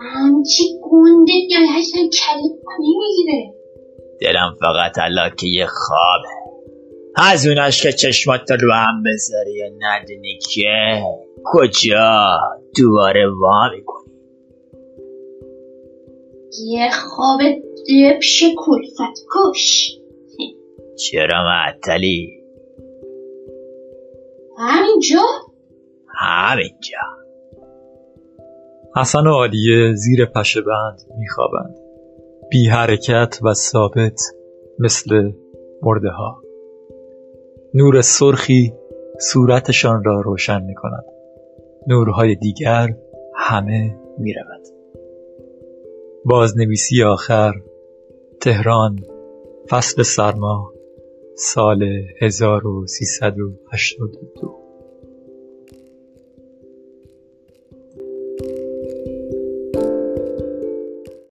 همچی 0.00 0.62
گنده 0.82 1.32
میای 1.32 1.78
هشتن 1.78 2.00
کلت 2.00 2.58
نمی‌گیره 2.80 3.54
دلم 4.20 4.56
فقط 4.60 5.36
که 5.36 5.46
یه 5.46 5.66
خوابه. 5.66 6.43
از 7.16 7.46
اوناش 7.46 7.82
که 7.82 7.92
چشمات 7.92 8.50
رو 8.50 8.72
هم 8.72 9.02
بذاری 9.02 9.62
و 9.62 9.70
ندونی 9.78 10.38
که 10.52 11.02
کجا؟ 11.44 12.38
دوباره 12.78 13.26
وا 13.40 13.70
می‌کنی. 13.76 14.14
یه 16.66 16.90
خواب 16.90 17.40
دبش 17.88 18.44
کلفت 18.56 19.26
کش. 19.34 19.98
چرا 20.96 21.44
معطلی؟ 21.44 22.44
همینجا؟ 24.58 25.22
همینجا. 26.08 26.98
حسن 28.96 29.26
و 29.26 29.30
عالیه 29.30 29.94
زیر 29.94 30.26
پشه 30.26 30.60
بند 30.60 31.00
میخوابند. 31.18 31.76
بی 32.50 32.68
حرکت 32.68 33.38
و 33.42 33.54
ثابت 33.54 34.20
مثل 34.78 35.32
مرده 35.82 36.08
ها. 36.08 36.43
نور 37.76 38.02
سرخی 38.02 38.72
صورتشان 39.20 40.04
را 40.04 40.20
روشن 40.20 40.62
می 40.62 40.74
کند 40.74 41.04
نورهای 41.88 42.34
دیگر 42.34 42.96
همه 43.36 43.96
می 44.18 44.32
رود 44.32 44.62
بازنویسی 46.24 47.02
آخر 47.02 47.52
تهران 48.40 48.98
فصل 49.70 50.02
سرما 50.02 50.72
سال 51.36 51.82
1382 52.20 54.63